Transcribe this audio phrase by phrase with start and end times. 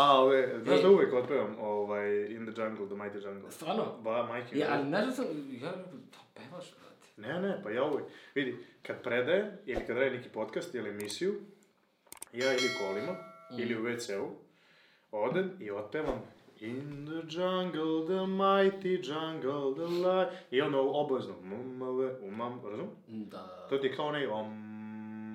[0.00, 0.82] A, ove, znaš Ej.
[0.82, 3.50] da uvek otpevam ovaj, In the Jungle, The Mighty Jungle.
[3.50, 3.84] Stvarno?
[4.02, 4.58] Ba, majke.
[4.58, 5.26] Ja, ali znaš da sam,
[5.62, 7.06] ja, da pevaš, brate.
[7.16, 11.34] Ne, ne, pa ja uvek, vidi, kad predaje, ili kad radi neki podcast ili emisiju,
[12.32, 13.16] ja ili kolima,
[13.58, 14.30] ili u WC-u,
[15.12, 16.22] odem i otpevam
[16.60, 20.32] In the jungle, the mighty jungle, the light...
[20.50, 22.88] I onda obavezno, mumave, umam, razum?
[23.06, 23.66] Da.
[23.70, 24.69] To ti je kao onaj om...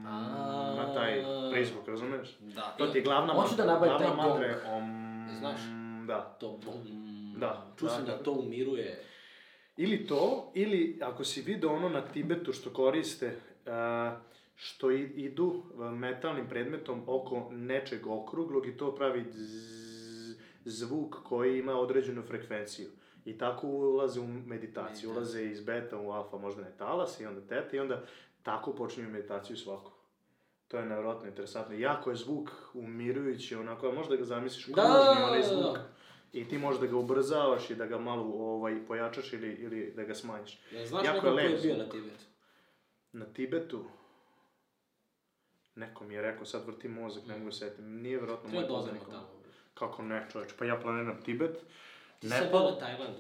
[0.06, 0.74] A.
[0.78, 2.38] Na taj prizvuk, razumeš?
[2.40, 2.76] Da.
[2.78, 3.88] To ti je glavna Hoću da mantra.
[3.90, 4.74] nabavim taj mantra gong.
[4.74, 5.28] om...
[5.40, 5.60] Znaš?
[6.08, 6.38] Da.
[6.40, 7.06] To bom.
[7.38, 8.24] Da, Čuo sam da, da da.
[8.24, 9.04] to umiruje.
[9.78, 14.16] Ili to, ili ako si video ono na Tibetu što koriste, a,
[14.56, 19.26] što idu a, metalnim predmetom oko nečeg okruglog i to pravi
[20.66, 22.88] zvuk koji ima određenu frekvenciju.
[23.26, 25.12] I tako ulaze u Meditaciju.
[25.12, 28.04] ulaze iz beta u alfa, možda ne talas i onda teta i onda
[28.44, 29.92] tako počinju meditaciju svako.
[30.68, 31.76] To je nevjerojatno interesantno.
[31.76, 35.54] Jako je zvuk umirujući, onako, možda ga zamisliš Da, kružni onaj da, da.
[35.54, 35.78] zvuk.
[36.34, 40.16] I ti možda ga ubrzavaš i da ga malo ovaj, pojačaš ili, ili da ga
[40.16, 40.60] smanjiš.
[40.72, 42.26] Ja, znaš Jako neko je ko je bio na Tibetu?
[43.12, 43.86] Na Tibetu,
[45.76, 48.68] neko mi je rekao, sad vrti mozak, ne mogu se setim, nije vjerojatno moj da
[48.68, 49.02] poznanik.
[49.74, 51.58] Kako ne, čoveč, pa ja planiram Tibet.
[52.20, 53.20] Ti sad bio Nepal, na Tajlandu.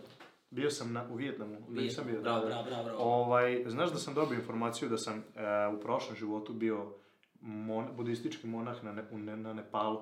[0.49, 2.21] bio sam na, u Vijetnamu, nisam bio.
[2.21, 2.45] Da, da.
[2.45, 2.99] bravo, bravo, bravo.
[2.99, 6.93] Ovaj, znaš da sam dobio informaciju da sam e, u prošlom životu bio
[7.41, 10.01] mon, budistički monah na, ne, ne, na Nepalu.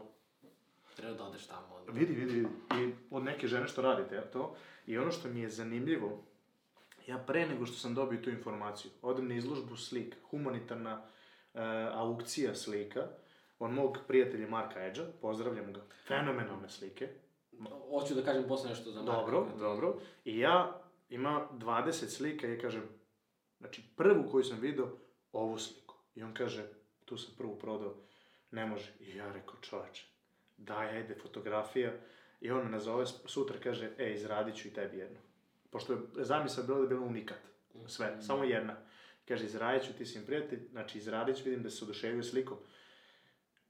[0.96, 1.76] Treba da odeš tamo.
[1.76, 1.92] onda.
[1.92, 2.48] Vidi, vidi, vidi.
[2.82, 4.56] I od neke žene što radite to.
[4.86, 6.24] I ono što mi je zanimljivo,
[7.08, 11.02] ja pre nego što sam dobio tu informaciju, odem na izložbu slika, humanitarna
[11.54, 11.60] e,
[11.94, 13.08] aukcija slika,
[13.60, 17.10] od mog prijatelja Marka Edža, pozdravljam ga, fenomenalne slike,
[17.90, 19.16] Hoću da kažem posle nešto za Marka.
[19.16, 22.84] dobro, dobro, i ja ima 20 slika i ja kažem,
[23.60, 24.88] znači prvu koju sam video,
[25.32, 25.96] ovu sliku.
[26.16, 26.68] I on kaže,
[27.06, 27.96] tu sam prvu prodao,
[28.52, 28.92] ne može.
[29.00, 30.06] I ja rekao, čoveče,
[30.58, 31.94] daj, ajde, fotografija.
[32.42, 35.18] I on me nazove sutra, kaže, e, izradit ću i tebi jednu.
[35.70, 37.40] Pošto je zamisla bila da je bila unikat.
[37.88, 38.76] Sve, samo jedna.
[39.28, 42.58] Kaže, izradit ću, ti si im prijatelj, znači izradit ću, vidim da se oduševio slikom.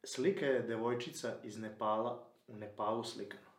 [0.03, 3.53] Slika je devojčica iz Nepala, u Nepalu slikano.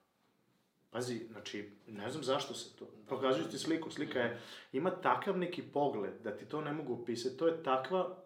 [0.90, 2.86] Pazi, znači, ne znam zašto se to.
[3.08, 4.40] Pokazuju ti sliku, slika je,
[4.72, 7.36] ima takav neki pogled da ti to ne mogu opisati.
[7.36, 8.23] To je takva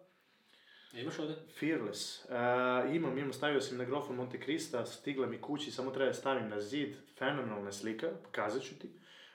[0.93, 1.35] E, Imaš ovde?
[1.59, 2.25] Fearless.
[2.25, 6.13] Uh, imam, imam, stavio sam na grofon Monte Krista, stigla mi kući, samo treba da
[6.13, 8.89] stavim na zid, fenomenalna slika, pokazat ću ti.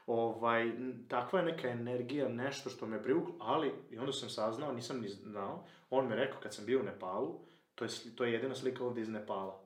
[0.06, 0.72] Ovaj,
[1.08, 5.08] takva je neka energija, nešto što me privuklo, ali, i onda sam saznao, nisam ni
[5.08, 7.40] znao, on me rekao kad sam bio u Nepalu,
[7.74, 9.64] to je, to je jedina slika ovde iz Nepala.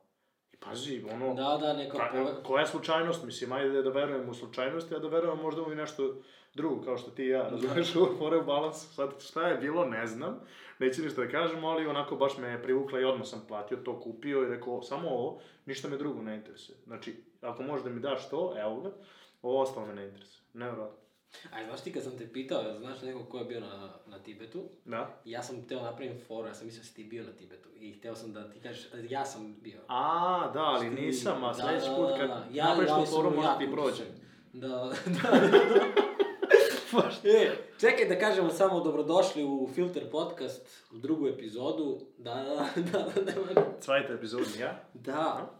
[0.60, 2.42] Pazi, ono, Da, da, neka Ka, pove...
[2.42, 3.24] koja je slučajnost?
[3.24, 6.14] Mislim, ajde da verujem u slučajnosti, a da verujem možda u nešto
[6.54, 8.94] drugo, kao što ti i ja, razumeš, u fore u balans.
[8.94, 10.40] Sad, šta je bilo, ne znam,
[10.78, 14.00] neću ništa da kažem, ali onako baš me je privukla i odmah sam platio to,
[14.00, 16.78] kupio i rekao, samo ovo, ništa me drugo ne interesuje.
[16.86, 18.90] Znači, ako možeš da mi daš to, evo ga,
[19.42, 20.42] ovo ostalo me ne interesuje.
[20.54, 21.07] Nevjerojatno.
[21.52, 24.68] Aj, znaš ti kad sam te pitao, znaš nekog ko je bio na, na Tibetu,
[24.84, 25.20] Da?
[25.24, 27.92] ja sam teo napravim foru, ja sam mislio da si ti bio na Tibetu i
[27.92, 29.80] hteo sam da ti kažeš, ja sam bio.
[29.88, 32.34] A, da, ali nisam, a da, sledeći da, put da, kad da.
[32.34, 33.90] napraviš tu ja sam foru, možda ti prođe.
[33.90, 34.28] uspešan.
[34.52, 34.88] Da, da,
[35.22, 35.86] da.
[37.28, 42.00] e, čekaj da kažemo samo dobrodošli u Filter Podcast, u drugu epizodu.
[42.18, 43.66] Da, da, da, da, da.
[43.80, 44.84] Cvajta epizod, ja?
[44.94, 45.50] Da.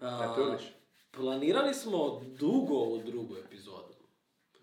[0.00, 0.62] A, Natürlich.
[1.10, 3.75] planirali smo dugo u drugu epizodu.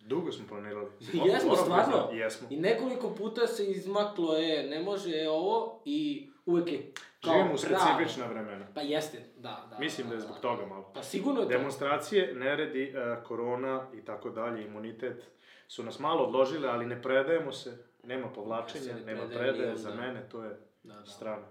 [0.06, 0.88] Dugo smo planirali.
[1.28, 2.10] Jesmo, Moram stvarno.
[2.12, 2.48] Jesmo.
[2.52, 6.92] I nekoliko puta se izmaklo, e, ne može e, ovo i uvek je
[7.22, 8.68] kao Živimo u specifična vremena.
[8.76, 9.78] Pa jeste, da, da.
[9.80, 10.92] Mislim da je zbog toga malo.
[10.94, 11.58] Pa sigurno je to.
[11.58, 15.24] Demonstracije, neredi, e, korona i tako dalje, imunitet
[15.68, 19.76] su nas malo odložile, ali ne predajemo se, nema Ja povlačenja, ne nema predajem predaje,
[19.78, 20.02] za onda.
[20.02, 21.06] mene to je Da, da.
[21.06, 21.48] strana.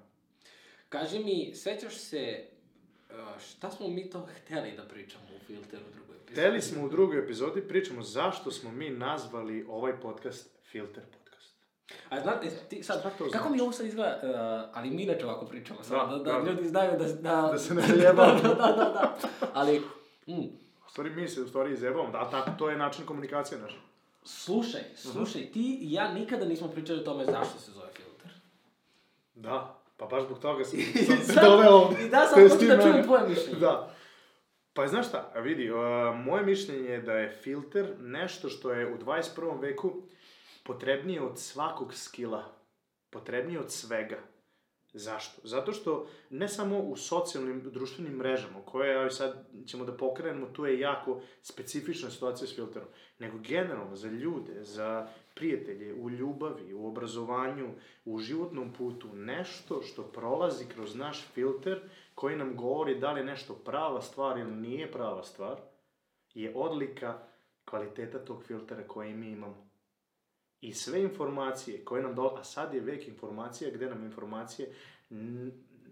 [0.88, 2.44] Kaži mi, sećaš se
[3.10, 6.11] uh, šta smo mi to hteli da pričamo u filteru epizodi?
[6.32, 11.54] Hteli smo u drugoj epizodi pričamo zašto smo mi nazvali ovaj podcast Filter podcast.
[12.08, 13.48] A znate, ti sad, kako znači?
[13.50, 14.30] mi ovo sad izgleda, uh,
[14.74, 16.50] ali mi inače ovako pričamo, samo da, Da, da, da.
[16.50, 17.04] ljudi znaju da...
[17.04, 18.42] Da, Da se ne zajebavamo.
[18.42, 19.16] da, da, da, da.
[19.54, 19.78] Ali,
[20.26, 20.32] mm,
[20.86, 23.80] U stvari mi se u stvari izjebamo, da, tako, to je način komunikacije naš.
[24.24, 28.30] slušaj, slušaj, ti i ja nikada nismo pričali o tome zašto se zove filter.
[29.34, 32.66] Da, pa baš zbog toga sam, sam se sad- doveo i da, sad je hoću
[32.66, 33.58] da čujem tvoje mišljenje.
[33.60, 33.91] Da.
[34.74, 35.78] Pa znaš šta, vidi, uh,
[36.24, 39.60] moje mišljenje je da je filter nešto što je u 21.
[39.60, 40.02] veku
[40.64, 42.44] potrebnije od svakog skila,
[43.10, 44.18] potrebnije od svega.
[44.94, 45.40] Zašto?
[45.44, 50.66] Zato što ne samo u socijalnim društvenim mrežama, koje ja sad ćemo da pokrenemo, tu
[50.66, 52.88] je jako specifična situacija s filterom,
[53.18, 57.74] nego generalno za ljude, za prijatelje, u ljubavi, u obrazovanju,
[58.04, 61.80] u životnom putu, nešto što prolazi kroz naš filter
[62.14, 65.60] koji nam govori da li je nešto prava stvar ili nije prava stvar,
[66.34, 67.18] je odlika
[67.64, 69.70] kvaliteta tog filtera koje mi imamo.
[70.60, 74.74] I sve informacije koje nam dolaze, a sad je vek informacija gde nam informacije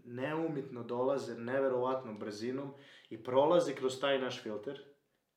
[0.05, 2.75] neumitno dolaze neverovatnom brzinom
[3.11, 4.85] i prolaze kroz taj naš filter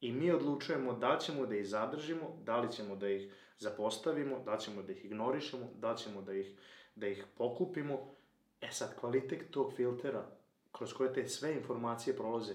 [0.01, 4.57] i mi odlučujemo da ćemo da ih zadržimo, da li ćemo da ih zapostavimo, da
[4.57, 6.57] ćemo da ih ignorišemo, da ćemo da ih,
[6.95, 8.15] da ih pokupimo.
[8.61, 10.42] E sad, kvalitet tog filtera
[10.77, 12.53] kroz koje te sve informacije prolaze,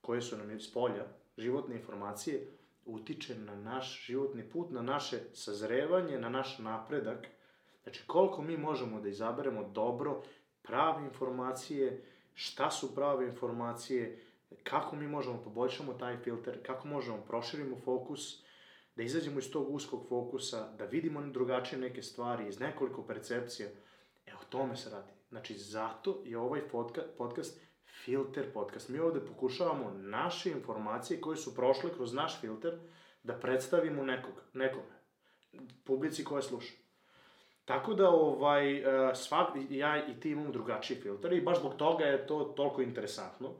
[0.00, 1.06] koje su nam iz polja,
[1.38, 2.46] životne informacije,
[2.84, 7.26] utiče na naš životni put, na naše sazrevanje, na naš napredak.
[7.82, 10.22] Znači, koliko mi možemo da izaberemo dobro,
[10.62, 12.04] prave informacije,
[12.34, 14.18] šta su prave informacije,
[14.62, 18.42] kako mi možemo poboljšamo taj filter, kako možemo proširimo fokus,
[18.96, 23.68] da izađemo iz tog uskog fokusa, da vidimo drugačije neke stvari iz nekoliko percepcija.
[24.26, 25.17] E, o tome se radi.
[25.28, 26.60] Znači, zato je ovaj
[27.18, 27.60] podcast
[28.04, 28.88] filter podcast.
[28.88, 32.78] Mi ovde pokušavamo naše informacije koje su prošle kroz naš filter
[33.22, 34.98] da predstavimo nekog, nekome,
[35.84, 36.74] publici koja sluša.
[37.64, 42.04] Tako da, ovaj, e, svak, ja i ti imamo drugačiji filter i baš zbog toga
[42.04, 43.54] je to toliko interesantno.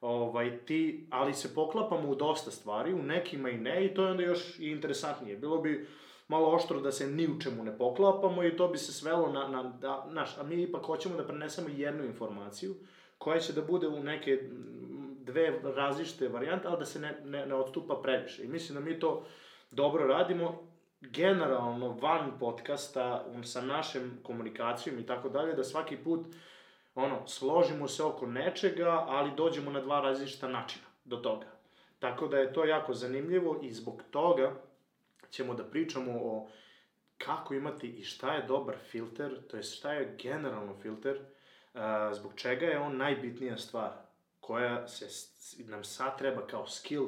[0.00, 4.10] Ovaj, ti, ali se poklapamo u dosta stvari, u nekima i ne, i to je
[4.10, 5.36] onda još i interesantnije.
[5.36, 5.88] Bilo bi
[6.34, 9.48] malo oštro da se ni u čemu ne poklapamo i to bi se svelo na,
[9.48, 12.74] na da, naš, a mi ipak hoćemo da prenesemo jednu informaciju,
[13.18, 14.38] koja će da bude u neke
[15.24, 18.44] dve različite varijante, ali da se ne, ne, ne odstupa previše.
[18.44, 19.24] I mislim da mi to
[19.70, 20.68] dobro radimo,
[21.00, 26.26] generalno van podcasta, sa našem komunikacijom i tako dalje, da svaki put
[26.94, 31.46] ono, složimo se oko nečega, ali dođemo na dva različita načina do toga.
[31.98, 34.52] Tako da je to jako zanimljivo i zbog toga
[35.34, 36.48] ćemo da pričamo o
[37.18, 41.20] kako imati i šta je dobar filter, to je šta je generalno filter,
[42.12, 43.92] zbog čega je on najbitnija stvar
[44.40, 45.06] koja se
[45.58, 47.06] nam sad treba kao skill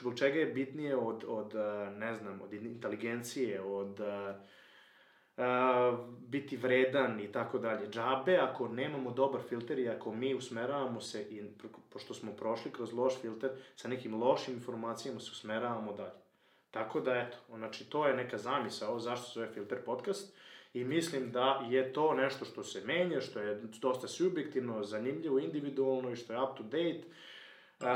[0.00, 1.54] zbog čega je bitnije od, od
[1.96, 4.36] ne znam, od inteligencije, od uh,
[6.18, 7.88] biti vredan i tako dalje.
[7.88, 11.42] Džabe, ako nemamo dobar filter i ako mi usmeravamo se, i,
[11.92, 16.25] pošto smo prošli kroz loš filter, sa nekim lošim informacijama se usmeravamo dalje.
[16.70, 20.36] Tako da, eto, znači, to je neka zamisao zašto se zove Filter podcast.
[20.74, 26.10] I mislim da je to nešto što se menja, što je dosta subjektivno, zanimljivo, individualno
[26.10, 27.02] i što je up to date.
[27.80, 27.86] Uh,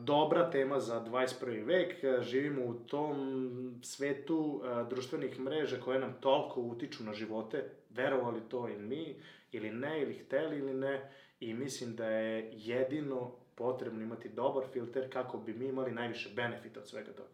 [0.00, 1.66] dobra tema za 21.
[1.66, 2.04] vek.
[2.20, 8.68] Živimo u tom svetu uh, društvenih mreža koje nam toliko utiču na živote, verovali to
[8.68, 9.16] i mi,
[9.52, 11.10] ili ne, ili hteli ili ne.
[11.40, 16.80] I mislim da je jedino potrebno imati dobar filter kako bi mi imali najviše benefita
[16.80, 17.28] od svega toga.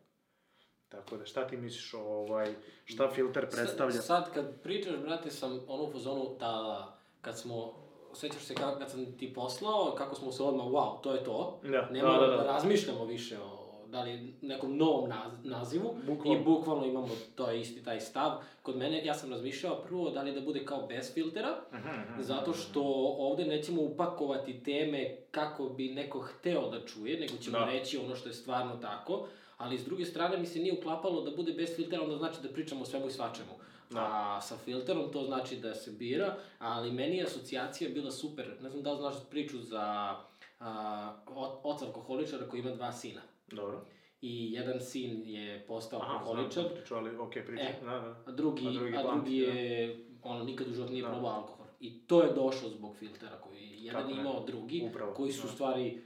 [0.92, 2.54] Tako da, šta ti misliš o ovaj,
[2.84, 3.92] šta filter predstavlja?
[3.92, 6.86] Sad, sad kad pričaš, brate, sam ono u fazonu da
[7.20, 7.72] kad smo
[8.14, 11.60] sećaš se kako, kad sam ti poslao, kako smo se odmah, wow, to je to.
[11.62, 16.40] Da, Nema da, da, da, razmišljamo više o da li nekom novom naz, nazivu Bukvalno.
[16.40, 18.32] i bukvalno imamo to isti taj stav.
[18.62, 22.22] Kod mene, ja sam razmišljao prvo da li da bude kao bez filtera, Aha, aha,
[22.22, 22.82] zato što
[23.18, 27.64] ovde nećemo upakovati teme kako bi neko hteo da čuje, nego ćemo Da.
[27.64, 29.26] reći ono što je stvarno tako,
[29.62, 32.48] ali s druge strane mi se nije uklapalo da bude bez filtera, onda znači da
[32.48, 33.52] pričamo o svemu i svačemu.
[33.90, 34.00] Da.
[34.00, 38.56] A sa filterom to znači da se bira, ali meni je asocijacija bila super.
[38.62, 40.16] Ne znam da li znaš priču za
[40.60, 41.14] a,
[41.62, 43.20] oca alkoholičara koji ima dva sina.
[43.50, 43.84] Dobro.
[44.22, 47.62] I jedan sin je postao Aha, alkoholičar, znam priču, ali okej, priča.
[47.62, 47.74] E.
[47.84, 48.22] Da, da.
[48.26, 51.10] a drugi, A drugi a drugi je, ono, nikad u životu nije Da.
[51.10, 51.66] probao alkohol.
[51.80, 54.20] I to je došlo zbog filtera koji je jedan Kako ne?
[54.20, 55.52] imao drugi, Upravo, koji su da.
[55.52, 56.02] stvari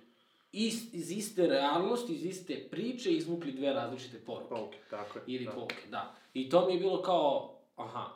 [0.52, 4.48] is, iz iste realnosti, iz iste priče izvukli dve različite poruke.
[4.48, 5.24] Pouke, tako je.
[5.26, 5.50] Ili da.
[5.50, 6.14] pouke, da.
[6.34, 8.06] I to mi je bilo kao, aha,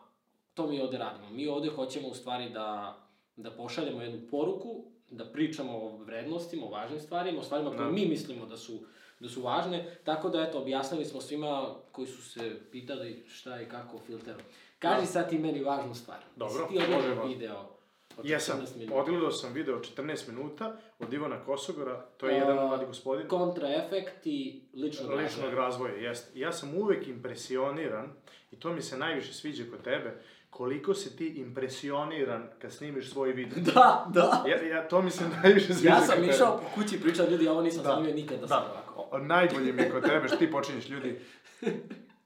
[0.55, 1.31] to mi ovde radimo.
[1.31, 2.99] Mi ovde hoćemo u stvari da,
[3.37, 7.91] da pošaljemo jednu poruku, da pričamo o vrednostima, o važnim stvarima, o stvarima koje Da.
[7.91, 8.79] mi mislimo da su,
[9.21, 13.69] da su važne, tako da eto, objasnili smo svima koji su se pitali šta je
[13.69, 14.35] kako filter.
[14.79, 15.07] Kaži Da.
[15.07, 16.19] sad ti meni važnu stvar.
[16.37, 17.25] Dobro, možemo.
[17.27, 17.80] video
[18.19, 18.95] Jesam, 14 minuta?
[18.95, 23.29] odgledao sam video od 14 minuta od Ivana Kosogora, to je A, jedan mladi gospodin.
[23.29, 25.55] Kontraefekt i ličnog ličnog razvoja.
[25.57, 26.37] razvoja, jest.
[26.37, 28.09] Ja sam uvek impresioniran,
[28.51, 30.15] i to mi se najviše sviđa kod tebe,
[30.51, 33.59] koliko si ti impresioniran kad snimiš svoj video.
[33.75, 34.45] Da, da.
[34.47, 37.45] Ja, ja, to mi se najviše sviđa Ja sam išao po kući i pričao ljudi,
[37.45, 37.95] ja ovo nisam Da.
[37.95, 38.49] snimio nikad da Da.
[38.49, 39.09] sam ovako.
[39.11, 41.21] O, najbolje mi je kod tebe što ti počinješ ljudi.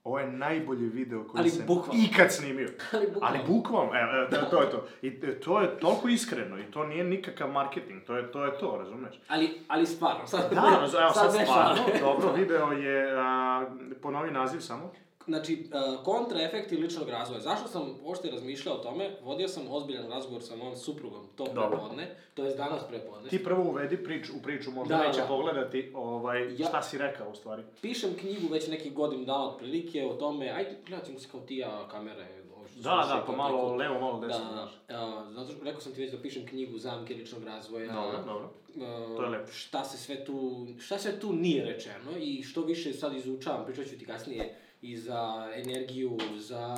[0.04, 2.02] Ovo je najbolji video koji Ali sam bukvalno.
[2.04, 2.68] ikad snimio.
[2.92, 3.38] Ali bukvalno.
[3.38, 4.86] Ali bukvalno, evo, evo, to, je to.
[5.02, 8.58] I e, to je toliko iskreno i to nije nikakav marketing, to je to, je
[8.58, 9.14] to razumeš?
[9.28, 13.66] Ali, ali stvarno, sad, Da, evo sad ne stvarno, dobro, video je, a,
[14.02, 14.92] ponovi naziv samo.
[15.26, 17.40] Znači, uh, kontraefekti ličnog razvoja.
[17.40, 19.10] Zašto sam uopšte razmišljao o tome?
[19.22, 21.68] Vodio sam ozbiljan razgovor sa mojom suprugom to Dobro.
[21.70, 22.04] prepodne,
[22.34, 23.28] to je danas prepodne.
[23.30, 25.26] Ti prvo uvedi priču, u priču, možda Da, neće da.
[25.26, 27.62] pogledati ovaj, Ja- šta si rekao u stvari.
[27.82, 31.56] Pišem knjigu već nekih godinu dana otprilike o tome, ajde gledat ćemo se kao ti
[31.56, 32.26] ja kamere.
[32.70, 34.38] što Da, da, pa malo neko- levo, malo desno.
[34.40, 34.70] Da, znaš.
[34.88, 37.92] da, zato što rekao sam ti već da pišem knjigu Zamke ličnog razvoja.
[37.92, 38.50] Dobro, dobro.
[38.68, 39.52] Uh, To je lepo.
[39.52, 40.36] Šta se sve tu,
[40.78, 44.96] šta sve tu nije rečeno i što više sad izučavam, pričat ću ti kasnije i
[44.96, 46.76] za energiju, za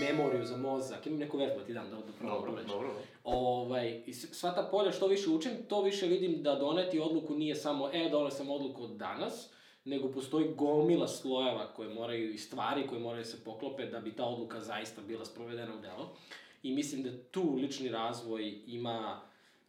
[0.00, 2.90] memoriju, za mozak, imam neku vežbu da ti dam da, da probam Dobro, dobro.
[3.24, 7.54] Ovaj, i sva ta polja što više učim, to više vidim da doneti odluku nije
[7.54, 9.50] samo, e, donesam odluku od danas,
[9.84, 14.12] nego postoji gomila slojeva koje moraju i stvari koje moraju da se poklope da bi
[14.12, 16.16] ta odluka zaista bila sprovedena u delo.
[16.62, 19.20] I mislim da tu lični razvoj ima,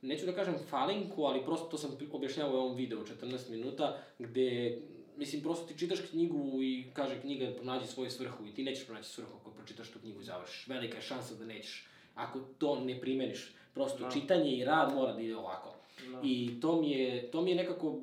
[0.01, 4.81] neću da kažem falinku, ali prosto to sam objašnjavao u ovom videu 14 minuta, gde
[5.17, 9.09] Mislim, prosto ti čitaš knjigu i kaže knjiga pronađi svoju svrhu i ti nećeš pronaći
[9.09, 10.67] svrhu ako pročitaš tu knjigu i završiš.
[10.67, 13.53] Velika je šansa da nećeš ako to ne primeniš.
[13.73, 14.11] Prosto Da.
[14.11, 15.75] čitanje i rad mora da ide ovako.
[16.11, 16.21] Da.
[16.23, 17.99] I to mi je, to mi je nekako,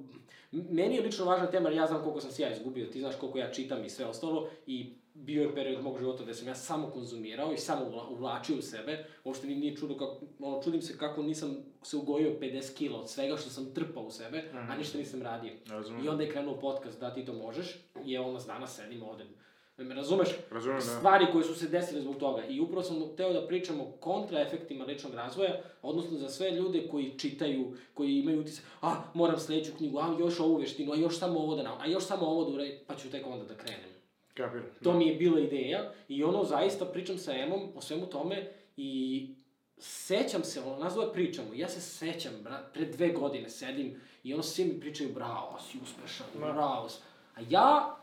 [0.53, 3.17] meni je lično važna tema, jer ja znam koliko sam se ja izgubio, ti znaš
[3.17, 6.55] koliko ja čitam i sve ostalo i bio je period mog života gde sam ja
[6.55, 9.05] samo konzumirao i samo uvla- uvlačio u sebe.
[9.25, 11.51] Uopšte nije čudo kako, ono, čudim se kako nisam
[11.83, 14.79] se ugojio 50 kila od svega što sam trpao u sebe, a Mhm.
[14.79, 15.53] ništa nisam radio.
[15.67, 16.07] Razumijem.
[16.07, 17.67] I onda je krenuo podcast da ti to možeš
[18.05, 19.25] i evo nas danas sedimo ovde.
[19.79, 20.29] Me razumeš?
[20.51, 20.87] Razumijem, da.
[20.89, 22.45] Stvari koje su se desile zbog toga.
[22.45, 25.51] I upravo sam hteo da pričam o kontraefektima ličnog razvoja,
[25.83, 27.65] odnosno za sve ljude koji čitaju,
[27.95, 31.57] koji imaju utisak, a, moram sledeću knjigu, a, još ovu veštinu, a još samo ovo
[31.57, 33.92] da nam, a još samo ovo da uradim, pa ću tek onda da krenem.
[34.35, 34.67] Kapiram.
[34.83, 39.29] To mi je bila ideja i ono zaista pričam sa Emom o svemu tome i
[39.79, 44.35] sećam se, ono, nas dvoje pričamo, ja se sećam, brat, pre dve godine sedim i
[44.35, 46.39] ono svi mi pričaju, bravo, si uspešan, Da.
[46.53, 46.89] bravo.
[46.89, 47.01] si."
[47.35, 47.97] A ja,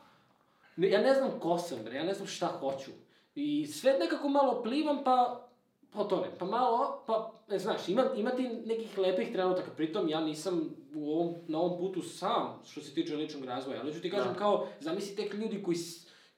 [0.75, 2.91] ne, ja ne znam ko sam, bre, ja ne znam šta hoću.
[3.35, 5.45] I sve nekako malo plivam, pa
[5.91, 10.75] potonem, pa malo, pa, ne znaš, ima, ima ti nekih lepih trenutaka, pritom ja nisam
[10.95, 14.33] u ovom, na ovom putu sam, što se tiče ličnog razvoja, ali ću ti kažem
[14.33, 14.39] Da.
[14.39, 15.77] kao, zamisli tek ljudi koji,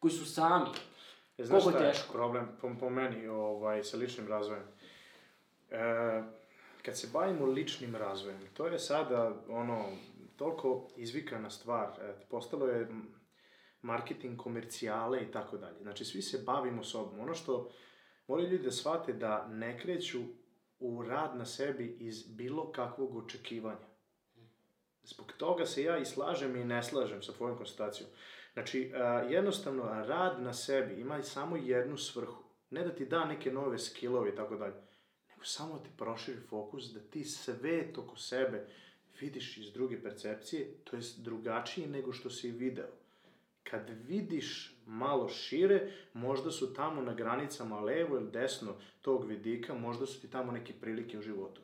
[0.01, 0.69] koji su sami,
[1.41, 2.13] E, znaš Koliko šta je teško?
[2.13, 4.63] problem po, po meni ovaj, sa ličnim razvojem?
[5.71, 6.23] E,
[6.81, 9.85] kad se bavimo ličnim razvojem, to je sada ono,
[10.35, 12.87] toliko izvikana stvar, e, postalo je
[13.81, 15.79] marketing, komercijale i tako dalje.
[15.81, 17.19] Znači, svi se bavimo sobom.
[17.19, 17.71] Ono što
[18.27, 20.19] moraju ljudi da shvate da ne kreću
[20.79, 23.91] u rad na sebi iz bilo kakvog očekivanja.
[25.03, 28.09] Zbog toga se ja i slažem i ne slažem sa tvojom konstatacijom.
[28.53, 32.43] Znači, a, jednostavno, rad na sebi ima samo jednu svrhu.
[32.69, 34.75] Ne da ti da neke nove skillove i tako dalje,
[35.29, 38.67] nego samo da ti proširi fokus, da ti svet oko sebe
[39.21, 42.87] vidiš iz druge percepcije, to jest drugačije nego što si video.
[43.63, 50.05] Kad vidiš malo šire, možda su tamo na granicama levo ili desno tog vidika, možda
[50.05, 51.61] su ti tamo neke prilike u životu.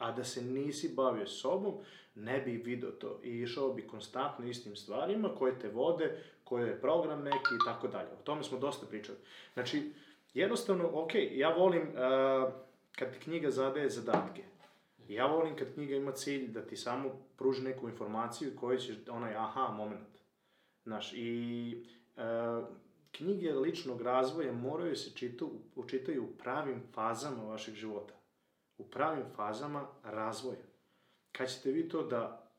[0.00, 1.74] A da se nisi bavio sobom,
[2.14, 6.80] ne bi video to i išao bi konstantno istim stvarima koje te vode, koje je
[6.80, 8.08] program neki i tako dalje.
[8.08, 9.18] O tome smo dosta pričali.
[9.54, 9.92] Znači,
[10.34, 12.52] jednostavno, ok, ja volim uh,
[12.98, 14.42] kad knjiga zadaje zadatke.
[15.08, 19.34] Ja volim kad knjiga ima cilj da ti samo pruži neku informaciju koju ćeš, onaj
[19.34, 20.08] aha moment.
[20.84, 21.84] Znaš, i
[22.16, 22.66] uh,
[23.12, 28.19] knjige ličnog razvoja moraju se čitu, učitaju u pravim fazama vašeg života.
[28.80, 30.62] U pravim fazama razvoja.
[31.32, 32.52] Kad ćete vi to da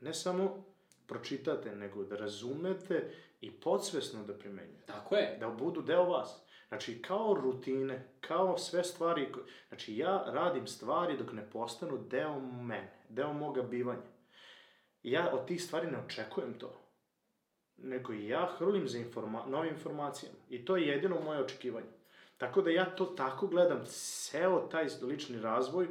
[0.00, 0.64] ne samo
[1.06, 4.86] pročitate, nego da razumete i podsvesno da primenjujete.
[4.86, 5.36] Tako je.
[5.40, 6.42] Da budu deo vas.
[6.68, 9.28] Znači, kao rutine, kao sve stvari,
[9.68, 14.02] znači ja radim stvari dok ne postanu deo mene, deo moga bivanja.
[15.02, 16.80] Ja od tih stvari ne očekujem to.
[17.76, 20.38] Nego ja hrlim za informa novim informacijama.
[20.48, 21.99] I to je jedino moje očekivanje.
[22.40, 25.88] Tako da ja to tako gledam, ceo taj lični razvoj,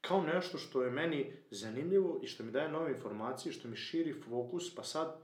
[0.00, 4.12] kao nešto što je meni zanimljivo i što mi daje nove informacije, što mi širi
[4.12, 5.16] fokus, pa sad,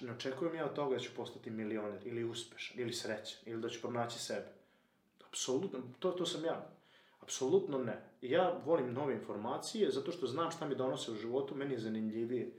[0.00, 3.68] ne očekujem ja od toga da ću postati milioner, ili uspešan, ili srećan, ili da
[3.68, 4.46] ću pronaći sebe.
[5.28, 6.70] Apsolutno, to, to sam ja.
[7.20, 8.02] Apsolutno ne.
[8.20, 12.52] Ja volim nove informacije zato što znam šta mi donose u životu, meni je zanimljivije.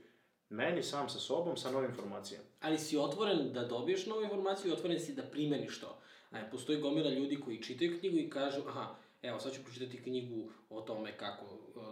[0.50, 2.44] Meni sam sa sobom, sa novim informacijama.
[2.60, 5.98] Ali si otvoren da dobiješ novu informaciju i otvoren si da primeniš to.
[6.30, 10.50] A postoji gomila ljudi koji čitaju knjigu i kažu, aha, evo sad ću pročitati knjigu
[10.70, 11.82] o tome kako uh,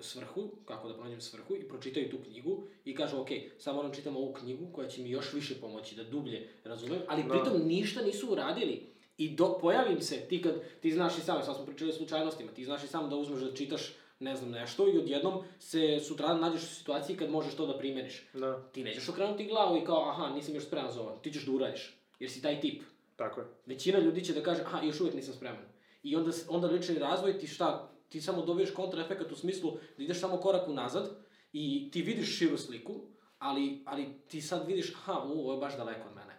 [0.00, 4.16] svrhu, kako da pronađem svrhu i pročitaju tu knjigu i kažu ok, sad moram čitam
[4.16, 7.28] ovu knjigu koja će mi još više pomoći da dublje razumem, ali Da.
[7.28, 8.86] pritom ništa nisu uradili.
[9.18, 12.52] I do, pojavim se, ti kad, ti znaš i sam, sad smo pričali o slučajnostima,
[12.52, 16.40] ti znaš i sam da uzmeš da čitaš ne znam nešto i odjednom se sutradan
[16.40, 18.28] nađeš u situaciji kad možeš to da primeniš.
[18.34, 21.16] Da, Ti nećeš okrenuti glavu i kao, aha, nisam još spreman za ovo.
[21.16, 22.82] Ti ćeš da uradiš, jer si taj tip.
[23.16, 23.46] tako je.
[23.66, 25.62] Većina ljudi će da kaže, aha, još uvijek nisam spreman.
[26.02, 30.20] I onda, onda lični razvoj ti šta, ti samo dobiješ kontraefekat u smislu da ideš
[30.20, 31.10] samo korak unazad
[31.52, 32.94] i ti vidiš širu sliku,
[33.38, 36.36] ali, ali ti sad vidiš, aha, u, ovo je baš daleko od mene.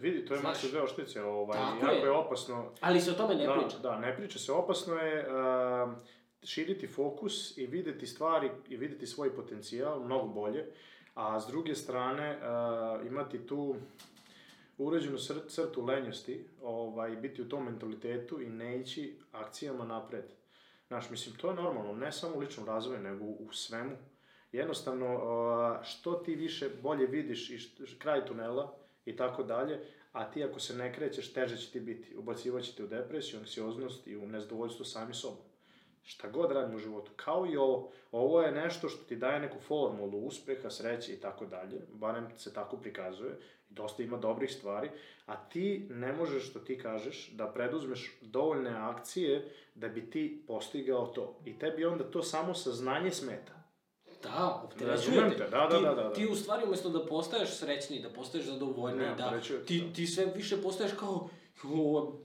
[0.00, 0.54] Vidi, to je Znaš.
[0.62, 2.02] masu deo štice, ovaj, Tako jako je.
[2.02, 2.72] je opasno.
[2.80, 3.78] Ali se o tome ne da, priča.
[3.78, 4.52] Da, ne priča se.
[4.52, 5.94] Opasno je um,
[6.48, 10.64] širiti fokus i videti stvari i videti svoj potencijal mnogo bolje,
[11.14, 13.76] a s druge strane uh, imati tu
[14.78, 20.24] uređenu cr crtu lenjosti, ovaj, biti u tom mentalitetu i ne ići akcijama napred.
[20.86, 23.96] Znaš, mislim, to je normalno, ne samo u ličnom razvoju, nego u svemu.
[24.52, 27.58] Jednostavno, uh, što ti više bolje vidiš i
[27.98, 29.80] kraj tunela i tako dalje,
[30.12, 32.16] a ti ako se ne krećeš, teže će ti biti.
[32.16, 35.47] Ubacivat će te u depresiju, anksioznost i u nezadovoljstvo sami sobom.
[36.02, 37.90] Šta god radimo u životu, kao i ovo.
[38.12, 42.54] Ovo je nešto što ti daje neku formulu uspeha, sreće i tako dalje, barem se
[42.54, 43.38] tako prikazuje,
[43.68, 44.90] dosta ima dobrih stvari,
[45.26, 51.06] a ti ne možeš, što ti kažeš, da preduzmeš dovoljne akcije da bi ti postigao
[51.06, 51.40] to.
[51.44, 53.58] I tebi onda to samo saznanje smeta.
[54.22, 55.44] Da, opterećuje te.
[55.44, 56.12] da, da, da, da, da.
[56.12, 60.26] Ti u stvari umjesto da postaješ srećniji, da postaješ zadovoljniji, Ne, da ti, ti sve
[60.36, 61.28] više postaješ kao,
[61.64, 61.70] "Jo,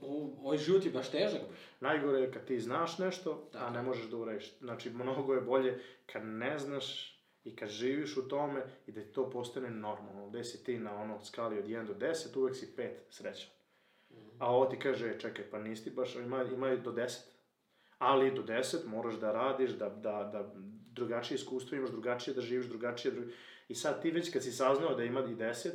[0.00, 1.40] o- ovaj život je baš težak.
[1.80, 3.72] Najgore je kad ti znaš nešto, a Tako.
[3.72, 4.58] ne možeš da uradiš.
[4.58, 7.14] Znači, mnogo je bolje kad ne znaš
[7.44, 10.28] i kad živiš u tome i da ti to postane normalno.
[10.28, 13.50] Gde si ti na ono skali od 1 do 10, uvek si 5 srećan.
[14.38, 17.20] A ovo ti kaže, "E, čekaj, pa nisi baš, ima, ima do 10.
[17.98, 20.54] Ali do 10 moraš da radiš, da, da, da
[20.92, 23.12] drugačije iskustvo imaš, drugačije da živiš, drugačije...
[23.12, 23.22] Dru...
[23.68, 25.68] I sad ti već kad si saznao da ima i 10,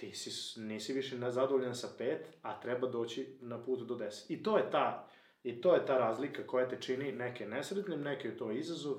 [0.00, 4.24] ti si, nisi više na- zadovoljan sa 5, a treba doći na put do 10.
[4.28, 5.08] I to je ta,
[5.44, 8.96] i to je ta razlika koja te čini neke nesretnim, neke je to izazov,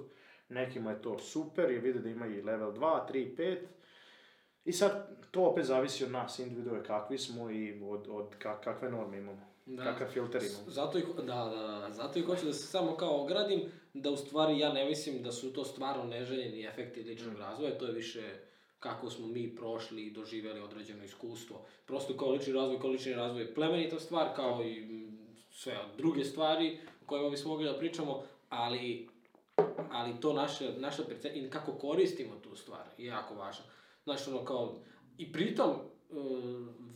[0.50, 3.58] nekima je to super, jer vide da ima i level 2, 3, 5.
[4.66, 8.90] I sad, to opet zavisi od nas, individue kakvi smo i od, od ka, kakve
[8.90, 9.52] norme imamo.
[9.66, 9.84] Da.
[9.84, 10.70] Kakav filter imamo.
[10.70, 13.62] Zato i, da, da, da, da, zato i hoću da se samo kao ogradim,
[13.94, 17.86] da u stvari ja ne mislim da su to stvarno neželjeni efekti ličnog razvoja, to
[17.86, 18.51] je više
[18.82, 21.66] kako smo mi prošli i doživjeli određeno iskustvo.
[21.86, 25.08] Prosto kao lični razvoj, kao lični razvoj je plemenita stvar, kao i
[25.52, 29.10] sve druge stvari o kojima bismo mogli da pričamo, ali,
[29.92, 33.64] ali to naše, naša percepcija i kako koristimo tu stvar je jako važno.
[34.04, 34.76] Znaš, ono kao,
[35.18, 36.14] i pritom, e,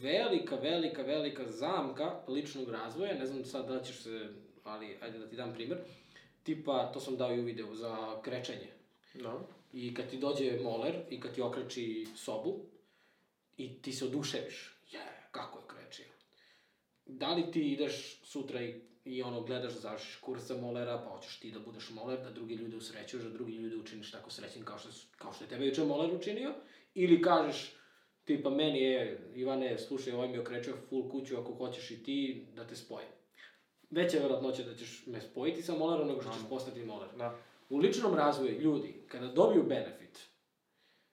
[0.01, 4.29] velika, velika, velika zamka ličnog razvoja, ne znam sad da ćeš se,
[4.63, 5.79] ali ajde da ti dam primjer,
[6.43, 8.67] tipa, to sam dao i u videu za krečenje.
[9.13, 9.39] Da.
[9.75, 12.59] I kad ti dođe moler i kad ti okreči sobu
[13.57, 14.99] i ti se oduševiš, je,
[15.31, 16.05] kako je krečio.
[17.05, 21.09] Da li ti ideš sutra i, i ono gledaš da završiš kurs za molera, pa
[21.09, 24.65] hoćeš ti da budeš moler, da drugi ljude usrećuješ, da drugi ljude učiniš tako srećnim
[24.65, 26.53] kao što, kao što je tebe juče moler učinio,
[26.93, 27.75] ili kažeš,
[28.25, 32.67] tipa meni je, Ivane, slušaj, ovaj mi okrećuje full kuću, ako hoćeš i ti, da
[32.67, 33.09] te spojim.
[33.89, 37.09] Veća je verovatnoća da ćeš me spojiti sa molerom nego što ćeš postati moler.
[37.17, 37.37] Da.
[37.69, 40.19] U ličnom razvoju ljudi, kada dobiju benefit,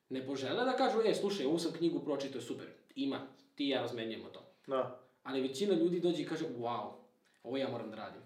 [0.08, 3.68] ne požele da kažu, e, slušaj, ovu sam knjigu pročitao, je super, ima, ti i
[3.68, 4.42] ja razmenjujemo to.
[4.66, 5.00] Da.
[5.22, 6.90] Ali većina ljudi dođe i kaže, wow,
[7.42, 8.22] ovo ja moram da radim.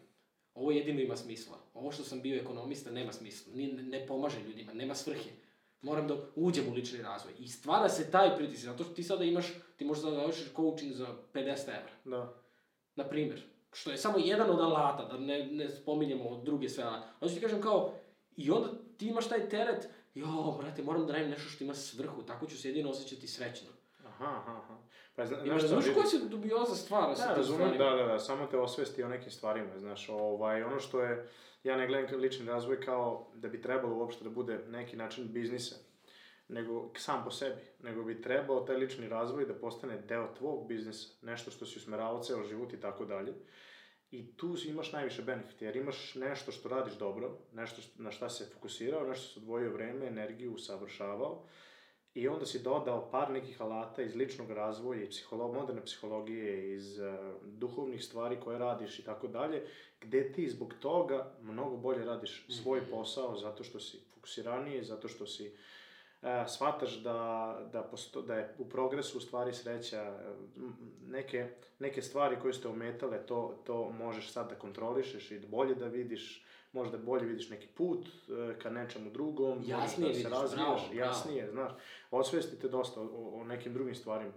[0.55, 1.59] Ovo jedino ima smisla.
[1.75, 3.53] Ovo što sam bio ekonomista nema smisla.
[3.55, 5.31] Ni, ne pomaže ljudima, nema svrhe.
[5.81, 7.33] Moram da uđem u lični razvoj.
[7.39, 10.93] I stvara se taj pritisak, zato što ti sada imaš, ti možeš da završiš coaching
[10.93, 11.93] za 50 evra.
[12.05, 12.35] Da.
[12.97, 17.09] Na primjer, što je samo jedan od alata, da ne, ne spominjemo druge sve alate.
[17.19, 17.95] Hoću ti kažem kao,
[18.37, 22.23] i onda ti imaš taj teret, jo, brate, moram da radim nešto što ima svrhu,
[22.23, 23.69] tako ću se jedino osjećati srećno.
[24.05, 24.77] Aha, aha, aha.
[25.15, 28.19] Pa, zna, Imaš, znaš koja se dubioza stvara sa Da, tim razumem, da, da, da,
[28.19, 31.29] samo te osvesti o nekim stvarima, znaš, ovaj, ono što je,
[31.65, 35.77] ja ne gledam lični razvoj kao da bi trebalo uopšte da bude neki način biznisa,
[36.49, 41.09] nego sam po sebi, nego bi trebao taj lični razvoj da postane deo tvog biznisa,
[41.23, 43.33] nešto što si usmeravao ceo život i tako dalje.
[44.11, 48.29] I tu imaš najviše benefita, jer imaš nešto što radiš dobro, nešto što, na šta
[48.29, 51.47] se fokusirao, nešto što odvojio vreme, energiju, usavršavao,
[52.17, 56.99] I onda si dodao par nekih alata iz ličnog razvoja i psiholo moderne psihologije, iz
[56.99, 57.07] uh,
[57.43, 59.67] duhovnih stvari koje radiš i tako dalje,
[60.01, 65.27] gde ti zbog toga mnogo bolje radiš svoj posao zato što si fokusiraniji, zato što
[65.27, 65.53] si
[66.23, 70.19] e, shvataš da, da, posto, da je u progresu u stvari sreća,
[70.57, 70.73] m,
[71.09, 71.49] neke,
[71.79, 76.45] neke stvari koje ste ometale, to, to možeš sad da kontrolišeš i bolje da vidiš,
[76.73, 80.81] možda bolje vidiš neki put e, ka nečemu drugom, Jasnije možeš da se razvijaš, bravo,
[80.95, 80.95] bravo.
[80.95, 81.73] jasnije, znaš,
[82.11, 84.33] osvestite dosta o, o nekim drugim stvarima.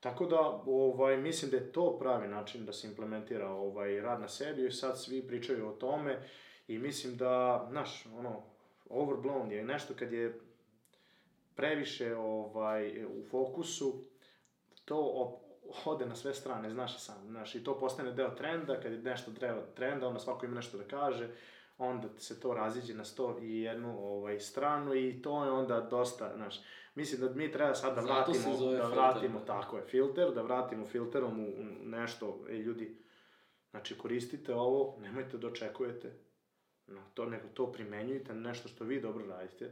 [0.00, 4.28] Tako da, ovaj, mislim da je to pravi način da se implementira ovaj, rad na
[4.28, 6.22] sebi i sad svi pričaju o tome
[6.68, 8.42] i mislim da, znaš, ono,
[8.90, 10.40] overblown je nešto kad je
[11.58, 14.04] previše ovaj, u fokusu,
[14.84, 15.48] to op-
[15.84, 18.98] ode na sve strane, znaš i sam, znaš, i to postane deo trenda, kad je
[18.98, 21.30] nešto deo trenda, onda svako ima nešto da kaže,
[21.78, 26.32] onda se to raziđe na sto i jednu ovaj, stranu i to je onda dosta,
[26.36, 26.60] znaš,
[26.94, 29.44] mislim da mi treba sad da Zato se vratimo, da filter, vratimo, da.
[29.44, 33.02] tako je, filter, da vratimo filterom u, u nešto, ej ljudi,
[33.70, 36.18] znači koristite ovo, nemojte da očekujete,
[36.86, 39.70] no, to, nego to primenjujte na nešto što vi dobro radite,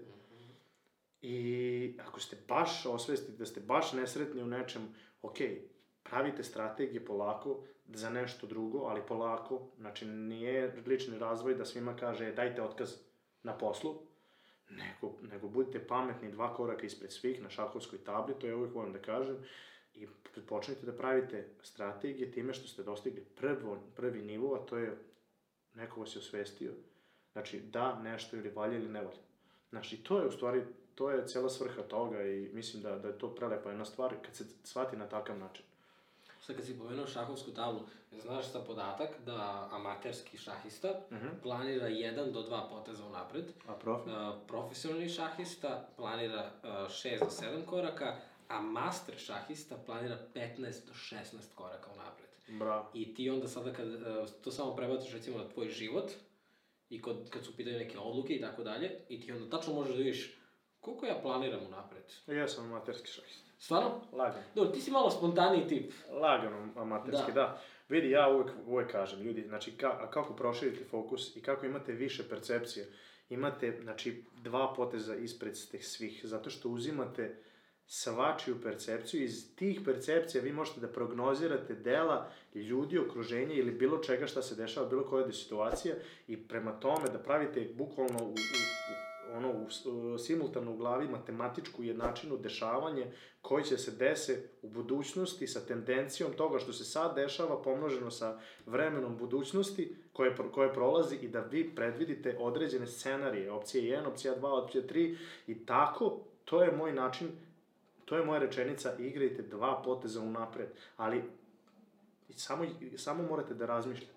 [1.28, 5.36] I ako ste baš osvestite da ste baš nesretni u nečem, ok,
[6.02, 12.32] pravite strategije polako za nešto drugo, ali polako, znači nije lični razvoj da svima kaže
[12.32, 12.94] dajte otkaz
[13.42, 13.94] na poslu,
[14.70, 18.92] nego, nego budite pametni dva koraka ispred svih na šahovskoj tabli, to ja uvijek volim
[18.92, 19.36] da kažem,
[19.94, 20.06] i
[20.48, 24.98] počnite da pravite strategije time što ste dostigli prvo, prvi nivo, a to je
[25.74, 26.72] neko vas je osvestio.
[27.32, 29.22] Znači, da nešto ili valja ili ne valja.
[29.70, 30.62] Znači, to je u stvari,
[30.96, 34.34] to je cijela svrha toga i mislim da, da je to prelepa jedna stvar kad
[34.34, 35.64] se shvati na takav način.
[36.40, 37.80] Sad kad si pomenuo šahovsku tablu,
[38.22, 41.26] znaš sa podatak da amaterski šahista Mhm.
[41.42, 44.10] planira 1 do 2 poteza unapred, A profi?
[44.10, 44.16] Uh,
[44.48, 48.16] profesionalni šahista planira uh, 6 do 7 koraka,
[48.48, 52.26] a master šahista planira 15 do 16 koraka unapred.
[52.58, 52.90] Bravo.
[52.94, 54.00] I ti onda sada kad uh,
[54.44, 56.10] to samo prebaciš recimo na tvoj život
[56.90, 59.74] i kod, kad su u pitanju neke odluke i tako dalje, i ti onda tačno
[59.74, 60.36] možeš da vidiš
[60.86, 62.04] koliko ja planiram unapred.
[62.26, 63.44] Ja sam amaterski šahist.
[63.58, 63.90] Stvarno?
[64.12, 64.42] Lagano.
[64.54, 65.92] Dobro, ti si malo spontaniji tip.
[66.10, 67.40] Lagano amaterski, da.
[67.40, 67.60] da.
[67.88, 72.28] Vidi, ja uvek, uvek kažem, ljudi, znači ka, kako proširite fokus i kako imate više
[72.28, 72.86] percepcije,
[73.28, 77.36] imate, znači, dva poteza ispred ste svih, zato što uzimate
[77.86, 84.26] svačiju percepciju, iz tih percepcija vi možete da prognozirate dela ljudi, okruženja ili bilo čega
[84.26, 85.94] šta se dešava, bilo koja situacija
[86.28, 91.82] i prema tome da pravite bukvalno u, u, u ono, u, simultano u glavi matematičku
[91.82, 93.12] jednačinu dešavanje
[93.42, 98.38] koji će se dese u budućnosti sa tendencijom toga što se sad dešava pomnoženo sa
[98.66, 104.64] vremenom budućnosti koje, koje prolazi i da vi predvidite određene scenarije, opcija 1, opcija 2,
[104.64, 107.28] opcija 3 i tako, to je moj način,
[108.04, 111.22] to je moja rečenica, igrajte dva poteza unapred, ali
[112.30, 112.64] samo,
[112.96, 114.15] samo morate da razmišljate.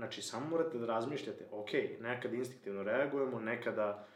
[0.00, 1.68] Znači, samo morate da razmišljate, ok,
[2.00, 4.06] nekad instinktivno reagujemo, nekada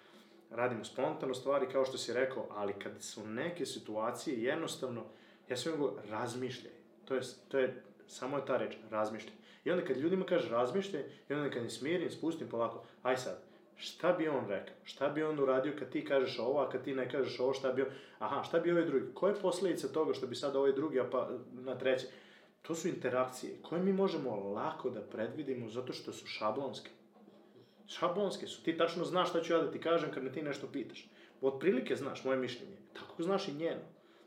[0.50, 5.04] radimo spontano stvari, kao što si rekao, ali kad su neke situacije, jednostavno,
[5.48, 6.72] ja sve mogu razmišljaj.
[7.04, 9.34] To je, to je, samo je ta reč, razmišljaj.
[9.64, 13.42] I onda kad ljudima kaže razmišljaj, i onda kad ih smirim, spustim polako, aj sad,
[13.76, 14.74] šta bi on rekao?
[14.84, 17.72] Šta bi on uradio kad ti kažeš ovo, a kad ti ne kažeš ovo, šta
[17.72, 17.88] bi on...
[18.18, 19.14] Aha, šta bi ovaj drugi?
[19.14, 22.06] Koje je posledica toga što bi sad ovaj drugi, a pa na treće?
[22.66, 26.90] To su interakcije koje mi možemo lako da predvidimo zato što su šablonske.
[27.86, 28.62] Šablonske su.
[28.62, 31.08] Ti tačno znaš šta ću ja da ti kažem kad me ti nešto pitaš.
[31.40, 32.76] Otprilike znaš moje mišljenje.
[32.92, 33.80] Tako znaš i njeno.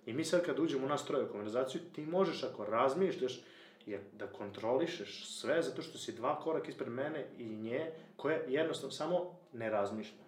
[0.05, 3.41] I mi sad kad uđemo u nas troje u konverzaciju, ti možeš ako razmišljaš
[3.85, 8.91] je da kontrolišeš sve zato što si dva koraka ispred mene i nje koje jednostavno
[8.91, 10.23] samo ne razmišlja.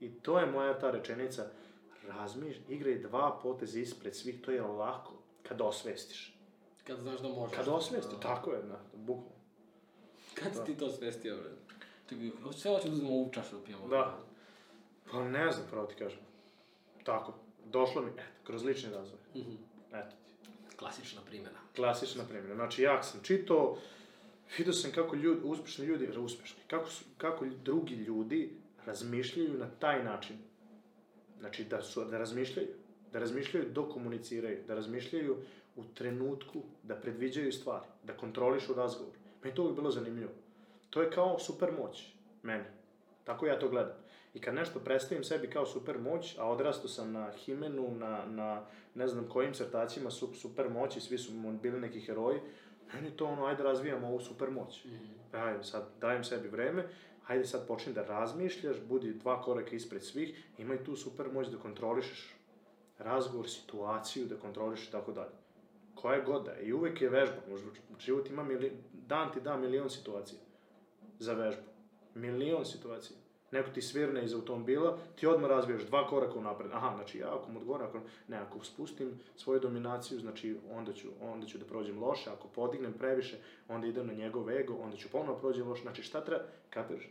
[0.00, 1.46] I to je moja ta rečenica,
[2.08, 6.41] razmiš, igraj dva poteza ispred svih, to je lako kad osvestiš.
[6.86, 7.56] Kad znaš da možeš.
[7.56, 8.20] Kad osvesti, Da.
[8.20, 9.42] tako je, na, bukvalno.
[10.34, 11.50] Kad si ti to svestio, bre?
[12.06, 13.88] Ti bi, sve hoće da uzmemo ovu čašu da pijemo.
[13.88, 14.18] Da.
[15.10, 16.18] Pa ne znam, pravo ti kažem.
[17.04, 19.18] Tako, došlo mi, eto, kroz lični razvoj.
[19.34, 19.54] Mhm.
[19.92, 20.50] Eto ti.
[20.76, 21.58] Klasična primjena.
[21.76, 22.54] Klasična primjera.
[22.54, 23.78] Znači, ja sam čitao,
[24.58, 30.04] vidio sam kako ljudi, uspešni ljudi, uspešni, kako, su, kako drugi ljudi razmišljaju na taj
[30.04, 30.36] način.
[31.40, 32.68] Znači, da, su, da razmišljaju.
[33.12, 34.58] Da razmišljaju dok komuniciraju.
[34.66, 35.36] Da razmišljaju
[35.76, 39.14] u trenutku, da predviđaju stvari, da kontrolišu razgovor.
[39.42, 40.32] Meni to uvijek bilo zanimljivo.
[40.90, 42.64] To je kao super moć, meni.
[43.24, 43.94] Tako ja to gledam.
[44.34, 48.64] I kad nešto predstavim sebi kao super moć, a odrastao sam na Himenu, na, na
[48.94, 51.32] ne znam kojim crtačima su super moći, svi su
[51.62, 52.40] bili neki heroji,
[52.94, 54.84] meni to ono, ajde razvijamo ovu super moć.
[54.84, 55.04] Mhm.
[55.32, 56.88] Ajde, sad dajem sebi vreme,
[57.26, 61.58] ajde sad počni da razmišljaš, budi dva koraka ispred svih, imaj tu super moć da
[61.58, 62.36] kontrolišeš
[62.98, 65.41] razgovor, situaciju, da kontrolišeš i tako dalje.
[65.94, 66.58] Koja god da.
[66.60, 67.36] I uvek je vežba.
[67.98, 70.40] Život ima mili, dan ti da milion situacija
[71.18, 71.62] za vežbu.
[72.14, 73.16] Milion situacija.
[73.52, 76.70] neko ti svirne iz automobila, ti odmah razbijaš dva koraka unapred.
[76.72, 81.08] Aha, znači ja ako mu odgovorim, ako, ne, ako spustim svoju dominaciju, znači onda ću,
[81.20, 83.36] onda ću da prođem loše, ako podignem previše,
[83.68, 87.08] onda idem na njegov ego, onda ću ponovno prođem loše, znači šta treba, kapiraš?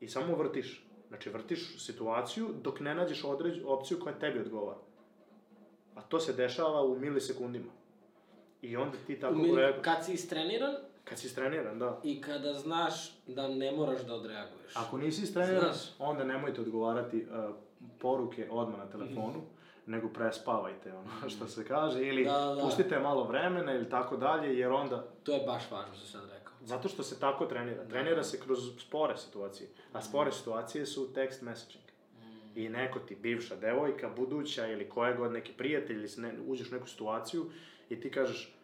[0.00, 4.78] I samo vrtiš, znači vrtiš situaciju dok ne nađeš određu, opciju koja tebi odgovara.
[5.94, 7.72] A to se dešava u milisekundima.
[8.66, 9.84] I onda ti tako Umi- reaguješ.
[9.84, 10.74] Kad si istreniran
[11.04, 12.00] Kad si istreniran, da.
[12.04, 12.94] i kada znaš
[13.26, 14.76] da ne moraš da odreaguješ.
[14.76, 15.90] Ako nisi istreniran, Znaš.
[15.98, 17.54] onda nemojte odgovarati uh,
[17.98, 19.42] poruke odmah na telefonu,
[19.86, 22.62] nego prespavajte, ono što se kaže, ili Da, da.
[22.62, 26.52] pustite malo vremena ili tako dalje, jer onda, To je baš važno što sad rekao.
[26.62, 27.84] zato što se tako trenira.
[27.84, 31.84] Trenira se kroz spore situacije, a spore situacije su text messaging.
[32.54, 36.74] I neko ti, bivša devojka, buduća ili koja god neki prijatelj, ili ne, uđeš u
[36.74, 37.50] neku situaciju
[37.90, 38.55] i ti kažeš,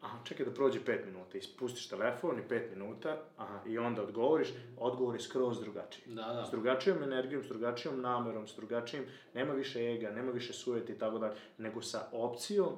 [0.00, 4.48] aha, čekaj da prođe 5 minuta, ispustiš telefon i 5 minuta, aha, i onda odgovoriš,
[4.78, 6.04] odgovor je skroz drugačiji.
[6.06, 6.44] Da, da.
[6.46, 10.98] S drugačijom energijom, s drugačijom namerom, s drugačijim, nema više ega, nema više sujeti i
[10.98, 12.68] tako dalje, nego sa opcijom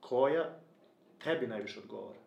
[0.00, 0.58] koja
[1.24, 2.18] tebi najviše odgovara.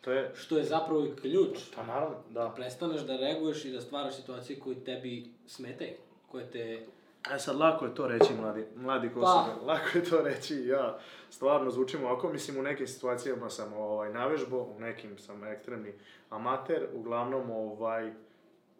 [0.00, 1.58] To je, Što je zapravo i ključ.
[1.74, 2.52] pa naravno, da.
[2.56, 5.94] Prestaneš da reaguješ i da stvaraš situacije koje tebi smetaju.
[6.28, 6.86] Koje te...
[7.34, 9.56] E sad, lako je to reći, mladi, mladi ko Pa.
[9.66, 10.98] lako je to reći, ja
[11.30, 15.92] stvarno zvučim ovako, mislim, u nekim situacijama sam ovaj, navežbo, u nekim sam ekstremni
[16.30, 18.12] amater, uglavnom, ovaj,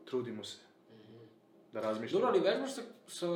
[0.04, 0.58] trudimo se
[1.72, 2.24] da razmišljamo.
[2.24, 3.26] Dobro, ali vežbaš sa, sa,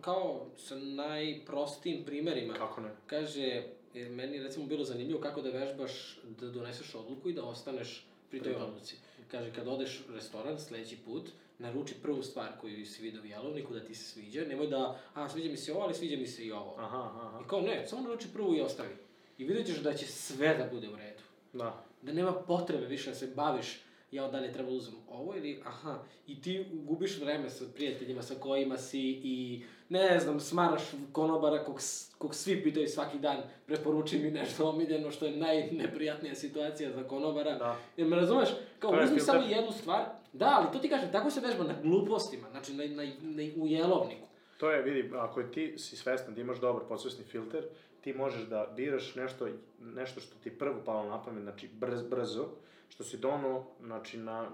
[0.00, 2.54] kao sa najprostijim primerima.
[2.54, 2.90] Kako ne?
[3.06, 3.62] Kaže,
[3.94, 8.06] jer meni je recimo bilo zanimljivo kako da vežbaš da doneseš odluku i da ostaneš
[8.30, 8.68] pri toj Pritom.
[8.68, 8.96] odluci.
[9.30, 13.74] Kaže, kad odeš u restoran sledeći put, naruči prvu stvar koju si vidio u jelovniku
[13.74, 16.44] da ti se sviđa, nemoj da, a sviđa mi se ovo, ali sviđa mi se
[16.44, 16.74] i ovo.
[16.78, 17.40] Aha, aha.
[17.44, 18.96] I kao ne, samo naruči prvu i ostavi.
[19.38, 21.22] I vidjet ćeš da će sve da bude u redu.
[21.52, 21.84] Da.
[22.02, 23.78] Da nema potrebe više da se baviš
[24.12, 28.34] ja da li treba uzmem ovo ili aha, i ti gubiš vreme sa prijateljima sa
[28.34, 31.80] kojima si i ne znam, smaraš konobara kog,
[32.18, 33.36] kog svi pitaju svaki dan,
[33.66, 37.58] preporuči mi nešto omiljeno što je najneprijatnija situacija za konobara.
[37.58, 37.76] Da.
[37.96, 41.40] Jer me razumeš, kao uzmi samo jednu stvar, da, ali to ti kažem, tako se
[41.40, 44.28] vežba na glupostima, znači na, na, na, u jelovniku.
[44.58, 47.64] To je, vidi, ako ti si svestan da imaš dobar podsvesni filter,
[48.00, 49.48] ti možeš da biraš nešto,
[49.80, 52.48] nešto što ti prvo palo na pamet, znači brz, brzo,
[52.88, 54.48] što si dono, znači na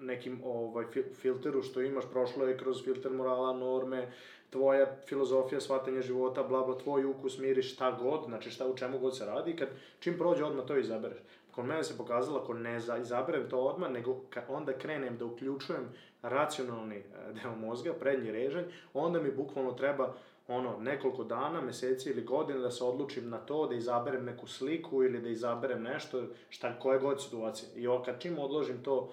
[0.00, 4.12] nekim ovaj, fil- filteru što imaš, prošlo je kroz filter morala, norme,
[4.50, 8.98] tvoja filozofija, shvatanje života, bla, bla, tvoj ukus, miris, šta god, znači šta u čemu
[8.98, 9.68] god se radi, kad
[10.00, 11.18] čim prođe odmah to izabereš.
[11.58, 15.88] Kod mene se pokazalo, ako ne za, izaberem to odmah, nego onda krenem da uključujem
[16.22, 20.14] racionalni e, deo mozga, prednji režanj, onda mi bukvalno treba
[20.48, 25.02] ono, nekoliko dana, meseci ili godine da se odlučim na to, da izaberem neku sliku
[25.02, 27.68] ili da izaberem nešto, šta, koje god situacije.
[27.76, 29.10] I o, kad čim odložim to,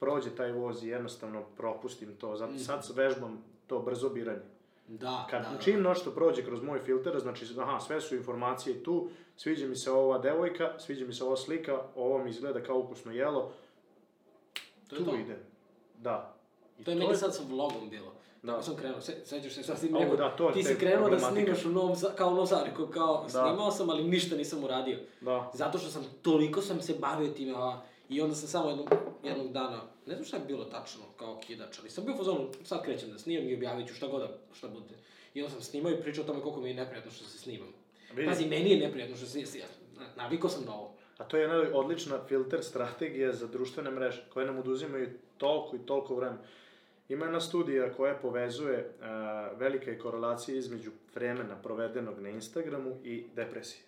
[0.00, 2.36] prođe taj voz i jednostavno propustim to.
[2.36, 4.46] Zato sad vežbam to brzo biranje.
[4.88, 5.58] Da, Kad da, da.
[5.58, 9.90] čim nešto prođe kroz moj filter, znači, aha, sve su informacije tu, sviđa mi se
[9.90, 13.52] ova devojka, sviđa mi se ova slika, ovo mi izgleda kao ukusno jelo,
[14.88, 15.16] To je tu to.
[15.16, 15.38] idem.
[15.98, 16.34] Da.
[16.78, 18.12] I To je meni sad sa vlogom bilo.
[18.42, 18.52] Da.
[18.52, 21.18] Tako sam krenuo, se, sećaš se sad rekao, da, to je ti si krenuo da
[21.18, 23.28] snimaš u Novom kao u Novom Sadu, kao, Da.
[23.28, 24.98] snimao sam, ali ništa nisam uradio.
[25.20, 25.50] Da.
[25.54, 28.88] Zato što sam, toliko sam se bavio time, a, i onda sam samo jednog,
[29.22, 32.48] jednog dana, ne znam šta je bilo tačno, kao kidač, ali sam bio u fazonu,
[32.64, 34.94] sad krećem da snimam i objavit ću šta god da, šta bude.
[35.34, 37.68] I onda sam snimao i pričao o tome koliko mi je neprijatno što se snimam.
[38.16, 38.28] Vidi.
[38.28, 39.68] Pazi, meni je neprijatno što se snimam,
[40.16, 40.94] navikao sam na ovo.
[41.18, 45.86] A to je jedna odlična filter strategija za društvene mreže, koje nam oduzimaju toliko i
[45.86, 46.42] toliko vremena.
[47.08, 53.24] Ima jedna studija koja povezuje uh, velika je korelacija između vremena provedenog na Instagramu i
[53.36, 53.82] depresije.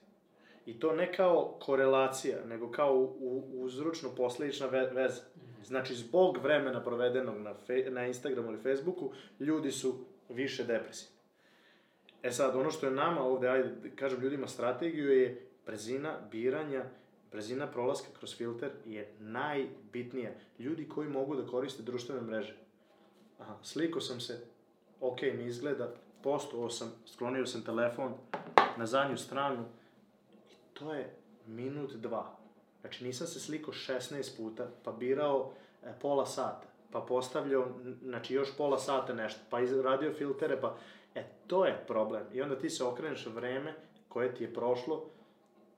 [0.67, 5.23] I to ne kao korelacija, nego kao u, u, uzročno-posledična ve, veza.
[5.65, 9.95] Znači, zbog vremena provedenog na, fe, na Instagramu ili Facebooku, ljudi su
[10.29, 11.16] više depresivni.
[12.27, 16.85] E sad, ono što je nama ovde, ajde, kažem ljudima, strategiju je brzina biranja,
[17.33, 20.31] brzina prolaska kroz filter je najbitnija.
[20.59, 22.57] Ljudi koji mogu da koriste društvene mreže.
[23.39, 24.41] Aha, sliko sam se,
[25.01, 28.15] ok mi izgleda, postovao sam, sklonio sam telefon
[28.77, 29.65] na zadnju stranu
[30.51, 31.15] i to je
[31.47, 32.37] minut, dva.
[32.81, 35.53] Znači nisam se sliko 16 puta, pa birao
[35.85, 37.69] e, pola sata, pa postavljao,
[38.03, 40.77] znači još pola sata nešto, pa radio filtere, pa...
[41.47, 42.27] To je problem.
[42.33, 43.75] I onda ti se okreneš vreme
[44.09, 45.11] koje ti je prošlo,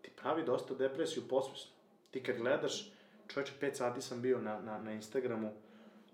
[0.02, 1.70] ti pravi dosta depresiju posvesno.
[2.10, 2.92] Ti kad gledaš,
[3.28, 5.52] čovječe, 5 sati sam bio na, na, na Instagramu,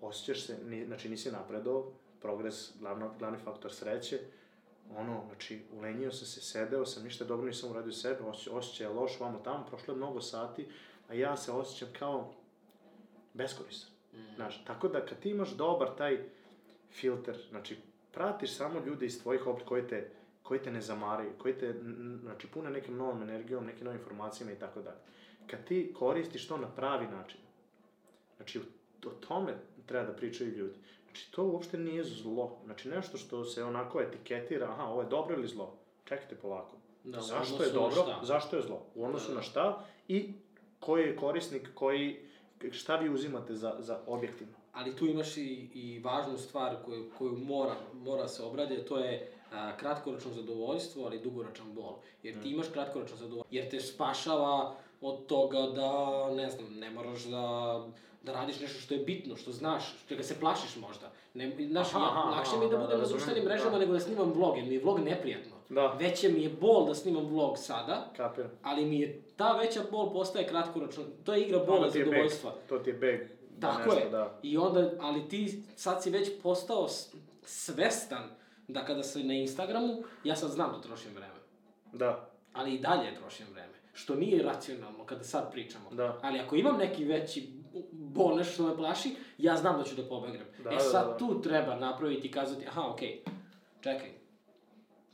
[0.01, 4.21] osjećaš se, ni, znači nisi napredao, progres, glavno, glavni faktor sreće,
[4.97, 9.21] ono, znači, ulenjio sam se, sedeo sam, ništa dobro nisam uradio sebe, osjećaj, je loš,
[9.21, 10.67] vamo tamo, prošlo je mnogo sati,
[11.09, 12.35] a ja se osjećam kao
[13.35, 13.90] beskoristan.
[14.37, 16.29] Znaš, tako da kad ti imaš dobar taj
[16.93, 17.77] filter, znači,
[18.14, 20.11] pratiš samo ljude iz tvojih opet koji te,
[20.42, 21.74] koji te ne zamaraju, koji te,
[22.22, 24.98] znači, pune nekim novom energijom, nekim novim informacijama i tako dalje.
[25.46, 27.40] Kad ti koristiš to na pravi način,
[28.37, 28.61] znači,
[29.07, 29.55] o, tome
[29.87, 30.79] treba da pričaju ljudi.
[31.05, 32.59] Znači, to uopšte nije zlo.
[32.64, 35.77] Znači, nešto što se onako etiketira, aha, ovo je dobro ili zlo.
[36.05, 36.77] Čekajte polako.
[37.05, 38.87] Da, zašto je dobro, zašto je zlo?
[38.94, 39.37] U odnosu Da, da.
[39.37, 40.33] na šta i
[40.81, 42.20] koji je korisnik, koji,
[42.70, 44.55] šta vi uzimate za, za objektivno.
[44.74, 45.42] Ali tu imaš i,
[45.74, 49.12] i važnu stvar koju, koju mora, mora se obradi, a to je
[49.52, 51.92] a, kratkoročno zadovoljstvo, ali dugoročan bol.
[52.22, 52.42] Jer Mm.
[52.42, 55.90] ti imaš kratkoročno zadovoljstvo, jer te spašava od toga da,
[56.32, 57.84] ne znam, ne moraš da,
[58.22, 61.12] da radiš nešto što je bitno, što znaš, čega se plašiš možda.
[61.34, 63.70] Ne, znaš, Aha, ja, aha, lakše mi je da da, budem na razumem, društvenim mrežama
[63.70, 63.78] da.
[63.78, 65.52] nego da snimam vlog, jer mi je vlog neprijatno.
[65.68, 65.87] Da.
[65.90, 68.50] Veće mi je bol da snimam vlog sada, Kapiram.
[68.62, 71.04] ali mi je ta veća bol postaje kratkoročno.
[71.24, 72.04] To je igra bola beg.
[72.04, 72.54] zadovoljstva.
[72.68, 73.20] To ti je beg.
[73.64, 74.11] Na Tako nešto, je.
[74.11, 74.38] Da.
[74.42, 76.88] I onda, ali ti sad si već postao
[77.44, 78.22] svestan
[78.68, 81.35] da kada si na Instagramu, ja sad znam da trošim vreme.
[81.92, 82.29] Da.
[82.53, 83.74] Ali i dalje trošim vreme.
[83.92, 85.90] Što nije racionalno kada sad pričamo.
[85.90, 86.18] Da.
[86.22, 87.53] Ali ako imam neki veći
[87.92, 90.46] bol, nešto što me plaši, ja znam da ću da pobegnem.
[90.64, 91.18] Da, e da, sad da, da.
[91.18, 93.22] tu treba napraviti i kazati, aha, okej,
[93.81, 94.23] čekaj.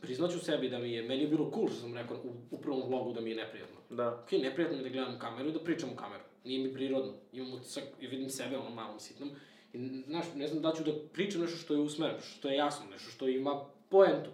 [0.00, 2.82] Priznaću sebi da mi je, meni je bilo cool što sam rekao u, u prvom
[2.88, 3.76] vlogu da mi je neprijatno.
[3.90, 4.08] Da.
[4.08, 6.22] Ok, neprijatno mi je da gledam u kameru i da pričam u kameru.
[6.44, 7.12] Nije mi prirodno.
[7.32, 9.30] Imam utisak, i vidim sebe ono malom sitnom.
[9.72, 12.86] I, znaš, ne znam da ću da pričam nešto što je usmereno, što je jasno,
[12.90, 14.30] nešto što ima poentu.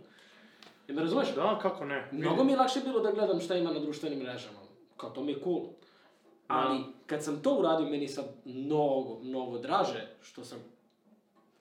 [0.88, 1.34] Ne me razumeš?
[1.34, 2.08] Da, kako ne.
[2.12, 4.58] Mnogo mi je lakše bilo da gledam šta ima na društvenim mrežama.
[4.96, 5.66] Kao to mi je cool.
[6.46, 10.58] Ali kad sam to uradio, meni sad mnogo, mnogo draže što sam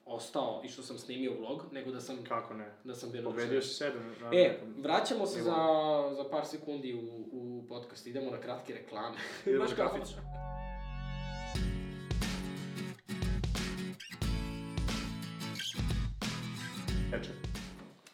[0.06, 2.74] ostao i što sam snimio vlog, nego da sam, Kako ne.
[2.84, 3.98] da sam bio Pobedio si sebe.
[4.22, 5.54] Na E, vraćamo se za,
[6.12, 7.00] za par sekundi u,
[7.32, 8.06] u podcast.
[8.06, 9.16] Idemo na kratke reklame.
[9.46, 10.14] Idemo na kaficu.
[17.12, 17.30] Eče.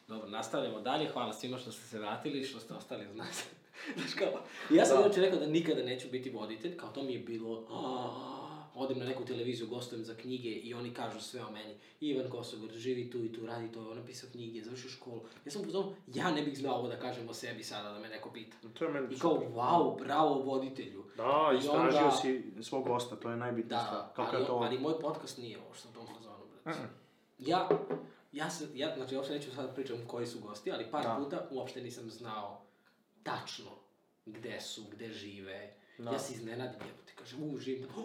[0.08, 1.08] Dobro, nastavljamo dalje.
[1.08, 3.44] Hvala svima što ste se vratili i što ste ostali uz nas.
[3.96, 4.28] Znaš kao,
[4.70, 5.10] ja sam Da.
[5.16, 8.41] rekao da nikada neću biti voditelj, kao to mi je bilo, "A,
[8.74, 11.74] odem na neku televiziju, gostujem za knjige i oni kažu sve o meni.
[12.00, 15.20] Ivan Kosogor, živi tu i tu, radi to, on napisao knjige, završio školu.
[15.44, 18.08] Ja sam pozvao, ja ne bih znao ovo da kažem o sebi sada, da me
[18.08, 18.56] neko pita.
[18.74, 19.48] To je meni I kao, super.
[19.48, 21.04] wow, bravo voditelju.
[21.16, 24.00] Da, I istražio onda- si svog gosta, to je najbitnija stvar.
[24.00, 24.54] Da, Kako ali, je to?
[24.54, 26.78] ali moj podcast nije ovo što sam tom fazonu, brate.
[26.80, 26.88] Mm-mm.
[27.38, 27.68] Ja,
[28.32, 31.16] ja, se, ja, znači, uopšte neću sad pričam koji su gosti, ali par Da.
[31.18, 32.62] puta uopšte nisam znao
[33.22, 33.70] tačno
[34.26, 35.74] gde su, gde žive.
[35.98, 36.10] Da.
[36.10, 38.04] Ja se iznenadim, jebote, kažem, u, živim, oh,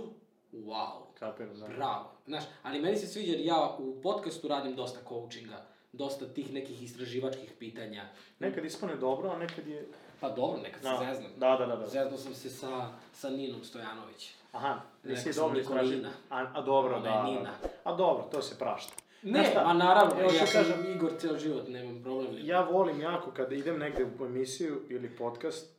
[0.53, 1.67] wow, Kapiram, da.
[1.67, 2.11] bravo.
[2.25, 6.83] Znaš, ali meni se sviđa jer ja u podcastu radim dosta coachinga, dosta tih nekih
[6.83, 8.03] istraživačkih pitanja.
[8.39, 9.87] Nekad ispane dobro, a nekad je...
[10.19, 11.31] Pa dobro, nekad se Da, zeznam.
[11.37, 11.75] da, da, da.
[11.75, 11.87] da.
[11.87, 14.33] Zeznao sam se sa, sa Ninom Stojanović.
[14.51, 15.99] Aha, nisi dobro istražio.
[16.29, 17.23] A, a dobro, Ona da, da.
[17.23, 17.53] Nina.
[17.83, 18.93] A dobro, to se prašta.
[19.23, 22.35] Ne, Znaš ma naravno, Evo ja sam kažem- Igor ceo život, nemam problem.
[22.37, 25.76] Ja volim jako kada idem negde u emisiju ili podcast,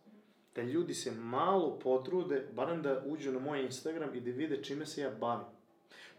[0.58, 4.86] da ljudi se malo potrude, barem da uđu na moj Instagram i da vide čime
[4.86, 5.46] se ja bavim.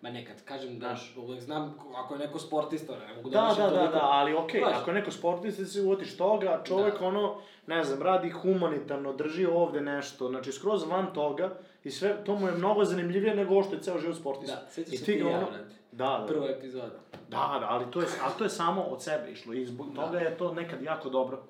[0.02, 1.14] Ma nekad, kažem da Znaš.
[1.18, 4.34] uvek znam ko- ako je neko sportista, ne mogu da Da, da, da, da, ali
[4.36, 4.76] okej, Znaš.
[4.76, 7.06] ako je neko sportista se uvotiš toga, čovek Da.
[7.06, 7.36] ono,
[7.68, 11.52] ne znam, radi humanitarno, drži ovde nešto, znači skroz van toga
[11.84, 14.56] i sve, to mu je mnogo zanimljivije nego ovo što je ceo život sportista.
[14.56, 15.64] Da, sećaš se ti ti ga ja, ono- brate.
[15.92, 17.00] Da, da, Prva epizoda.
[17.30, 20.02] da, da, ali to je, a to je samo od sebe išlo i zbog Da.
[20.02, 21.44] toga je to nekad jako dobro.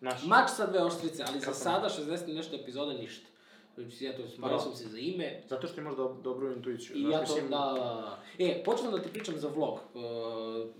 [0.00, 1.62] Znaš, Mač sa dve oštrice, ali za Kako ne?
[1.62, 3.26] sada 60 i nešto epizoda ništa.
[3.74, 4.60] Znači, ja to smario Bravo.
[4.60, 6.96] sam se za ime, zato što imaš dob- dobru intuiciju.
[6.96, 8.18] I ja to, da, da, da.
[8.38, 9.74] E, počnem da ti pričam za vlog.
[9.94, 10.02] Uh,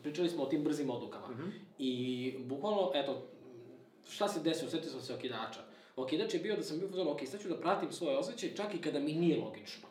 [0.02, 1.28] pričali smo o tim brzim odlukama.
[1.28, 1.48] Mhm.
[1.78, 1.92] I
[2.38, 3.22] bukvalno, eto,
[4.10, 5.60] šta se desilo, sjetio sam se okidača.
[5.96, 8.74] Okidač je bio da sam bio fazon, ok, sad ću da pratim svoje osjećaje čak
[8.74, 9.88] i kada mi nije logično.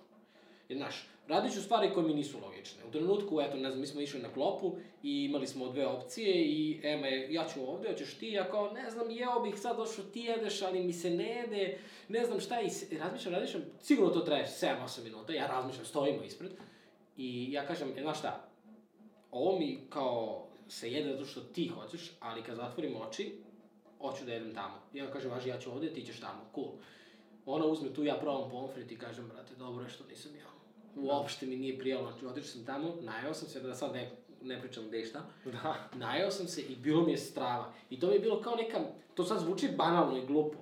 [0.70, 2.86] Jer, znaš, radit ću stvari koje mi nisu logične.
[2.88, 6.46] U trenutku, eto, ne znam, mi smo išli na klopu i imali smo dve opcije
[6.46, 9.78] i Ema je, ja ću ovde, hoćeš ti, ja kao, ne znam, jeo bih sad
[9.78, 14.14] došao ti jedeš, ali mi se ne jede, ne znam šta, i razmišljam, razmišljam, sigurno
[14.14, 16.52] to traje 7-8 minuta, ja razmišljam, stojimo ispred,
[17.18, 18.50] i ja kažem, e, znaš šta,
[19.32, 23.36] ovo mi kao se jede zato što ti hoćeš, ali kad zatvorim oči,
[24.02, 24.76] hoću da jedem tamo.
[24.94, 26.72] I ja kažem, važi, ja ću ovde, ti ćeš tamo, cool.
[27.46, 30.49] Ona uzme tu, ja probam pomfrit i kažem, brate, dobro je što nisam ja.
[30.96, 34.62] Uopšte mi nije prijalo, znači otišao sam tamo, najeo sam se, da sad ne, ne
[34.62, 35.76] pričam gde i šta, Da.
[35.96, 37.72] najeo sam se i bilo mi je strava.
[37.90, 38.80] I to mi je bilo kao neka,
[39.16, 40.58] to sad zvuči banalno i glupo,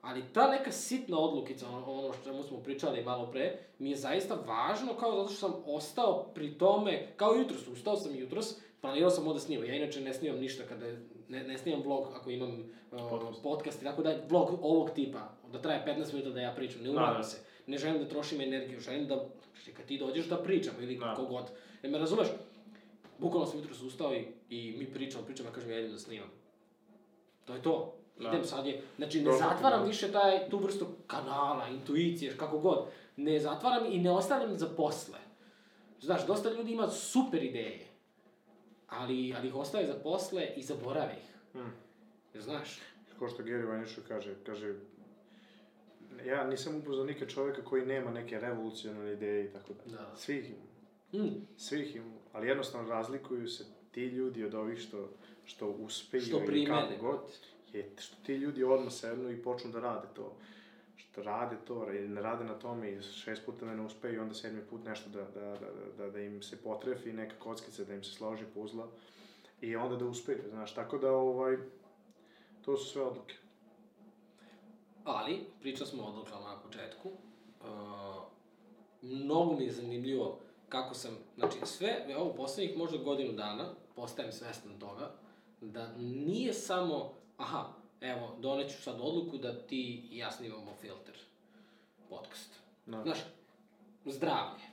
[0.00, 4.34] ali ta neka sitna odlukica, ono, što čemu smo pričali malo pre, mi je zaista
[4.46, 9.24] važno kao zato što sam ostao pri tome, kao jutros, ustao sam jutros, planirao sam
[9.24, 9.64] ovo da snimam.
[9.66, 10.86] Ja inače ne snimam ništa kada,
[11.28, 12.50] ne, ne snimam vlog ako imam
[12.92, 13.42] uh, Podcast.
[13.42, 15.18] podcast i tako da, vlog ovog tipa,
[15.52, 17.22] da traje 15 minuta da ja pričam, ne Da, umaram da.
[17.22, 17.38] se.
[17.66, 19.24] ne želim da trošim energiju, želim da,
[19.58, 21.14] znači, kad ti dođeš da pričamo ili Da.
[21.14, 21.50] kogod.
[21.82, 22.28] Jer me razumeš,
[23.18, 26.28] bukvalno sam jutro ustao i, i mi pričamo, pričamo, ja kažem, ja idem da snimam.
[27.44, 27.94] To je to.
[28.18, 28.28] Da.
[28.28, 29.86] Idem sad je, znači ne zatvaram da.
[29.86, 32.86] više taj, tu vrstu kanala, intuicije, kako god.
[33.16, 35.18] Ne zatvaram i ne ostavljam za posle.
[36.00, 37.86] Znaš, dosta ljudi ima super ideje,
[38.88, 41.60] ali, ali ih ostave za posle i zaborave ih.
[41.62, 41.70] Mm.
[42.40, 42.78] Znaš,
[43.18, 44.74] Ko što Gary Vaynerchuk kaže, kaže,
[46.26, 49.96] ja nisam upoznao nikad čovjeka koji nema neke revolucionarne ideje i tako dalje.
[49.96, 50.16] Da.
[50.16, 51.24] Svih ima.
[51.24, 52.18] mm, Svih ima.
[52.32, 55.08] Ali jednostavno razlikuju se ti ljudi od ovih što,
[55.44, 56.88] što uspeju što primene.
[56.88, 57.20] kako god.
[57.72, 60.36] Je, što ti ljudi odmah sednu i počnu da rade to.
[60.96, 64.18] Što rade to, ili ne rade na tome i šest puta da ne uspeju i
[64.18, 67.94] onda sedmi put nešto da, da, da, da, da im se potrefi, neka kockica da
[67.94, 68.88] im se složi puzla
[69.60, 70.74] i onda da uspeju, znaš.
[70.74, 71.56] Tako da, ovaj,
[72.64, 73.34] to su sve odluke.
[75.10, 77.08] Ali, pričali smo o odlukama na početku.
[77.08, 77.66] Uh,
[79.02, 80.38] mnogo mi je zanimljivo
[80.68, 85.14] kako sam, znači sve, evo, u poslednjih možda godinu dana, postajem svestan toga,
[85.60, 91.14] da nije samo, aha, evo, doneću sad odluku da ti i ja snimamo filter,
[92.08, 92.50] podcast.
[92.86, 93.02] Da.
[93.02, 93.18] Znaš,
[94.04, 94.64] zdravlje,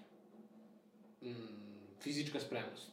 [1.21, 1.65] mm,
[1.99, 2.91] fizička spremnost,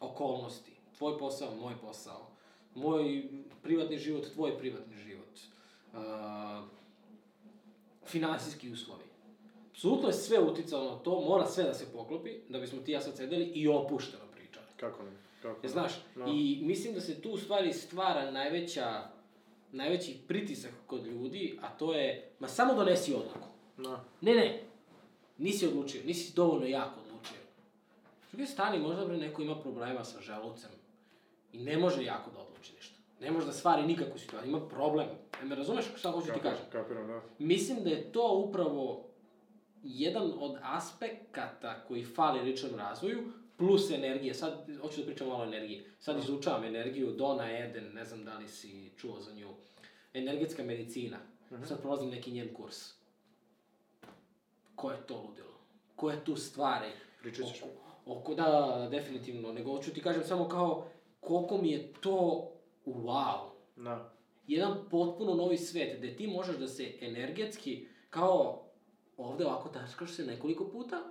[0.00, 2.30] okolnosti, tvoj posao, moj posao,
[2.74, 3.28] moj
[3.62, 5.23] privatni život, tvoj privatni život,
[5.94, 6.64] uh,
[8.06, 9.04] finansijski uslovi.
[9.70, 13.00] Apsolutno je sve uticalo na to, mora sve da se poklopi, da bismo ti ja
[13.00, 14.66] sad sedeli i opušteno pričali.
[14.76, 15.10] Kako ne?
[15.42, 15.68] Kako E, ne?
[15.68, 16.24] znaš, Da.
[16.24, 19.02] i mislim da se tu u stvari stvara najveća,
[19.72, 23.48] najveći pritisak kod ljudi, a to je, ma samo donesi odluku.
[23.78, 24.04] Da.
[24.20, 24.62] Ne, ne,
[25.38, 27.38] nisi odlučio, nisi dovoljno jako odlučio.
[28.28, 30.70] S druge strane, možda bre neko ima problema sa želucem
[31.52, 32.93] i ne može jako da odluči ništa.
[33.24, 35.06] Ne može da stvari nikakvu situaciju, ima problem.
[35.42, 36.64] E, me razumeš šta hoću ti kažem?
[36.72, 37.22] kapiram, da.
[37.38, 39.04] Mislim da je to upravo
[39.82, 44.34] jedan od aspekata koji fali ličnom razvoju, plus energije.
[44.34, 45.84] Sad, hoću da pričam malo o energiji.
[46.00, 49.48] Sad izučavam energiju, Dona Eden, ne znam da li si čuo za nju.
[50.14, 51.18] Energetska medicina.
[51.64, 52.92] Sad prolazim neki njen kurs.
[54.74, 55.54] Ko je to ludilo?
[55.96, 56.88] Ko je tu stvari?
[57.20, 57.68] Pričat ćeš mi.
[58.06, 59.52] Oko, da, da, da, definitivno.
[59.52, 60.86] Nego hoću ti kažem samo kao
[61.20, 62.50] koliko mi je to
[62.86, 63.38] wow
[63.76, 64.12] Da.
[64.46, 68.62] jedan potpuno novi svet, gde ti možeš da se energetski, kao
[69.16, 71.02] ovde ovako tačkaš se nekoliko puta,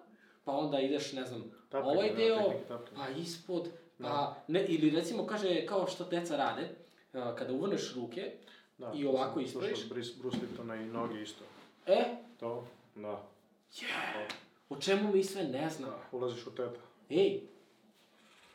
[0.44, 2.98] pa onda ideš, ne znam, Tapkanje, ovaj da, deo, tapkanja.
[2.98, 3.70] pa ispod,
[4.00, 6.70] pa, ne, ili recimo kaže, kao što deca rade,
[7.12, 8.32] kada uvrneš ruke,
[8.78, 9.70] Da, I ovako ispraviš?
[9.72, 11.44] slušao Bruce, Bruce Liptona i noge isto.
[11.86, 12.04] e,
[12.40, 12.64] To?
[12.96, 13.24] Da.
[13.72, 14.28] je,
[14.70, 15.94] o čemu mi sve ne znamo.
[16.12, 16.80] Ulaziš u teta.
[17.10, 17.42] Ej,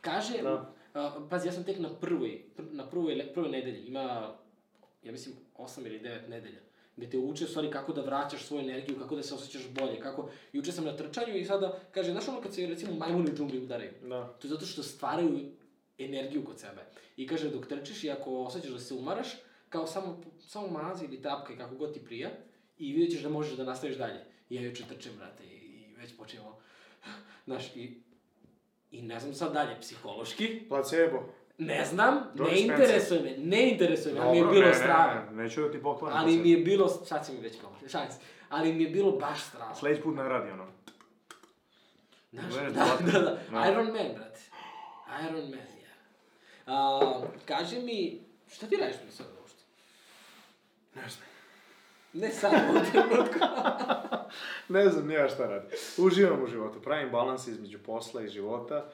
[0.01, 0.71] kaže, Da.
[0.93, 4.35] A, pazi, ja sam tek na prvoj, pr, na prvoj, prvoj nedelji, ima,
[5.03, 6.59] ja mislim, osam ili devet nedelja,
[6.97, 9.99] gde te uče u stvari kako da vraćaš svoju energiju, kako da se osjećaš bolje,
[9.99, 13.35] kako, juče sam na trčanju i sada, kaže, znaš ono kad se, recimo, majmuni u
[13.35, 14.27] džungli udaraju, Da.
[14.39, 15.51] to je zato što stvaraju
[15.97, 16.85] energiju kod sebe.
[17.17, 19.27] I kaže, dok trčiš i ako osjećaš da se umaraš,
[19.69, 22.29] kao samo, samo mazi ili tapkaj kako god ti prija
[22.77, 24.25] i vidjet ćeš da možeš da nastaviš dalje.
[24.49, 26.57] I ja juče trčem, brate, i, i već počnemo,
[27.45, 28.01] znaš, i,
[28.91, 31.23] i ne znam sad dalje, psihološki, Placebo.
[31.57, 35.21] ne znam, Joe ne interesuje me, ne interesuje me, ali mi je bilo ne, strano.
[35.21, 36.17] Ne, ne, neću da ti pokvarim.
[36.17, 38.13] Ali mi je bilo, sad si mi već pomogli, šans,
[38.49, 39.75] ali mi je bilo baš strano.
[39.75, 40.65] Sledeći put ne radi ono.
[42.31, 43.71] Znaš, da, da, da, Da.
[43.71, 44.39] Iron Man, brate.
[45.27, 45.93] Iron Man, ja.
[46.65, 48.21] A, kaži mi,
[48.51, 49.63] šta ti radiš mi sad uopšte?
[50.95, 51.28] Ne znam.
[52.13, 53.39] Ne sad, u trenutku.
[54.69, 55.69] Ne znam ja šta radim.
[55.97, 58.85] Uživam u životu, pravim balans između posla i života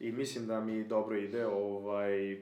[0.00, 2.40] i mislim da mi dobro ide, ovaj,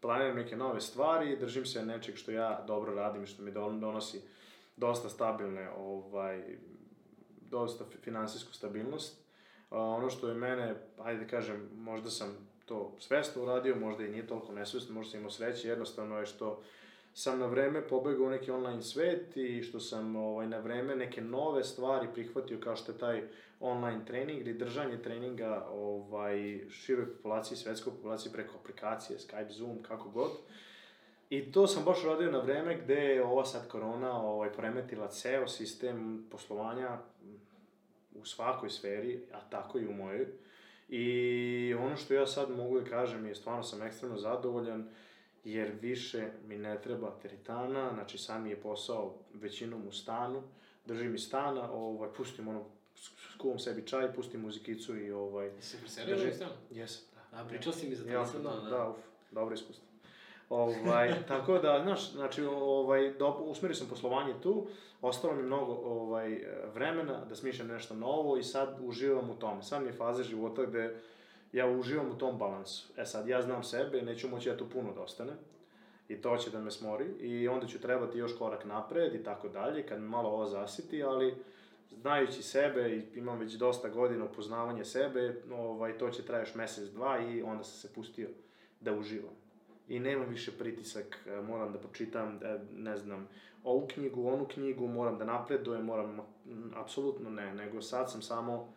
[0.00, 3.80] planiram neke nove stvari, držim se nečeg što ja dobro radim i što mi don-
[3.80, 4.20] donosi
[4.76, 6.42] dosta stabilne, ovaj,
[7.50, 9.18] dosta fi- finansijsku stabilnost.
[9.70, 14.10] A, ono što je mene, ajde da kažem, možda sam to svesno uradio, možda i
[14.10, 16.62] nije toliko nesvesno, možda sam imao sreće, jednostavno je što
[17.14, 21.20] sam na vreme pobegao u neki online svet i što sam ovaj, na vreme neke
[21.20, 23.22] nove stvari prihvatio kao što je taj
[23.60, 30.08] online trening ili držanje treninga ovaj, široj populaciji, svetskoj populaciji preko aplikacije, Skype, Zoom, kako
[30.08, 30.30] god.
[31.30, 35.48] I to sam baš radio na vreme gde je ova sad korona ovaj, premetila ceo
[35.48, 36.98] sistem poslovanja
[38.14, 40.26] u svakoj sferi, a tako i u mojoj.
[40.88, 44.88] I ono što ja sad mogu da kažem je stvarno sam ekstremno zadovoljan
[45.44, 50.42] jer više mi ne treba teretana, znači sam je posao većinom u stanu,
[50.86, 52.64] držim mi stana, ovaj, pustim ono,
[53.34, 55.50] skuvam sebi čaj, pustim muzikicu i ovaj...
[55.60, 56.48] Se preselio ovaj stan?
[56.70, 57.40] Jesam, da.
[57.40, 58.96] A, pričao si mi za to, Ja, da, znao, da, uf,
[59.30, 59.84] dobro iskustvo.
[60.48, 64.66] Ovaj, tako da, znaš, znači, ovaj, do, usmerio sam poslovanje tu,
[65.02, 69.62] ostalo mi mnogo ovaj, vremena da smišljam nešto novo i sad uživam u tome.
[69.62, 71.00] Sad mi je faza života gde
[71.54, 72.92] ja uživam u tom balansu.
[72.96, 75.36] E sad, ja znam sebe, neću moći ja tu puno da ostanem
[76.08, 79.48] i to će da me smori i onda ću trebati još korak napred i tako
[79.48, 81.34] dalje, kad me malo ovo zasiti, ali
[81.90, 87.18] znajući sebe i imam već dosta godina upoznavanje sebe, ovaj, to će trajati mesec, dva
[87.18, 88.28] i onda sam se pustio
[88.80, 89.34] da uživam.
[89.88, 93.28] I nemam više pritisak, e, moram da počitam, e, ne znam,
[93.64, 96.20] ovu knjigu, onu knjigu, moram da napredujem, moram,
[96.74, 98.74] apsolutno ne, nego sad sam samo,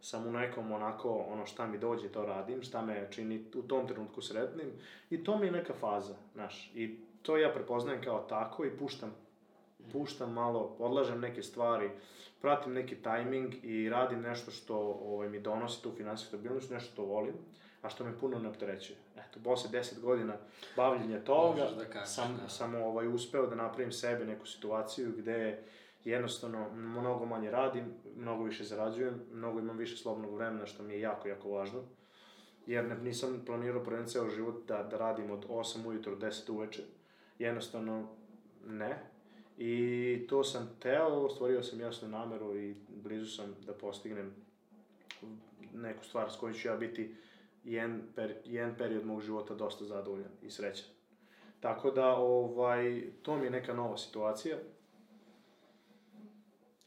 [0.00, 3.88] sam u nekom onako, ono šta mi dođe, to radim, šta me čini u tom
[3.88, 4.72] trenutku sretnim
[5.10, 9.14] i to mi je neka faza, znaš, i to ja prepoznajem kao tako i puštam,
[9.92, 11.90] puštam malo, odlažem neke stvari,
[12.40, 17.04] pratim neki tajming i radim nešto što ovaj, mi donosi tu finansijsku stabilnost, nešto što
[17.04, 17.34] volim,
[17.82, 18.96] a što me puno ne opterećuje.
[19.16, 20.36] Eto, posle 10 godina
[20.76, 22.48] bavljenja toga, da kažeš, sam, da.
[22.48, 25.62] sam ovaj, uspeo da napravim sebe neku situaciju gde
[26.04, 27.84] jednostavno mnogo manje radim,
[28.16, 31.82] mnogo više zarađujem, mnogo imam više slobodnog vremena, što mi je jako, jako važno.
[32.66, 36.82] Jer nisam planirao prven ceo život da, da radim od 8 ujutro do 10 uveče.
[37.38, 38.08] Jednostavno,
[38.66, 39.10] ne.
[39.58, 44.34] I to sam teo, stvorio sam jasnu nameru i blizu sam da postignem
[45.74, 47.14] neku stvar s kojoj ću ja biti
[47.64, 50.88] jedan, per, jedan period mog života dosta zadovoljan i srećan.
[51.60, 54.56] Tako da, ovaj, to mi je neka nova situacija.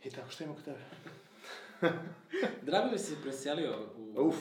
[0.04, 0.80] I tako, što ima kod tebe?
[2.68, 4.28] Drago mi se preselio u...
[4.28, 4.36] Uf,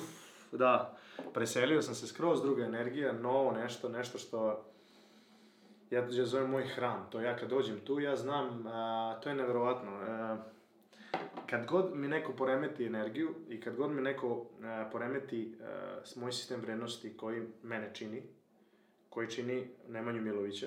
[0.53, 0.99] da.
[1.35, 4.65] Preselio sam se skroz druga energija, novo nešto, nešto što
[5.91, 7.11] ja, ja zovem moj hram.
[7.11, 9.91] To ja kad dođem tu, ja znam, a, to je neverovatno.
[9.91, 10.37] A,
[11.47, 16.33] kad god mi neko poremeti energiju i kad god mi neko a, poremeti a, moj
[16.33, 18.23] sistem vrednosti koji mene čini,
[19.09, 20.67] koji čini Nemanju Milovića,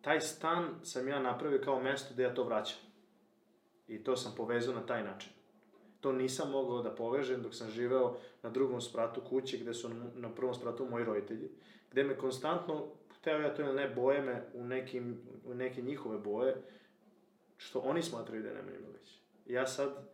[0.00, 2.93] taj stan sam ja napravio kao mesto gde ja to vraćam.
[3.88, 5.32] I to sam povezao na taj način.
[6.00, 10.34] To nisam mogao da povežem dok sam živeo na drugom spratu kuće gde su na
[10.34, 11.50] prvom spratu moji roditelji,
[11.90, 12.86] gde me konstantno
[13.18, 16.56] hteo ja to ili ne, boje me u, nekim, u neke njihove boje,
[17.56, 19.18] što oni smatraju da je Nemanja Milić.
[19.46, 20.08] Ja sad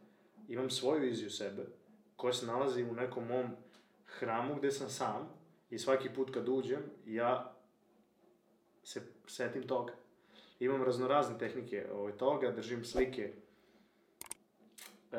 [0.49, 1.67] imam svoju viziju sebe,
[2.17, 3.51] koja se nalazi u nekom mom
[4.07, 5.29] hramu gde sam sam
[5.71, 7.55] i svaki put kad uđem, ja
[8.83, 9.93] se setim toga.
[10.61, 13.33] Imam raznorazne tehnike ovaj, toga, držim slike
[15.13, 15.19] uh,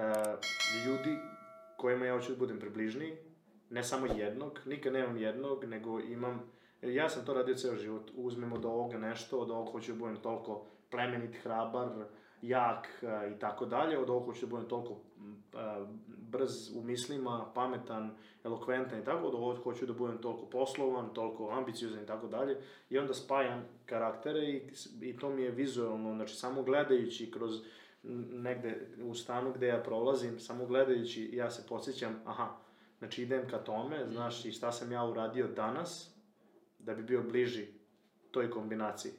[0.85, 1.17] ljudi
[1.77, 3.17] kojima ja hoću da budem približniji,
[3.69, 8.11] ne samo jednog, nikad nemam jednog, nego imam Ja sam to radio ceo život.
[8.15, 11.89] Uzmem od ovoga nešto, od ovoga hoću da budem toliko plemenit, hrabar,
[12.41, 13.03] jak
[13.35, 14.95] i tako dalje, od ovoga hoću da budem toliko
[16.07, 21.49] brz u mislima, pametan, elokventan i tako, od ovoga hoću da budem toliko poslovan, toliko
[21.49, 22.57] ambiciozan i tako dalje.
[22.89, 24.61] I onda spajam karaktere i,
[25.01, 27.51] i to mi je vizualno, znači samo gledajući kroz
[28.03, 32.49] negde u stanu gde ja prolazim, samo gledajući ja se podsjećam, aha,
[32.99, 36.15] znači idem ka tome, znaš i šta sam ja uradio danas,
[36.79, 37.67] da bi bio bliži
[38.31, 39.11] toj kombinaciji.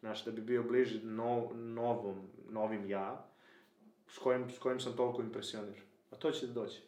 [0.00, 3.28] Znaš, da bi bio bliži no, novom, novim ja,
[4.08, 5.84] s kojim, s kojim sam toliko impresioniran.
[6.10, 6.82] A to će da doći.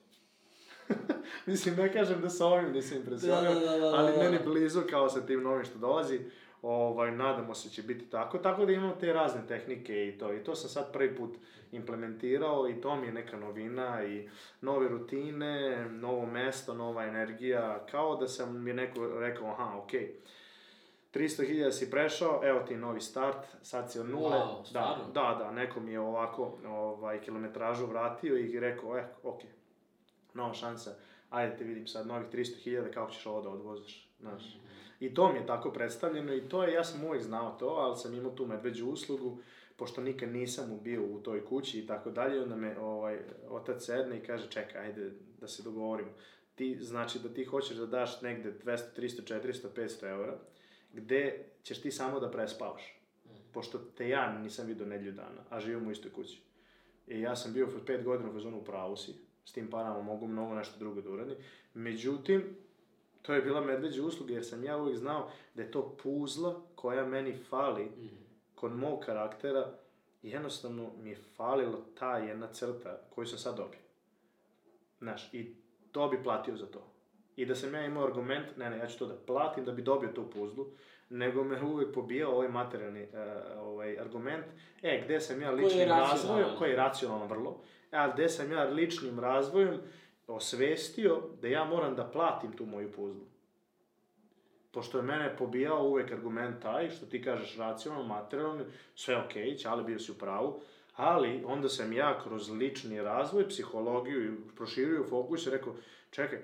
[1.46, 4.24] Mislim, ne kažem da sa ovim nisam impresioniran, da, da, da, da, ali da, da.
[4.24, 6.20] meni blizu kao sa tim novim što dolazi,
[6.62, 10.44] ovaj, nadamo se će biti tako, tako da imamo te razne tehnike i to, i
[10.44, 11.36] to sam sad prvi put
[11.72, 14.28] implementirao i to mi je neka novina i
[14.60, 20.28] nove rutine, novo mesto, nova energija, kao da sam mi neko rekao, aha, okej, okay,
[21.14, 24.36] 300.000 si prešao, evo ti novi start, sad si od nule.
[24.36, 29.50] Wow, da, da, da, neko mi je ovako ovaj, kilometražu vratio i rekao, eh, okej,
[29.50, 29.52] okay,
[30.34, 30.94] nova šansa,
[31.30, 34.42] ajde te vidim sad novih 300.000, kako ćeš ovo da odvoziš, znaš.
[34.42, 34.67] Mm -hmm.
[35.00, 37.96] I to mi je tako predstavljeno i to je, ja sam uvijek znao to, ali
[37.96, 39.38] sam imao tu medveđu uslugu,
[39.76, 43.18] pošto nikad nisam bio u toj kući i tako dalje, onda me ovaj,
[43.48, 46.10] otac sedne i kaže, čekaj, ajde da se dogovorimo.
[46.54, 50.38] Ti, znači da ti hoćeš da daš negde 200, 300, 400, 500 eura,
[50.92, 53.00] gde ćeš ti samo da prespavaš.
[53.52, 56.42] Pošto te ja nisam vidio nedlju dana, a živim u istoj kući.
[57.06, 60.26] I ja sam bio 5 godina u fazonu u pravu si, s tim parama mogu
[60.26, 61.36] mnogo nešto drugo da uradim.
[61.74, 62.56] Međutim,
[63.28, 67.06] to je bila medveđa usluga, jer sam ja uvijek znao da je to puzla koja
[67.06, 68.08] meni fali mm.
[68.54, 69.72] kod mog karaktera,
[70.22, 73.80] jednostavno mi je falila ta jedna crta koju sam sad dobio.
[74.98, 75.54] Znaš, i
[75.92, 76.92] to bi platio za to.
[77.36, 79.82] I da sam ja imao argument, ne, ne, ja ću to da platim da bi
[79.82, 80.66] dobio tu puzlu,
[81.10, 83.08] nego me uvijek pobijao ovaj materijalni uh,
[83.62, 84.44] ovaj argument,
[84.82, 87.60] e, gde sam ja ličnim razvojem, koji je racionalno vrlo,
[87.90, 89.80] a gde sam ja ličnim razvojem
[90.28, 93.24] osvestio da ja moram da platim tu moju puzlu.
[94.70, 98.64] pošto je mene pobijao uvek argument taj, što ti kažeš racionalno, materijalno,
[98.94, 100.60] sve okej, okay, Ćale bio si u pravu,
[100.96, 105.74] ali onda sam ja kroz lični razvoj, psihologiju i proširio fokus i rekao,
[106.10, 106.38] čekaj,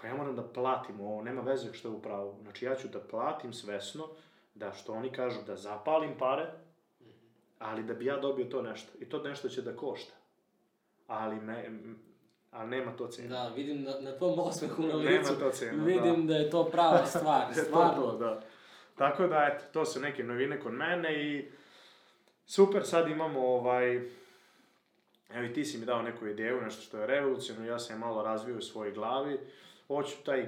[0.00, 2.36] pa ja moram da platim ovo, nema veze što je u pravu.
[2.42, 4.08] Znači ja ću da platim svesno,
[4.54, 6.46] da što oni kažu da zapalim pare,
[7.58, 8.92] ali da bi ja dobio to nešto.
[9.00, 10.14] I to nešto će da košta.
[11.06, 11.70] Ali me,
[12.52, 13.28] ali nema to cena.
[13.28, 15.10] Da, vidim na, na tvom osmehu na licu.
[15.10, 16.32] Nema to cena, Vidim da.
[16.32, 18.02] da je to prava stvar, to, stvarno.
[18.02, 18.40] to, da.
[18.96, 21.50] Tako da, eto, to su neke novine kod mene i
[22.46, 23.96] super, sad imamo ovaj,
[25.30, 28.00] evo i ti si mi dao neku ideju, nešto što je revolucionarno, ja sam je
[28.00, 29.38] malo razvio u svojoj glavi,
[29.86, 30.46] hoću taj,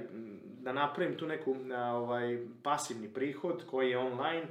[0.61, 1.55] da napravim tu neku
[1.93, 4.47] ovaj, pasivni prihod koji je online,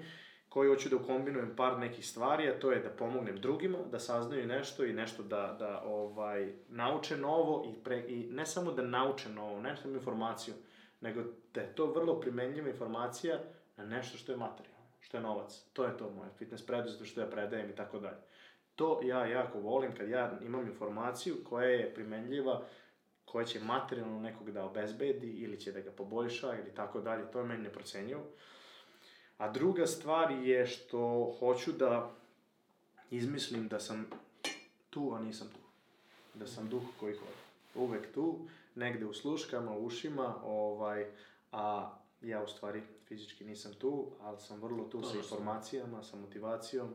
[0.55, 4.47] koji hoću da ukombinujem par nekih stvari, a to je da pomognem drugima, da saznaju
[4.47, 9.29] nešto i nešto da, da ovaj, nauče novo i, pre, i ne samo da nauče
[9.29, 10.55] novo, ne samo informaciju,
[11.01, 11.23] nego
[11.55, 13.41] da je to vrlo primenljiva informacija
[13.77, 15.63] na nešto što je materijalno, što je novac.
[15.73, 18.19] To je to moje fitness preduzetno što ja predajem i tako dalje.
[18.77, 22.63] To ja jako volim kad ja imam informaciju koja je primenljiva,
[23.25, 27.39] koja će materijalno nekog da obezbedi ili će da ga poboljša ili tako dalje, to
[27.39, 28.25] je meni neprocenjivo.
[29.39, 32.11] A druga stvar je što hoću da
[33.11, 34.07] izmislim da sam
[34.91, 35.61] tu, a nisam tu.
[36.39, 37.45] Da sam duh koji hodi.
[37.75, 38.39] Uvek tu,
[38.75, 41.07] negde u sluškama, u ušima, ovaj,
[41.53, 46.17] a ja u stvari fizički nisam tu, ali sam vrlo tu to sa informacijama, sa
[46.17, 46.89] motivacijom,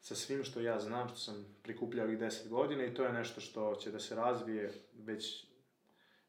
[0.00, 3.40] sa svim što ja znam, što sam prikupljao ovih 10 godina i to je nešto
[3.40, 5.44] što će da se razvije već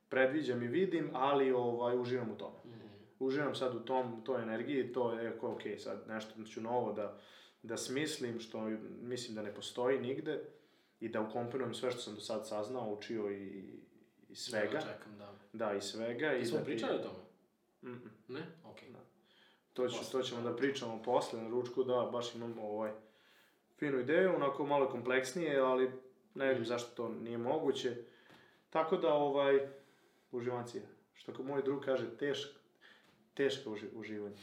[0.09, 2.55] predviđam i vidim, ali ovaj, uživam u tome.
[3.19, 7.19] Mm uživam sad u tom, toj energiji, to je ok, sad nešto ću novo da,
[7.63, 8.61] da smislim, što
[9.01, 10.43] mislim da ne postoji nigde,
[10.99, 13.63] i da ukomponujem sve što sam do sad saznao, učio i,
[14.29, 14.73] i svega.
[14.73, 15.33] Da, čekam, da.
[15.53, 16.33] Da, i svega.
[16.33, 17.19] I smo da pričali o tome?
[17.81, 18.33] Mm -mm.
[18.33, 18.41] Ne?
[18.63, 18.89] Okej.
[18.89, 18.93] Okay.
[18.93, 18.99] Da.
[19.73, 22.91] To, ću, to ćemo da pričamo posle na ručku, da, baš imam ovaj
[23.79, 25.91] finu ideju, onako malo kompleksnije, ali
[26.35, 27.95] ne vidim zašto to nije moguće.
[28.69, 29.59] Tako da, ovaj,
[30.31, 30.83] uživancija.
[31.13, 32.59] Što kao moj drug kaže, teško,
[33.33, 34.35] teško uži, uživanje.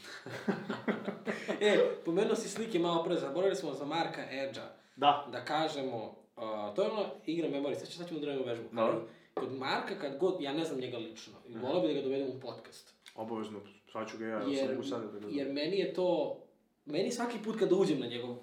[1.61, 4.69] e, pomenuo si slike malo pre, zaboravili smo za Marka Edža.
[4.95, 5.27] Da.
[5.31, 8.65] Da kažemo, uh, to je ono igra memorije, sad, sad ćemo da radimo vežbu.
[8.71, 9.01] No.
[9.33, 12.27] Kod Marka, kad god, ja ne znam njega lično, i volio bi da ga dovedem
[12.27, 12.95] u podcast.
[13.15, 13.59] Obavezno,
[13.91, 16.37] sad ću ga ja, jer, ja sam sada da ga Jer meni je to,
[16.85, 18.35] meni svaki put kada uđem na njegov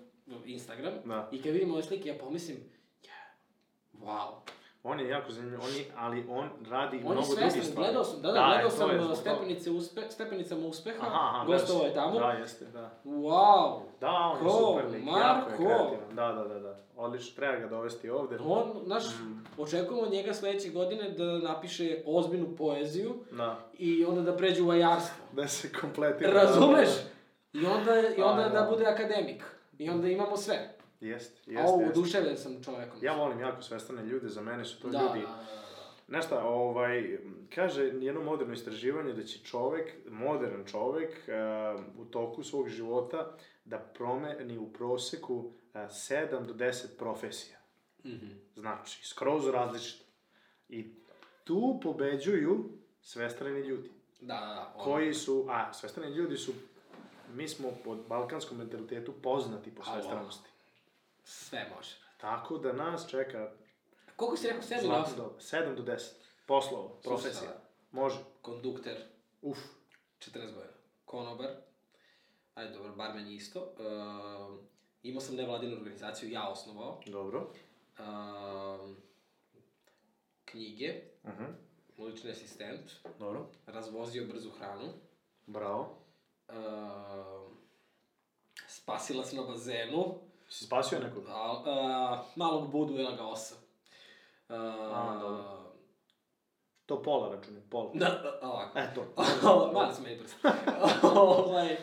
[0.44, 1.28] Instagram da.
[1.32, 2.56] i kad vidim ove slike, ja pomislim,
[3.02, 4.34] yeah, wow,
[4.82, 7.86] On je jako zanimljiv, on je, ali on radi on mnogo svestan, drugih stvari.
[7.86, 11.94] Gledao sam, da, da, da gledao sam stepenice uspe, stepenicama uspeha, aha, aha, gostovao je
[11.94, 12.18] tamo.
[12.18, 12.90] Da, jeste, da.
[13.04, 13.80] Wow!
[14.00, 14.46] Da, on Ko?
[14.46, 15.18] je super lik, Marko?
[15.20, 16.14] jako je kreativan.
[16.16, 16.76] Da, da, da, da.
[16.96, 18.38] Odlično, treba ga dovesti ovde.
[18.44, 19.44] On, znaš, mm.
[19.58, 23.58] očekujemo od njega sledeće godine da napiše ozbiljnu poeziju da.
[23.78, 25.24] i onda da pređe u vajarstvo.
[25.32, 26.32] Da se kompletira.
[26.32, 26.88] Razumeš?
[27.52, 28.70] I onda, i onda Da, da, da.
[28.70, 29.44] bude akademik.
[29.78, 30.77] I onda imamo sve.
[31.00, 31.98] Jeste, A jeste, ovo, jeste.
[31.98, 32.98] oduševljen sam čovekom.
[33.02, 35.26] Ja volim jako svestrane ljude, za mene su to da, ljudi...
[35.26, 35.58] Da, da, da.
[36.08, 37.18] Znaš šta, ovaj,
[37.54, 43.78] kaže jedno moderno istraživanje da će čovek, modern čovek, uh, u toku svog života da
[43.78, 47.58] promeni u proseku uh, 7 do 10 profesija.
[48.04, 48.26] Mhm.
[48.54, 50.04] Znači, skroz različito.
[50.68, 50.94] I
[51.44, 52.70] tu pobeđuju
[53.00, 53.90] svestrani ljudi.
[54.20, 54.72] Da, da, da.
[54.74, 54.84] ono.
[54.84, 56.52] Koji su, a, svestrani ljudi su,
[57.34, 60.50] mi smo po balkanskom mentalitetu poznati po A, svestranosti.
[61.28, 61.90] Sve može.
[62.16, 63.50] Tako da nas čeka
[64.16, 65.16] Koliko si rekao, sebi zlatno osam?
[65.16, 65.40] doba.
[65.40, 66.10] 7 do 10.
[66.46, 67.50] Poslova, profesija.
[67.90, 68.18] Može.
[68.42, 68.96] Kondukter,
[69.42, 69.58] Uf.
[70.18, 70.72] 14 godina.
[71.04, 71.50] Konobar,
[72.54, 73.60] ajde, dobro, barmen isto.
[73.60, 74.64] Uh,
[75.02, 77.00] imao sam nevladinu organizaciju, ja osnovao.
[77.06, 77.52] Dobro.
[77.98, 78.96] Uh,
[80.44, 81.52] knjige, Uh -huh.
[82.06, 83.46] lični asistent, Dobro.
[83.66, 84.92] razvozio brzu hranu,
[85.46, 85.98] Bravo.
[86.48, 87.52] uh,
[88.68, 90.14] spasilac na bazenu,
[90.48, 91.24] Si spasio nekog?
[91.28, 93.54] a, uh, malog budu jela ga osa.
[94.48, 95.44] Uh, A, dobro.
[96.86, 97.90] To pola računaj, pola.
[97.94, 98.78] Da, da, ovako.
[98.78, 99.04] E, to.
[99.74, 100.36] Mali su meni prst.
[101.14, 101.78] ovaj, e,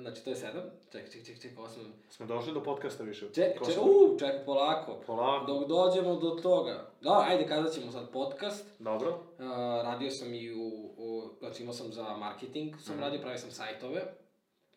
[0.00, 0.62] znači, to je sedam.
[0.92, 1.82] Čekaj, čekaj, čekaj, čekaj, osam.
[2.10, 3.32] Smo došli do podcasta više.
[3.34, 3.82] Čekaj, smo?
[3.82, 5.00] uuu, čekaj, polako.
[5.06, 5.46] Polako.
[5.46, 6.90] Dok dođemo do toga.
[7.00, 8.66] Da, ajde, kazat ćemo sad podcast.
[8.78, 9.10] Dobro.
[9.10, 9.46] Uh,
[9.82, 13.02] radio sam i u, u, znači imao sam za marketing, sam Mhm.
[13.04, 14.02] radio, pravio sam sajtove.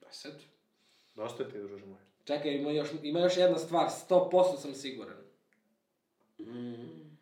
[0.01, 0.41] Deset.
[1.15, 2.08] Dosta ti, druže moj.
[2.29, 5.17] Čekaj, ima još, ima još jedna stvar, 100% sam siguran.
[6.39, 7.17] Mm.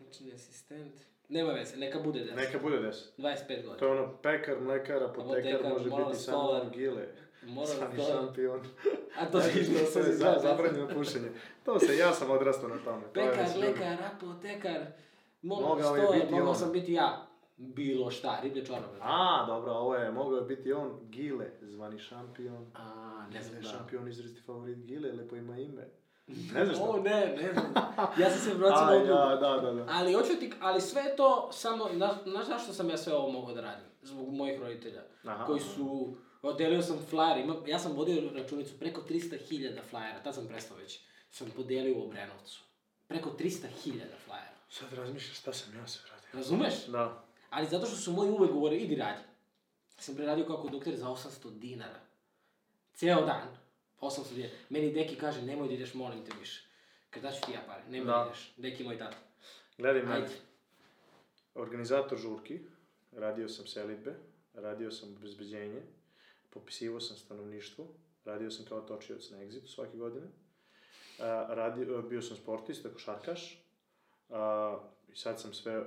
[0.00, 0.94] Lični asistent.
[1.28, 2.36] Nema veze, neka bude 10.
[2.36, 2.92] Neka bude 10.
[3.18, 3.76] 25 godina.
[3.76, 6.66] To je ono pekar, mlekar, apotekar, Apotekar, može biti samo stolar.
[6.66, 7.08] argile.
[7.42, 8.02] Moram Sani da...
[8.02, 8.60] šampion.
[9.18, 11.28] A to se to se je za, zabranjeno pušenje.
[11.64, 13.02] To se, ja sam odrastao na tome.
[13.12, 14.86] To je Pekar, lekar, apotekar.
[15.42, 17.26] Mogao, je biti mogao sam biti ja.
[17.64, 18.98] Bilo šta, riblje čarape.
[19.00, 22.66] A, dobro, ovo je, mogao je biti on, Gile, zvani šampion.
[22.74, 23.68] A, ne znam da.
[23.68, 25.88] šampion izraziti favorit Gile, lepo ima ime.
[26.26, 27.02] Ne znaš O, što?
[27.02, 27.74] ne, ne znam.
[28.18, 29.86] Ja sam se vraćao na ja, da, da, da.
[29.90, 33.54] Ali hoću ti, ali sve to samo, na- znaš zašto sam ja sve ovo mogao
[33.54, 33.86] da radim?
[34.02, 35.02] Zbog mojih roditelja.
[35.24, 35.44] Aha.
[35.46, 36.14] Koji su,
[36.58, 41.00] delio sam flyer, ima, ja sam vodio računicu preko 300.000 flyera, tad sam prestao već,
[41.30, 42.62] sam podelio u Obrenovcu.
[43.08, 43.68] Preko 300.000
[44.26, 44.52] flyera.
[44.68, 46.28] Sad razmišljaš šta sam ja sve radio.
[46.32, 46.86] Razumeš?
[46.86, 47.24] Da.
[47.52, 49.22] Ali zato što su moji uvek govorili, idi radi.
[49.98, 52.00] Sam preradio kao kondukter za 800 dinara.
[52.94, 53.56] Ceo dan.
[54.00, 54.54] 800 dinara.
[54.68, 56.66] Meni Deki kaže, nemoj da ideš, molim te više.
[57.10, 58.24] Kad daću ti ja pare, nemoj da Da.
[58.26, 58.52] ideš.
[58.56, 59.16] Deki moj tata.
[59.78, 60.28] Gledaj me,
[61.54, 62.60] organizator žurki,
[63.12, 64.14] radio sam selitbe,
[64.54, 65.82] radio sam obezbeđenje,
[66.50, 67.86] popisivao sam stanovništvo,
[68.24, 70.26] radio sam kao točioc na egzitu svake godine,
[71.18, 73.64] a, radio, bio sam sportista, košarkaš,
[74.30, 74.78] a,
[75.12, 75.84] i sad sam sve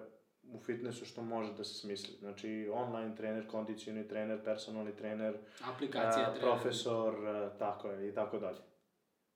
[0.53, 2.15] u fitnessu što može da se smisli.
[2.19, 8.39] Znači, online trener, kondicioni trener, personalni trener, Aplikacija a, profesor, a, tako je, i tako
[8.39, 8.57] dalje.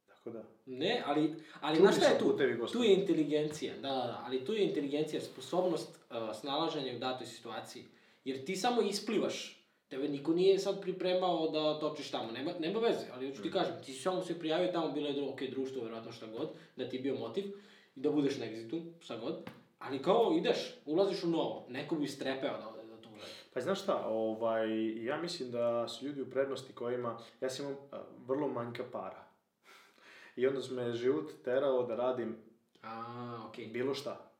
[0.07, 0.43] Tako da.
[0.65, 2.25] Ne, ali, ali Čudni znaš šta je tu?
[2.25, 6.99] putevi, Tu je inteligencija, da, da, da, ali tu je inteligencija, sposobnost uh, snalaženja u
[6.99, 7.83] datoj situaciji.
[8.23, 9.55] Jer ti samo isplivaš.
[9.87, 13.73] Tebe niko nije sad pripremao da točiš tamo, nema, nema veze, ali hoću ti kažem,
[13.85, 16.95] ti si samo se prijavio tamo, bilo je ok, društvo, verovatno šta god, da ti
[16.95, 17.43] je bio motiv
[17.95, 19.49] da budeš na egzitu, šta god,
[19.79, 23.25] ali kao ideš, ulaziš u novo, neko bi strepeo da, da to gleda.
[23.53, 27.77] Pa znaš šta, ovaj, ja mislim da su ljudi u prednosti kojima, ja sam imam
[28.27, 29.23] vrlo manjka para.
[30.35, 32.37] I onda su me život terao da radim
[32.83, 34.31] A, okej, bilo šta,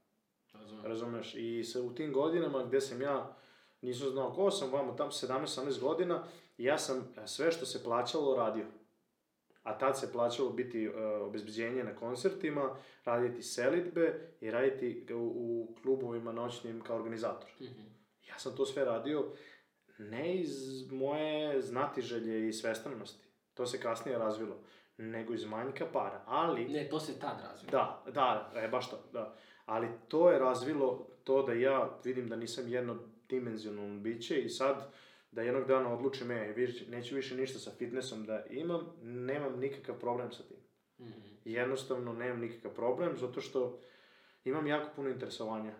[0.53, 0.85] razumem.
[0.85, 1.35] razumeš?
[1.35, 3.35] I sa, u tim godinama gde sam ja,
[3.81, 6.23] nisam znao ko sam, vamo tam 17-18 godina,
[6.57, 8.65] ja sam e, sve što se plaćalo radio.
[9.63, 15.75] A tad se plaćalo biti e, obezbeđenje na koncertima, raditi selitbe i raditi u, u
[15.81, 17.49] klubovima noćnim kao organizator.
[17.61, 17.81] Mhm.
[18.29, 19.25] Ja sam to sve radio
[19.97, 20.51] ne iz
[20.91, 23.27] moje znatiželje i svestranosti.
[23.53, 24.55] To se kasnije razvilo.
[24.97, 26.23] Nego iz manjka para.
[26.25, 27.71] Ali, Ne, to se tad razvio.
[27.71, 29.35] da, da, e, baš to, da.
[29.65, 34.91] Ali to je razvilo to da ja vidim da nisam jednodimenzionalno biće i sad
[35.31, 39.99] da jednog dana odlučim, e, viš, neću više ništa sa fitnessom da imam, nemam nikakav
[39.99, 40.57] problem sa tim.
[40.99, 41.21] Mhm.
[41.45, 43.79] Jednostavno nemam nikakav problem, zato što
[44.43, 45.73] imam jako puno interesovanja.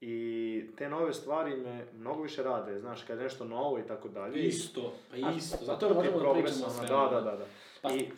[0.00, 4.08] I te nove stvari me mnogo više rade, znaš, kad je nešto novo i tako
[4.08, 4.40] dalje.
[4.40, 5.56] Isto, pa isto.
[5.58, 6.88] pa Zato je možemo da pričamo svemu.
[6.88, 7.36] Da, da, da.
[7.36, 7.46] da.
[7.82, 8.10] Pa, I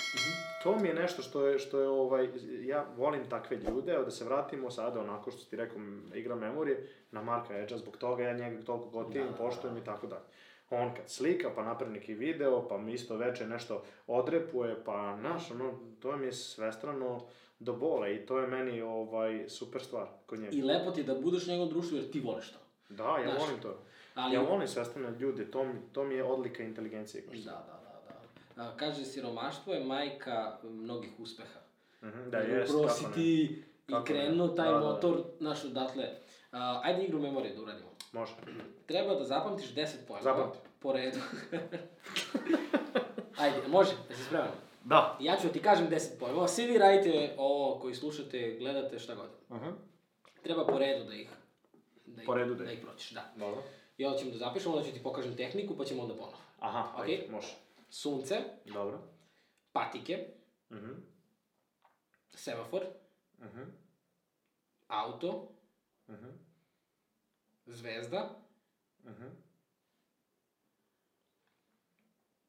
[0.62, 2.28] to mi je nešto što je, što je ovaj,
[2.62, 5.78] ja volim takve ljude, da se vratimo sada onako što ti rekao,
[6.14, 9.80] igra memorije, na Marka Edgea, zbog toga ja njega toliko gotivim, Da, da, poštujem da.
[9.80, 10.24] i tako dalje.
[10.70, 15.50] On kad slika, pa napravi neki video, pa mi isto veče nešto odrepuje, pa naš,
[15.50, 17.20] ono, to mi je svestrano
[17.58, 20.52] do bola i to je meni ovaj, super stvar kod njega.
[20.52, 22.58] I lepo ti je da budeš u njegovom društvu jer ti voliš to.
[22.88, 23.78] Da, ja Znaš, volim to.
[24.14, 27.22] Ali, Ja volim svestrane ljude, to, mi- to mi je odlika inteligencije.
[27.22, 28.14] kao Da, što da, da,
[28.56, 28.62] da.
[28.64, 31.60] A, kaže, siromaštvo je majka mnogih uspeha.
[32.02, 34.86] Mhm, da, Jer jest, upravo kako si ti i krenuo taj Da, da, da.
[34.86, 36.04] motor, naš odatle.
[36.52, 37.88] A, ajde igru memorije da uradimo.
[38.12, 38.32] Može.
[38.86, 40.22] Treba da zapamtiš 10 pojmova.
[40.22, 40.58] Zapamti.
[40.78, 41.18] Po redu.
[43.38, 44.48] ajde, može, da si spreman.
[44.84, 45.16] Da.
[45.20, 49.14] Ja ću da ti kažem 10 pojmova, svi vi radite ovo koji slušate, gledate, šta
[49.14, 49.30] god.
[49.52, 49.70] Mhm.
[50.42, 51.30] Treba po redu da ih,
[52.06, 53.32] da ih, Po redu da da ih- pročiš, da.
[53.36, 53.62] Dobro.
[53.96, 56.36] I onda ćemo da zapišemo, onda ću ti pokažem tehniku, pa ćemo onda ponovo.
[56.58, 57.14] Aha, Okej.
[57.14, 57.54] ajde, može.
[57.90, 58.98] Sunce, Dobro.
[59.72, 60.26] patike,
[60.70, 60.90] Mhm.
[62.30, 62.86] semafor,
[63.38, 63.62] Mhm.
[64.88, 65.48] auto,
[66.08, 66.26] Mhm.
[67.68, 68.42] Zvezda,
[69.04, 69.42] Mhm.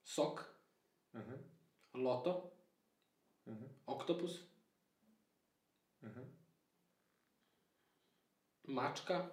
[0.04, 0.56] sok,
[1.14, 1.38] Mhm.
[1.94, 2.52] loto,
[3.46, 3.70] Mhm.
[3.86, 4.40] oktopus,
[6.02, 6.26] Mhm.
[8.64, 9.32] mačka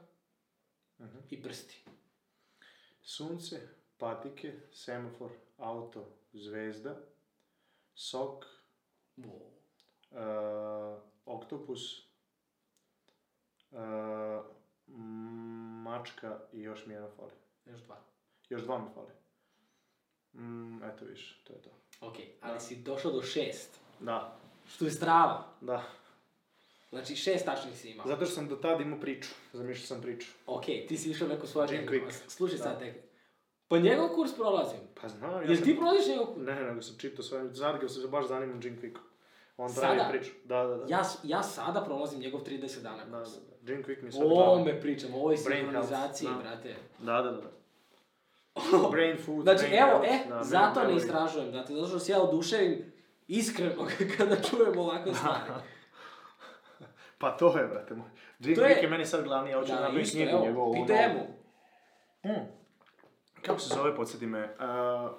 [0.99, 1.23] Mhm.
[1.31, 1.85] i prsti.
[3.03, 3.69] Sunce,
[3.99, 6.97] patike, semafor, auto, zvezda,
[7.95, 8.45] sok,
[9.17, 9.53] Wow.
[10.11, 12.13] uh, oktopus,
[13.71, 14.45] uh,
[15.87, 17.33] mačka i još mi jedna fali.
[17.67, 17.97] Još dva.
[18.49, 19.13] Još dva mi fali.
[20.35, 21.71] Mm, eto više, to je to.
[22.01, 22.61] Ok, ali Da.
[22.61, 23.81] si došao do šest.
[24.01, 25.45] Da, Što je strava.
[25.61, 25.83] da.
[26.91, 28.07] Znači šest tačnih si imao.
[28.07, 29.29] Zato što sam do tada imao priču.
[29.53, 30.29] Zamišljao sam priču.
[30.47, 31.87] Ok, ti si išao neku svoju Jim.
[31.87, 32.13] Quick.
[32.29, 32.65] Slušaj Da.
[32.65, 32.97] sad tek.
[33.69, 34.81] Pa njegov kurs prolazim.
[35.01, 35.65] Pa znam, ja Jel sam...
[35.65, 36.47] ti prolaziš njegov kurs?
[36.47, 39.01] Ne, nego sam čitao sve, Zargio se baš zanimam Jim Quickom.
[39.59, 40.09] On pravi Sada?
[40.11, 40.31] priču.
[40.45, 40.85] Da, da, da.
[40.89, 43.31] Ja, ja sada prolazim njegov 30 dana Da, da, kurs.
[43.31, 43.73] da.
[43.73, 44.65] Jim Quick mi sve O pravi.
[44.65, 46.51] me pričam, ovo je Brain sinhronizacija, health, da.
[46.51, 46.75] brate.
[46.99, 47.51] Da, da, da.
[48.91, 52.13] Brain food, Znači, brain evo, health, e, da, zato ne istražujem, brate, zato što se
[52.13, 52.93] ja oduševim
[53.29, 53.87] iskreno
[54.19, 55.43] kada čujem ovakve stvari.
[57.19, 58.09] Pa to je, brate moj.
[58.41, 60.73] Jim To Quick je meni sad glavni, ja hoću da Da, napravim isto, knjigu njegovu.
[60.73, 61.21] ono- pitaj mu.
[62.25, 62.47] Mm.
[63.43, 65.11] Kako se zove, podsjeti me, uh,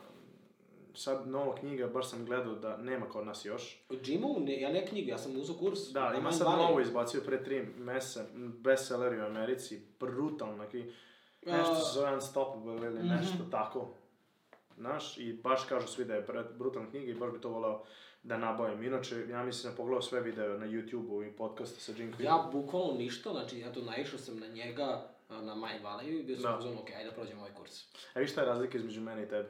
[0.97, 3.85] sad nova knjiga, baš sam gledao da nema kod nas još.
[3.89, 5.79] O Jimu, ne, ja ne knjigu, ja sam uzao kurs.
[5.91, 10.85] Da, ima sad novo izbacio pre tri mese, bestseller u Americi, brutalno, neki,
[11.41, 13.07] nešto se zove Unstoppable ili Mhm.
[13.07, 13.89] nešto tako.
[14.77, 17.83] Znaš, i baš kažu svi da je brutalna knjiga i baš bi to voleo
[18.23, 18.83] da nabavim.
[18.83, 22.13] Inače, ja mislim da pogledao sve videa na YouTube-u i podcaste sa Jim.
[22.19, 26.37] Ja bukvalno ništa, znači ja to naišao sam na njega na Mind Valley i bio
[26.37, 26.57] sam Da.
[26.57, 27.83] uzmano, ok, ajde da prođemo ovaj kurs.
[28.13, 29.49] A viš šta je razlika između mene i tebe?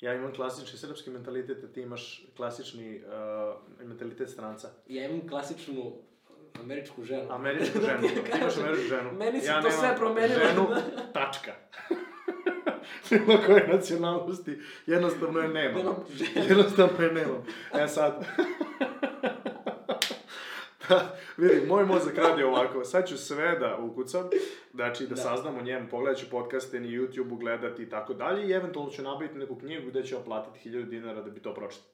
[0.00, 4.70] Ja imam klasični srpski mentalitet, a ti imaš klasični uh, mentalitet stranca.
[4.86, 5.92] Ja imam klasičnu
[6.60, 7.32] američku ženu.
[7.32, 9.12] Američku Da ženu, ti ti imaš kažem, američku ženu.
[9.12, 10.40] Meni se ja to sve promenilo.
[10.48, 10.66] ženu,
[11.12, 11.52] tačka.
[13.10, 15.94] Bilo koje nacionalnosti, jednostavno je nemam.
[16.14, 16.46] Ženu.
[16.48, 17.46] Jednostavno je nemam.
[17.74, 18.24] E sad...
[21.36, 24.28] vidi, moj mozak radi ovako, sad ću sve da ukucam,
[24.74, 25.20] znači da, Da.
[25.20, 29.02] saznam o njemu, pogledat ću podcaste na YouTube-u, gledati i tako dalje i eventualno ću
[29.02, 31.90] nabaviti neku knjigu gde ću ja platiti 1000 dinara da bi to pročitao.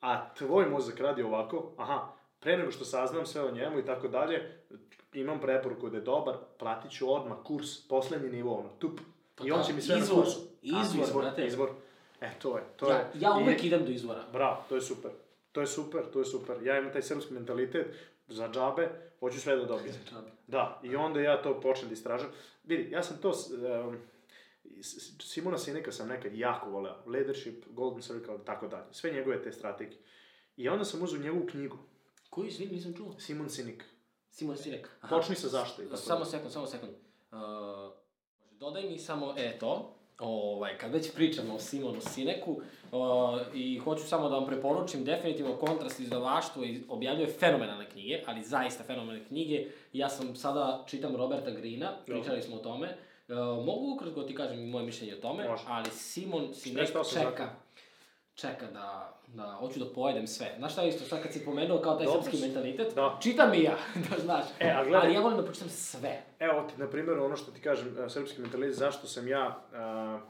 [0.00, 4.08] A tvoj mozak radi ovako, aha, pre nego što saznam sve o njemu i tako
[4.08, 4.60] dalje,
[5.12, 9.00] imam preporuku da je dobar, platit ću odmah kurs, poslednji nivo, ono, tup.
[9.34, 10.40] Pa I on da, će mi sve izvor, na kursu.
[10.40, 11.46] A, izvor, izvor, brate.
[11.46, 11.70] izvor.
[12.20, 13.10] E, to je, to ja, je.
[13.14, 14.24] ja I- uvek idem do izvora.
[14.32, 15.10] Bravo, to je super.
[15.58, 16.56] To je super, to je super.
[16.62, 17.86] Ja imam taj srpski mentalitet,
[18.28, 18.88] za džabe,
[19.20, 19.96] hoću sve da dobijem.
[20.46, 22.30] Da, i onda ja to počnem da istražam.
[22.64, 23.32] Vidi, ja sam to,
[23.88, 23.96] um,
[25.22, 26.96] Simona Sineka sam nekad jako voleo.
[27.06, 28.84] Leadership, Golden Circle, tako dalje.
[28.92, 29.98] Sve njegove te strategije.
[30.56, 31.78] I onda sam uzeo njegovu knjigu,
[32.30, 33.14] Koji svi nisam čuo?
[33.18, 33.84] Simon Sinek.
[34.30, 34.88] Simon Sinek.
[35.00, 35.16] Aha.
[35.16, 36.30] Počni sa zašto i tako Samo dalje.
[36.30, 36.92] sekund, samo sekund.
[36.92, 37.38] Uh,
[38.50, 42.60] dodaj mi samo, e to, ovaj, kad već pričamo o Simonu Sineku, uh,
[43.54, 48.84] i hoću samo da vam preporučim, definitivno Kontrast izdavaštvo i objavljuje fenomenalne knjige, ali zaista
[48.84, 49.66] fenomenalne knjige.
[49.92, 52.96] Ja sam sada, čitam Roberta Greena, pričali smo o tome.
[53.28, 55.64] Uh, mogu ukratko ti kažem moje mišljenje o tome, Može.
[55.66, 57.50] ali Simon Sinek 48 čeka, zakona.
[58.38, 60.54] Čeka da, da, hoću da pojedem sve.
[60.58, 62.94] Znaš šta je isto, šta kad si pomenuo kao taj Dobro srpski mentalitet?
[62.94, 63.18] Da.
[63.20, 63.76] Čitam i ja,
[64.10, 64.44] da znaš.
[64.60, 66.22] E, a gledaj- Ali ja volim da pročitam sve.
[66.38, 69.60] Evo ti, na primjer, ono što ti kažem, e, srpski mentalitet, zašto sam ja
[70.14, 70.20] uh,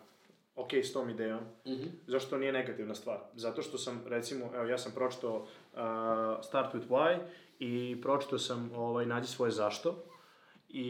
[0.56, 1.86] ok s tom idejom, Mhm.
[2.06, 3.18] zašto to nije negativna stvar?
[3.34, 5.46] Zato što sam, recimo, evo, ja sam pročitao uh,
[6.42, 7.18] Start with Why
[7.58, 10.04] i pročitao sam ovaj, Nađi svoje zašto.
[10.68, 10.88] I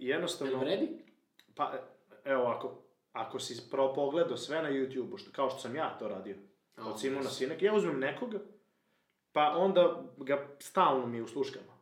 [0.00, 0.52] jednostavno...
[0.52, 0.88] Jel vredi?
[1.54, 1.72] Pa,
[2.24, 2.83] evo ovako,
[3.14, 6.36] ako si pro pogledao sve na YouTube-u, što, kao što sam ja to radio,
[6.76, 7.36] A, od Simona yes.
[7.38, 8.38] Sinek, ja uzmem nekoga,
[9.32, 11.74] pa onda ga stalno mi usluškamo.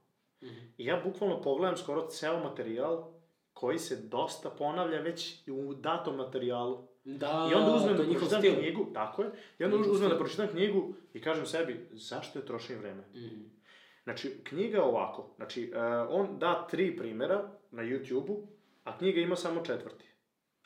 [0.42, 0.60] Mhm.
[0.78, 3.12] I ja bukvalno pogledam skoro ceo materijal
[3.52, 6.88] koji se dosta ponavlja već u datom materijalu.
[7.04, 8.54] Da, I onda uzmem da pročitam stil.
[8.54, 10.18] knjigu, tako je, i onda uzmem da stil.
[10.18, 13.02] pročitam knjigu i kažem sebi, zašto je trošim vreme?
[13.14, 13.40] Mhm.
[14.04, 15.80] Znači, knjiga ovako, znači, uh,
[16.10, 18.46] on da tri primjera na YouTube-u,
[18.84, 20.11] a knjiga ima samo četvrti.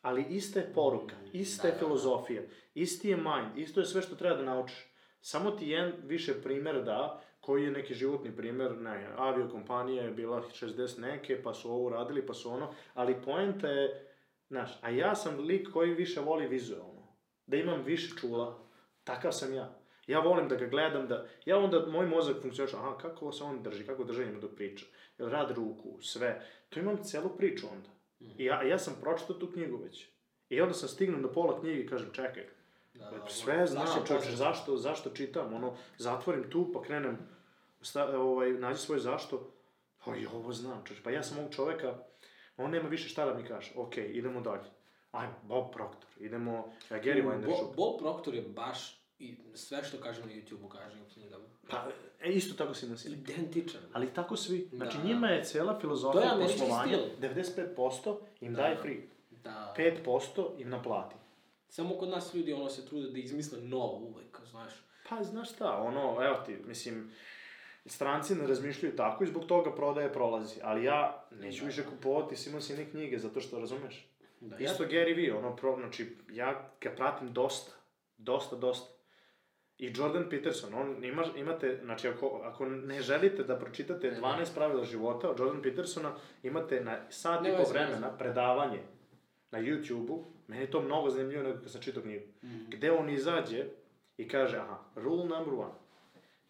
[0.07, 1.84] Ali ista je poruka, ista da, je da, da.
[1.84, 2.42] filozofija,
[2.74, 4.76] isti je mind, isto je sve što treba da naučiš.
[5.20, 10.42] Samo ti jedan više primer da, koji je neki životni primer, ne, aviokompanija je bila
[10.42, 14.07] 60 neke, pa su ovo radili, pa su ono, ali poenta je,
[14.48, 17.09] znaš, a ja sam lik koji više voli vizualno,
[17.46, 18.59] da imam više čula,
[19.04, 19.78] takav sam ja.
[20.07, 23.62] Ja volim da ga gledam, da, ja onda, moj mozak funkcioniše, aha, kako se on
[23.62, 24.86] drži, kako držanje ima dok priča,
[25.18, 27.95] jel rad ruku, sve, to imam celu priču onda.
[28.21, 30.09] I ja, ja sam pročitao tu knjigu već.
[30.49, 32.47] I onda sam stignuo do pola knjige i kažem, čekaj,
[32.95, 34.37] Da, da, sve znam, znaš je čovječe, poznato.
[34.37, 37.19] zašto, zašto čitam, ono, zatvorim tu, pa krenem,
[37.81, 39.51] sta, ovaj, nađi svoj zašto,
[40.05, 41.95] pa i ovo znam, čovječe, pa ja sam ovog čoveka,
[42.57, 44.71] on nema više šta da mi kaže, ok, idemo dalje.
[45.12, 47.77] Ajmo, Bob Proctor, idemo, uh, Gary Bo, Vaynerchuk.
[47.77, 51.45] Bob Proctor je baš, i sve što kaže na YouTube-u kaže u knjigama.
[51.71, 51.89] Pa,
[52.21, 53.81] e, isto tako si nas Identičan.
[53.93, 55.05] Ali tako svi, znači Da.
[55.05, 57.29] njima je cela To je filozofija poslovanja, stil.
[57.29, 58.62] 95% im Da.
[58.62, 58.97] daje free,
[59.45, 59.75] Da.
[59.77, 61.14] 5% im naplati.
[61.69, 64.73] Samo kod nas ljudi ono se trude da izmisle novo uvek, znaš.
[65.09, 67.12] Pa, znaš šta, ono, evo ti, mislim,
[67.87, 70.61] stranci ne razmišljaju tako i zbog toga prodaje prolazi.
[70.62, 71.67] Ali ja neću Da.
[71.67, 74.09] više kupovati Simon Sinek knjige, zato što, razumeš?
[74.41, 77.73] Da, Isto Gary Vee, ono, pro, znači, ja ga pratim dosta,
[78.19, 78.95] dosta, dosta.
[79.79, 84.20] I Jordan Peterson, on ima, imate, znači ako, ako ne želite da pročitate Ne, ne.
[84.20, 86.12] 12 pravila života od Jordan Petersona,
[86.43, 88.81] imate na sat Ne i po vremena predavanje
[89.51, 92.59] na YouTube-u, meni je to mnogo zanimljivo nego kad sam čitao knjigu, Mhm.
[92.68, 93.64] gde on izađe
[94.16, 95.72] i kaže, aha, rule number one,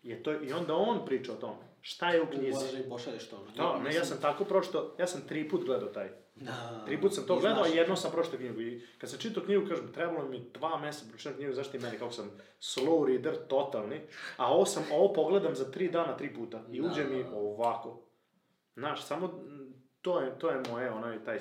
[0.02, 2.72] je to, i onda on priča o tome, šta je u knjizi.
[2.72, 3.46] da im pošalješ to.
[3.56, 6.08] Da, ne, ja sam tako pročito, ja sam tri put gledao taj.
[6.36, 6.82] Da.
[6.86, 8.60] Tri put sam to gledao, a jednom sam pročitao knjigu.
[8.60, 11.98] I kad sam čitao knjigu, kažem, trebalo mi dva meseca pročitam knjigu, zašto i meni,
[11.98, 12.30] kako sam
[12.60, 14.00] slow reader, totalni.
[14.36, 16.62] A ovo sam, ovo pogledam za tri dana, tri puta.
[16.70, 17.36] I Da, uđe mi da, da.
[17.36, 18.02] ovako.
[18.74, 19.40] Znaš, samo,
[20.02, 21.38] to je, to je moje, onaj, taj,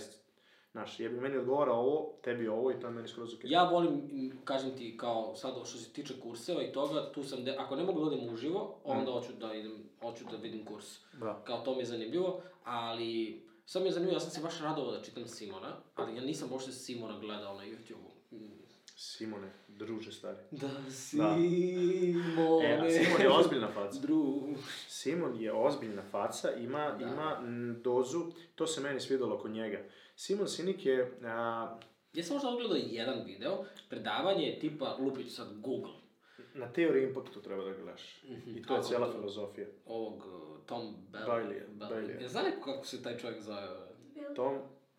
[0.75, 3.51] Znaš, jebi meni odgovara ovo, tebi ovo i to je meni skroz okej.
[3.51, 4.01] Ja volim,
[4.43, 7.83] kažem ti, kao sad što se tiče kurseva i toga, tu sam, de, ako ne
[7.83, 10.85] mogu da odem uživo, onda hoću da idem, hoću da vidim kurs.
[11.13, 11.41] Da.
[11.43, 14.91] Kao to mi je zanimljivo, ali sad mi je zanimljivo, ja sam se baš radovao
[14.91, 18.35] da čitam Simona, ali ja nisam uopšte Simona gledao na YouTube-u.
[18.35, 18.65] Mm.
[18.97, 20.37] Simone, druže stari.
[20.51, 21.37] Da, Simone.
[22.63, 23.99] E, a Simon je ozbiljna faca.
[23.99, 24.41] Dru...
[24.87, 27.05] Simon je ozbiljna faca, ima, Da.
[27.05, 29.79] ima mm, dozu, to se meni svidelo kod njega.
[30.15, 31.77] Simon Sinik je, a,
[32.13, 35.93] Ja sam možda odgledao jedan video, predavanje tipa, lupić sad Google,
[36.53, 38.23] na teoriji impaktu treba da gledaš.
[38.47, 39.67] I to je cijela filozofija.
[39.85, 40.23] ovog
[40.65, 41.25] Tom Bell.
[41.25, 41.91] Bailey-a, Bell.
[41.91, 42.21] Bailey-a.
[42.21, 43.67] Ja znam neko kako se taj čovjek zove?
[44.13, 44.57] Bill, Tom,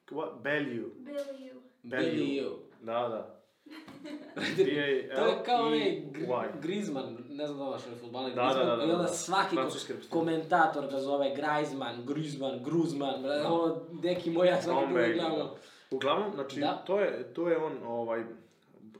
[0.08, 0.42] what?
[0.42, 0.84] Bellew.
[0.96, 1.60] Billy you.
[1.84, 2.58] Billy U.
[2.82, 3.36] Da, da.
[5.16, 6.60] To je kao onaj Gr- B-A-L-E-Y.
[6.62, 9.08] Griezmann, ne znam da li vaš futbaler Da, da, Griezmann, da, i da, onda da.
[9.08, 9.56] svaki
[10.10, 13.52] komentator ga zove Griezmann, Griezmann, Gruzman, da.
[13.52, 15.36] ono, neki moj ja svaki Bailey, gledamo.
[15.36, 15.54] da.
[15.90, 16.82] Uglavnom, znači, Da.
[16.86, 18.24] to, je, to je on, ovaj,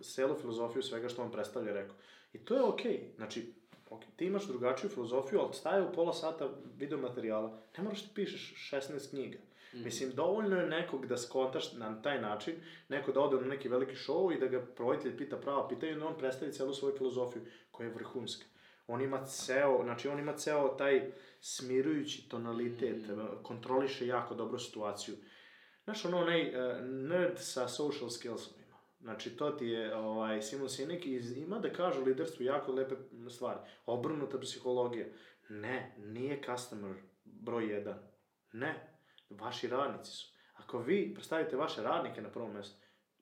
[0.03, 1.95] celu filozofiju svega što on predstavlja rekao.
[2.33, 3.01] I to je okej.
[3.17, 3.53] Znači,
[3.91, 7.59] ok, ti imaš drugačiju filozofiju, ali staje u pola sata video materijala.
[7.79, 9.39] Ne moraš ti pišeš 16 knjiga.
[9.75, 9.85] Mhm.
[9.85, 12.55] Mislim, dovoljno je nekog da skontaš na taj način,
[12.89, 15.95] neko da ode na neki veliki show i da ga roditelj pita prava pitanja, i
[15.95, 18.45] onda on predstavi celu svoju filozofiju, koja je vrhunska.
[18.87, 21.11] On ima ceo, znači on ima ceo taj
[21.41, 23.21] smirujući tonalitet, Mhm.
[23.43, 25.15] kontroliše jako dobro situaciju.
[25.85, 28.53] Znaš, ono onaj uh, nerd sa social skillsom.
[29.01, 32.95] Znači, to ti je ovaj, Simon Sinek i ima da kaže liderstvu jako lepe
[33.31, 33.59] stvari.
[33.87, 35.07] Obrnuta psihologija.
[35.49, 36.95] Ne, nije customer
[37.25, 37.99] broj jedan.
[38.53, 38.99] Ne,
[39.31, 40.33] vaši radnici su.
[40.55, 42.77] Ako vi predstavite vaše radnike na prvo mesto,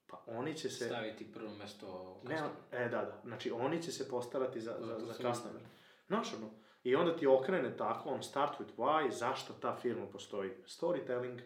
[0.07, 0.85] pa oni će se...
[0.85, 2.83] Staviti prvo mesto Ne, customer.
[2.87, 3.21] e, da, da.
[3.25, 5.63] Znači, oni će se postarati za, za, za customer.
[6.07, 6.51] Znaš, ono,
[6.83, 10.51] i onda ti okrene tako, on start with why, zašto ta firma postoji.
[10.67, 11.41] Storytelling,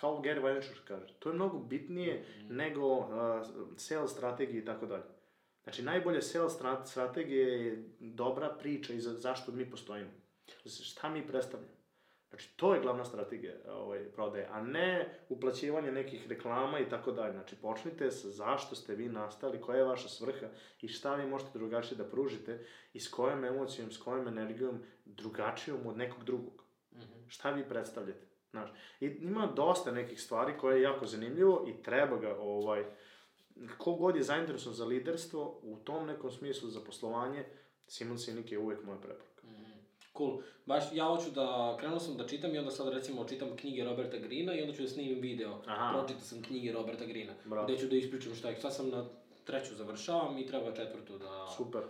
[0.00, 1.14] kao Gary Vaynerchuk kaže.
[1.14, 2.56] To je mnogo bitnije Mhm.
[2.56, 3.06] nego uh,
[3.76, 5.02] sales strategije i tako dalje.
[5.62, 10.10] Znači, najbolje sales stra- strategije je dobra priča i za, zašto mi postojimo.
[10.66, 11.72] Šta mi predstavljamo.
[12.28, 17.32] Znači, to je glavna strategija ovaj, prodaje, a ne uplaćivanje nekih reklama i tako dalje.
[17.32, 20.46] Znači, počnite sa zašto ste vi nastali, koja je vaša svrha
[20.82, 25.86] i šta vi možete drugačije da pružite i s kojom emocijom, s kojom energijom drugačijom
[25.86, 26.64] od nekog drugog.
[26.92, 27.12] Mhm.
[27.28, 28.29] Šta vi predstavljate?
[28.50, 28.70] Znaš,
[29.00, 32.84] i ima dosta nekih stvari koje je jako zanimljivo i treba ga, ovaj,
[33.78, 37.44] kogod je zainteresovan za liderstvo, u tom nekom smislu za poslovanje,
[37.88, 39.46] Simon Sinek je uvek moja preporuka.
[39.46, 39.70] Mhm.
[40.16, 40.38] Cool.
[40.66, 44.16] Baš ja hoću da, krenuo sam da čitam i onda sad recimo čitam knjige Roberta
[44.16, 45.62] Greena i onda ću da snimim video.
[45.66, 45.98] Aha.
[45.98, 47.32] Pročitao sam knjige Roberta Greena.
[47.44, 47.66] Bravo.
[47.66, 48.56] Gde ću da ispričam šta je.
[48.56, 49.04] Sad sam na
[49.44, 51.46] treću završavam i treba četvrtu da...
[51.56, 51.82] Super.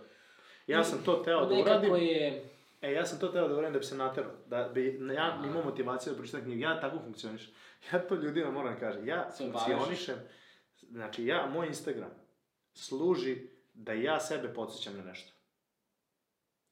[0.67, 2.07] Ja sam to teo da Nekako uradim.
[2.07, 2.49] je...
[2.81, 4.31] E, ja sam to teo da uradim da bi se naterao.
[4.47, 5.47] Da bi ja Aha.
[5.47, 6.61] imao motivaciju da pročitam knjigu.
[6.61, 7.53] Ja tako funkcionišem.
[7.93, 9.07] Ja to ljudima moram da kažem.
[9.07, 9.37] Ja baviš.
[9.37, 10.15] funkcionišem.
[10.81, 12.09] Znači, ja, moj Instagram
[12.73, 13.37] služi
[13.73, 15.33] da ja sebe podsjećam na nešto.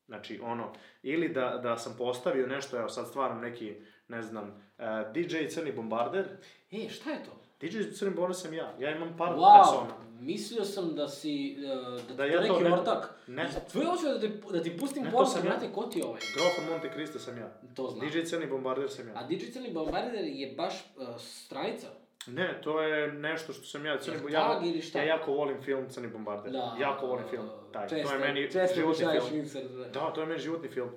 [0.07, 3.75] Znači, ono, ili da, da sam postavio nešto, evo sad stvaram neki,
[4.07, 6.27] ne znam, uh, DJ Crni Bombarder.
[6.71, 7.38] E, šta je to?
[7.61, 8.73] DJ Crni Bombarder sam ja.
[8.79, 9.93] Ja imam par Wow, persona.
[10.19, 11.63] mislio sam da si, uh,
[11.97, 13.13] da, Da da ja neki ne- ortak.
[13.27, 13.49] ne.
[13.71, 15.49] Tvoje hoću da, te, da ti pustim Ne, poruku, sam ja.
[15.49, 16.19] brate, ko ti je ovaj?
[16.35, 17.51] Grof od Monte Cristo sam ja.
[17.75, 18.09] To znam.
[18.09, 19.13] DJ Crni Bombarder sam ja.
[19.15, 21.87] A Digitalni Bombarder je baš uh, stranica.
[22.27, 24.61] Ne, to je nešto što sam ja, Crni, ja,
[24.95, 26.51] ja jako volim film Crni Bombarder.
[26.51, 26.75] Da.
[26.79, 27.87] jako volim film taj.
[27.89, 29.25] Često, to je meni često životni film.
[29.31, 29.83] Vincer, da.
[29.85, 30.89] Da, to je meni životni film.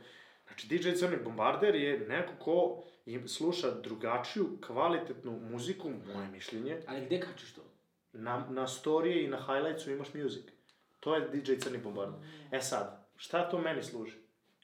[0.46, 6.80] Znači, DJ Crni Bombarder je neko ko im sluša drugačiju, kvalitetnu muziku, moje mišljenje.
[6.86, 7.62] Ali gde kačiš to?
[8.12, 10.44] Na, na storije i na highlightsu imaš music.
[11.00, 12.20] To je DJ Crni Bombarder.
[12.50, 14.16] E sad, šta to meni služi?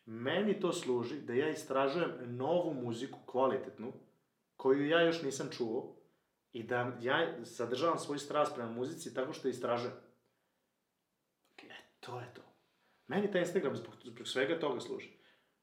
[0.07, 3.93] Meni to služi da ja istražujem novu muziku, kvalitetnu,
[4.57, 5.99] koju ja još nisam čuo,
[6.53, 9.95] i da ja zadržavam svoj strast prema muzici tako što je istražujem.
[11.59, 12.43] E, to je to.
[13.07, 15.09] Meni taj Instagram zbog, zbog svega toga služi.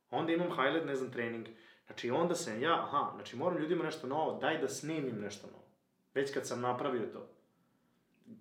[0.10, 1.48] Onda imam highlight, ne znam, trening.
[1.86, 5.64] Znači, onda sam ja, aha, znači moram ljudima nešto novo, daj da snimim nešto novo.
[6.14, 7.28] Već kad sam napravio to.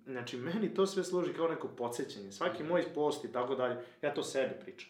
[0.05, 2.31] Znači, meni to sve služi kao neko podsjećanje.
[2.31, 4.89] Svaki moj post i tako dalje, ja to sebi pričam.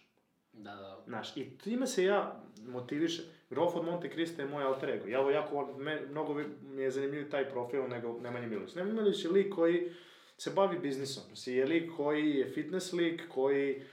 [0.54, 1.04] Da, da.
[1.08, 3.26] Znaš, i time se ja motivišem.
[3.50, 5.08] Grof od Monte Cristo je moj alter ego.
[5.08, 8.76] Ja ovo jako, me, mnogo mi je zanimljiv taj profil nego Nemanja Milović.
[8.76, 9.92] Nemanja Milović je lik koji
[10.38, 11.36] se bavi biznisom.
[11.36, 13.84] Si je lik koji je fitness lik, koji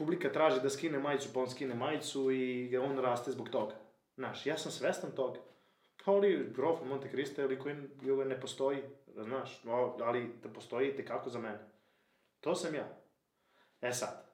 [0.00, 3.74] publika traži da skine majicu, pa on skine majicu i on raste zbog toga.
[4.16, 5.40] Znaš, ja sam svestan toga.
[5.96, 8.78] Kao li Grof Monte Cristo je lik koji koji ne postoji,
[9.16, 11.58] znaš, no, ali da postoji te kako za mene.
[12.40, 12.88] To sam ja.
[13.80, 14.26] E sad,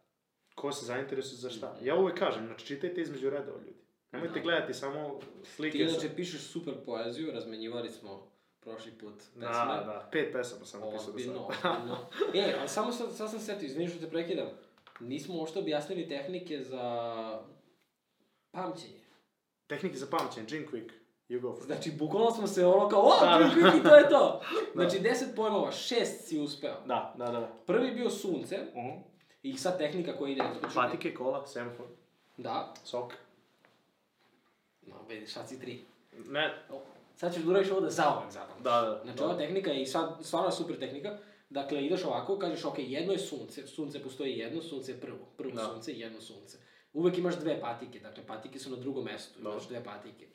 [0.54, 1.76] ko se zainteresuje za šta.
[1.82, 3.76] Ja uvek kažem, znači čitajte između redova ljudi.
[4.12, 4.40] Nemojte Da.
[4.40, 5.78] gledati samo slike.
[5.78, 9.40] Ti sa- inače pišeš super poeziju, razmenjivali smo prošli put pesme.
[9.40, 11.74] Da, da, pet pesama sam napisao do Ozbiljno, sada.
[11.74, 11.98] ozbiljno.
[12.46, 14.46] e, ali samo sad, sad sam setio, izvini što te prekidam.
[15.00, 16.82] Nismo uopšte objasnili tehnike za
[18.50, 19.00] pamćenje.
[19.66, 20.90] Tehnike za pamćenje, Gene Quick,
[21.28, 21.66] you go for it.
[21.66, 23.38] Znači, bukvalno smo se ono kao, o, Da, da.
[23.38, 24.40] da, i to je to.
[24.74, 26.74] Znači, 10 pojmova, šest si uspeo.
[26.86, 27.40] Da, da, da.
[27.40, 27.52] da.
[27.66, 30.42] Prvi bio sunce, Uh i sad tehnika koja ide...
[30.74, 31.86] Patike, kola, semafor,
[32.36, 32.74] Da.
[32.84, 33.12] sok.
[34.82, 35.80] No, vidiš, sad si tri.
[36.28, 36.80] Ne, O,
[37.16, 38.64] Sad ćeš da uradiš ovo da zauvek zapamtiš.
[38.64, 39.00] da, da.
[39.04, 39.24] Znači, da.
[39.24, 41.18] ova tehnika je i sad stvarno super tehnika.
[41.50, 45.26] Dakle, ideš ovako, kažeš, ok, jedno je sunce, sunce postoji jedno, sunce je prvo.
[45.36, 45.64] Prvo Da.
[45.64, 46.58] sunce i jedno sunce.
[46.92, 49.68] Uvek imaš dve patike, dakle, patike su na drugom mestu, imaš Dobro.
[49.68, 50.26] dve patike.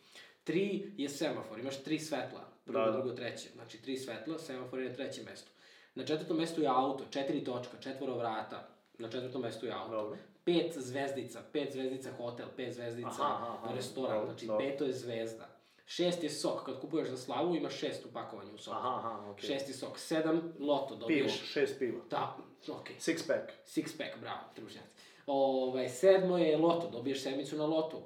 [0.43, 2.91] Tri je semafor, imaš tri svetla, prvo, Da, da.
[2.91, 3.49] drugo, treće.
[3.49, 5.51] Znači, tri svetla, semafor je na trećem mestu.
[5.95, 8.67] Na četvrtom mestu je auto, četiri točka, četvoro vrata.
[8.97, 9.91] Na četvrtom mestu je auto.
[9.91, 10.17] Dobro.
[10.43, 14.65] Pet zvezdica, pet zvezdica hotel, pet zvezdica Aha, aha, restoran, znači dobro.
[14.65, 15.50] peto je zvezda.
[15.85, 18.77] Šest je sok, kad kupuješ za slavu imaš šest u pakovanju u soku.
[18.77, 19.47] Aha, aha, okej.
[19.47, 21.41] Šesti sok, sedam loto Pivo, dobiješ.
[21.43, 21.99] šest piva.
[22.09, 22.37] Da,
[22.69, 22.95] okej.
[22.95, 23.51] Six pack.
[23.67, 24.95] Six pack, bravo, trušnjaci.
[25.25, 28.01] Ovaj, sedmo je loto, dobiješ sedmicu na lotu.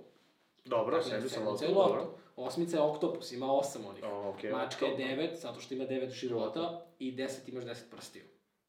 [0.66, 1.88] Dobro, Dakle, sedmica loto, je loto.
[1.90, 2.18] dobro.
[2.36, 4.04] Osmica je oktopus, ima osam onih.
[4.04, 8.24] O, okej, Mačka je devet, zato što ima devet života, i deset imaš deset prstiju.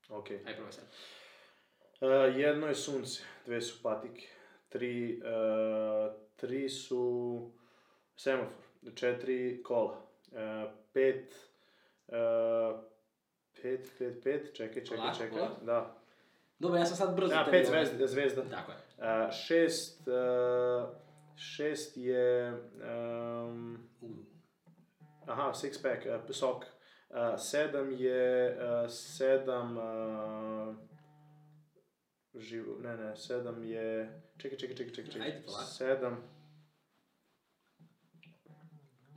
[0.09, 0.41] Okej.
[0.47, 0.85] Aj, probaj sad.
[2.01, 4.27] Uh, jedno je sunce, dve su patike,
[4.69, 7.51] tri, uh, tri su
[8.17, 10.39] semafor, četiri kola, uh,
[10.93, 11.35] pet,
[12.09, 12.81] uh,
[13.63, 15.65] pet, pet, pet, čekaj, čekaj, Polako, čekaj, polako.
[15.65, 15.97] da.
[16.59, 17.35] Dobro, ja sam sad brzo.
[17.35, 18.43] Tebi pet ovaj- zvezda, zvezda.
[18.51, 18.79] Tako je.
[18.99, 20.89] Uh, šest, uh,
[21.37, 23.89] šest je, um,
[25.27, 26.65] aha, six pack, uh, sok.
[27.11, 30.75] Uh, sedam je, uh, sedam, uh,
[32.35, 36.23] živo, ne, ne, sedam je, čekaj, čekaj, čekaj, čekaj, čekaj, Ajde, sedam,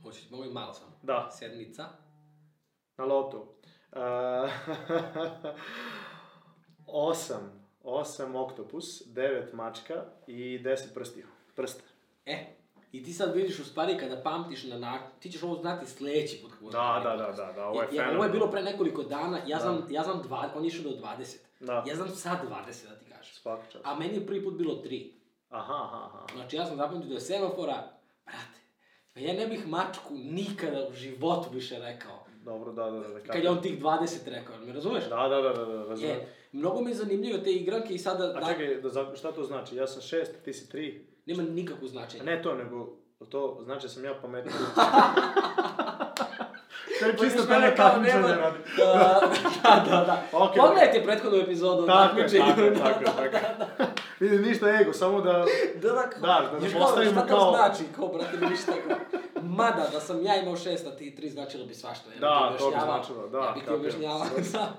[0.02, 0.92] Hoćeš, mogu i malo samo.
[1.02, 1.84] da, Sedmica.
[2.96, 3.46] na lotu.
[3.92, 3.98] Uh,
[6.86, 9.94] osam, osam oktopus, devet mačka
[10.26, 11.26] i deset prstiju,
[11.56, 11.82] prsta.
[12.26, 12.46] E,
[12.92, 16.42] i ti sad vidiš u stvari kada pamtiš na način, ti ćeš ovo znati sledeći
[16.42, 16.52] put.
[16.52, 19.02] kako Da, da, da, da, da, ovo je je, jer, ovo je bilo pre nekoliko
[19.02, 19.62] dana, ja Da.
[19.62, 21.36] znam, ja znam dva, on išao do 20.
[21.60, 23.34] Da, Ja znam sad 20, da ti kažem.
[23.34, 23.86] svaka čast.
[23.86, 25.10] A meni je prvi put bilo 3.
[25.50, 26.26] Aha, aha, aha.
[26.34, 27.88] Znači, ja sam zapamtio da je semafora,
[28.24, 28.59] brate,
[29.14, 32.24] pa ja ne bih mačku nikada u životu više rekao.
[32.44, 33.08] Dobro, da, da, da.
[33.08, 35.04] da Kad je on tih 20 rekao, me razumeš?
[35.04, 36.10] Da, da, da, da, da, razumem.
[36.10, 39.44] E, mnogo mi je zanimljivo te igranke i sada, A da, čekaj, da, šta to
[39.44, 39.76] znači?
[39.76, 41.06] Ja sam šest, ti si tri.
[41.26, 42.24] nema nikakvu A značenje.
[42.24, 42.96] ne to, nego
[43.28, 44.54] to znači da sam ja pametniji.
[47.00, 48.58] Pa Čisto vidiš tebe mene kao takmičenje radi.
[48.76, 48.84] Da,
[49.62, 50.22] da, da, da.
[50.32, 53.88] Ok, Pogledajte prethodnu epizodu Tako je, tako je, da, tako je, da, tako je.
[54.20, 55.44] Vidi, ništa ego, samo da...
[55.82, 58.72] Da, da, kao, Da, da ne kao, postavimo šta to kao- znači, kao, brate, ništa,
[58.88, 58.96] kao,
[59.42, 62.70] mada, da sam ja imao šest, a ti tri, značilo bi svašta, ja Da, to
[62.70, 64.72] bi značilo, da, ja bi ti objašnjavao, da.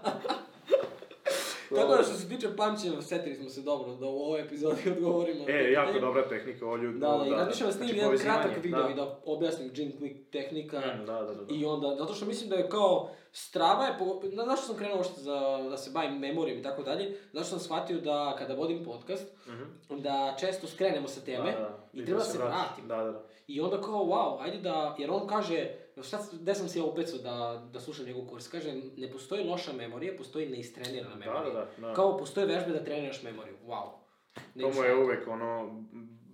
[1.76, 5.46] Tako da što se tiče pamćenja, setili smo se dobro da u ovoj epizodi odgovorimo.
[5.48, 7.00] E, jako dobra tehnika, ovo ljudi...
[7.00, 8.90] Da, da, i razmišljam da Znači, snimim jedan povezivanje, kratak video da.
[8.90, 10.80] i da objasnim Jim Quick tehnika.
[10.80, 11.34] Mm, Da, da, da.
[11.34, 11.54] da.
[11.56, 14.06] I onda, zato što mislim da je kao, Strava je, po,
[14.38, 17.04] zašto sam krenuo što za, da se bavim memorijom i tako dalje,
[17.34, 19.64] zato što sam shvatio da kada vodim podcast, Mhm.
[19.98, 22.56] da često skrenemo sa teme Da, da, i da treba se se vratiš.
[22.58, 22.88] vratim.
[22.88, 23.24] Da, da, da.
[23.48, 25.70] I onda kao, wow, ajde da, jer on kaže,
[26.00, 29.74] šta, gde sam se ja upecao da, da slušam njegov kurs, kaže, ne postoji loša
[29.74, 31.54] memorija, postoji neistrenirana Da, memorija.
[31.54, 31.94] da, da, da.
[31.94, 33.88] Kao postoje vežbe da treniraš memoriju, wow.
[34.56, 35.84] Ne To mu je uvek ono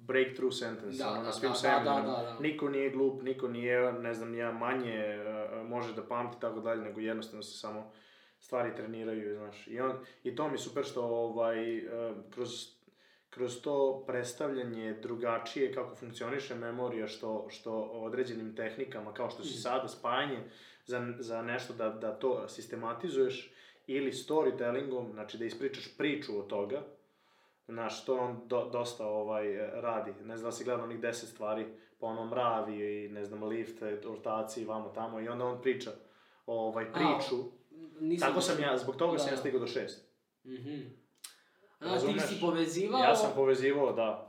[0.08, 2.12] breakthrough sentence, Da, ono, da, na svim da, da, seminarima.
[2.12, 2.40] da, da, da.
[2.40, 5.18] Niko nije glup, niko nije, ne znam, ja manje
[5.62, 7.92] uh, može da pamti tako dalje, nego jednostavno se samo
[8.40, 9.68] stvari treniraju, znaš.
[9.68, 9.94] I, on,
[10.24, 11.92] i to mi je super što ovaj, uh,
[12.30, 12.50] kroz,
[13.30, 19.62] kroz to predstavljanje drugačije kako funkcioniše memorija, što, što određenim tehnikama, kao što si Mm.
[19.62, 20.40] sada, spajanje
[20.86, 23.54] za, za nešto da, da to sistematizuješ,
[23.88, 26.82] ili storytellingom, znači da ispričaš priču od toga,
[27.68, 30.14] Znaš, to on do, dosta ovaj, radi.
[30.24, 31.66] Ne znam da si gledao onih deset stvari,
[32.00, 35.92] pa ono mravi i ne znam, lift, rotaciji, vamo tamo, i onda on priča
[36.46, 37.36] ovaj, priču.
[38.00, 39.32] Nisam Tako sam ja, zbog toga sam Da.
[39.32, 40.08] ja stigao do šest.
[40.46, 40.82] Mhm.
[41.80, 43.00] A, ti si povezivao...
[43.00, 44.27] Ja sam povezivao, da,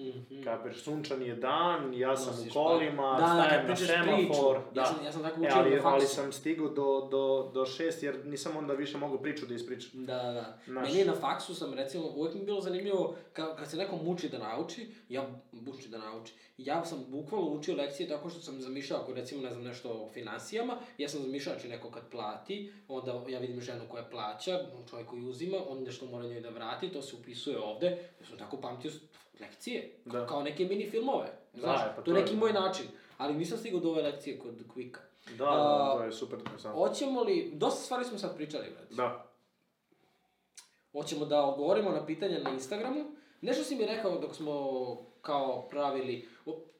[0.00, 0.42] Mhm.
[0.42, 4.16] kapiraš, sunčan je dan, ja sam Nosiš u kolima, Da, da, stajem kad na semafor.
[4.56, 4.74] priču.
[4.74, 4.80] Da.
[4.80, 5.88] Ja sam, ja sam tako E, učio ali, na faksu.
[5.88, 10.04] ali sam stigao do, do, do šest, jer nisam onda više mogao priču da ispričam.
[10.04, 10.58] Da, da, da.
[10.72, 13.96] Meni je na faksu sam, recimo, uvek mi je bilo zanimljivo, kad, kad se neko
[13.96, 15.22] muči da nauči, ja
[15.52, 19.50] muči da nauči, ja sam bukvalno učio lekcije tako što sam zamišljao, ako recimo ne
[19.50, 23.82] znam nešto o finansijama, ja sam zamišljao, znači neko kad plati, onda ja vidim ženu
[23.88, 24.58] koja plaća,
[24.90, 27.86] čovjek koji uzima, on nešto mora njoj da vrati, to se upisuje ovde,
[28.20, 28.90] ja sam tako pamtio
[29.40, 30.26] lekcije, Da.
[30.26, 32.86] kao neke mini filmove, Da, znaš, e, pa to je neki moj način,
[33.18, 34.98] ali nisam stigao do ove lekcije kod Quicka.
[35.38, 36.80] Da, da, to je super interesantno.
[36.80, 38.94] Hoćemo li, dosta stvari smo sad pričali, brate.
[38.94, 39.26] Da.
[40.92, 43.04] Hoćemo da odgovorimo na pitanja na Instagramu.
[43.40, 46.28] Nešto si mi rekao dok smo kao pravili,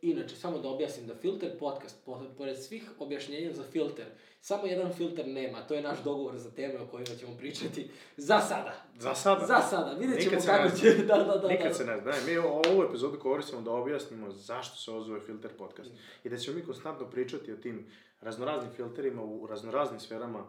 [0.02, 4.06] inače, samo da objasnim da Filter podcast, po, pored svih objašnjenja za filter,
[4.40, 8.40] samo jedan filter nema, to je naš dogovor za teme o kojima ćemo pričati za
[8.40, 8.72] sada.
[8.98, 9.46] Za sada?
[9.46, 11.48] Za sada, vidjet ćemo Nikad kako će, da, da, da.
[11.48, 11.74] Nikad da.
[11.74, 12.12] se ne zna.
[12.12, 15.90] Ne, mi ovu epizodu koristimo da objasnimo zašto se ovo zove Filter podcast.
[16.24, 17.86] I da ćemo mi konstantno pričati o tim
[18.20, 20.46] raznoraznim filterima u raznoraznim sferama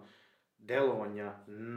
[0.61, 1.33] delovanja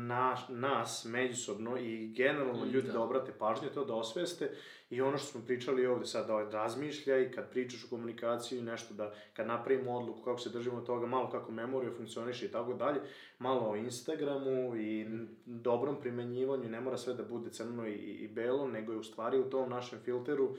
[0.06, 2.92] naš, nas međusobno i generalno Mm, ljudi da.
[2.92, 3.00] da.
[3.00, 4.50] obrate pažnju, to da osveste
[4.90, 9.14] i ono što smo pričali ovde sad, da razmišljaj, kad pričaš o komunikaciji, nešto da,
[9.32, 13.00] kad napravimo odluku kako se držimo toga, malo kako memorija funkcioniše i tako dalje,
[13.38, 18.28] malo o Instagramu i n- dobrom primenjivanju, ne mora sve da bude crno i, i
[18.28, 20.56] belo, nego je u stvari u tom našem filteru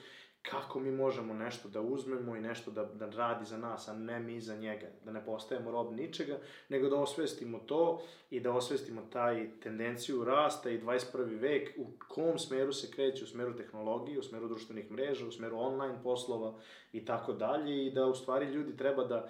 [0.50, 4.20] kako mi možemo nešto da uzmemo i nešto da, da radi za nas, a ne
[4.20, 4.88] mi za njega.
[5.06, 6.38] Da ne postajemo rob ničega,
[6.70, 11.40] nego da osvestimo to i da osvestimo taj tendenciju rasta i 21.
[11.40, 15.58] vek u kom smeru se kreće, u smeru tehnologije, u smeru društvenih mreža, u smeru
[15.60, 16.60] online poslova
[16.92, 19.30] i tako dalje i da u stvari ljudi treba da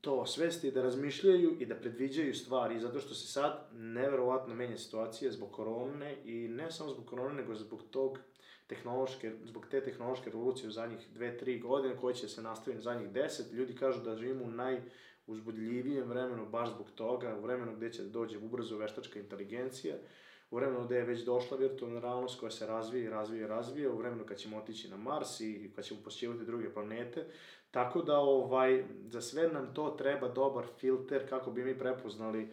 [0.00, 5.32] to osvesti, da razmišljaju i da predviđaju stvari, zato što se sad neverovatno menja situacija
[5.32, 8.18] zbog korone i ne samo zbog korone, nego zbog tog
[8.68, 13.10] tehnološke, zbog te tehnološke revolucije u zadnjih 2-3 godine, koje će se nastaviti na zadnjih
[13.10, 18.02] 10, ljudi kažu da živimo u najuzbudljivijem vremenu baš zbog toga, u vremenu gde će
[18.02, 19.96] da dođe ubrzo veštačka inteligencija,
[20.50, 23.92] u vremenu gde je već došla virtualna realnost koja se razvija i razvija i razvija,
[23.92, 27.24] u vremenu kad ćemo otići na Mars i kad ćemo posjećivati druge planete,
[27.70, 32.48] tako da ovaj, za sve nam to treba dobar filter kako bi mi prepoznali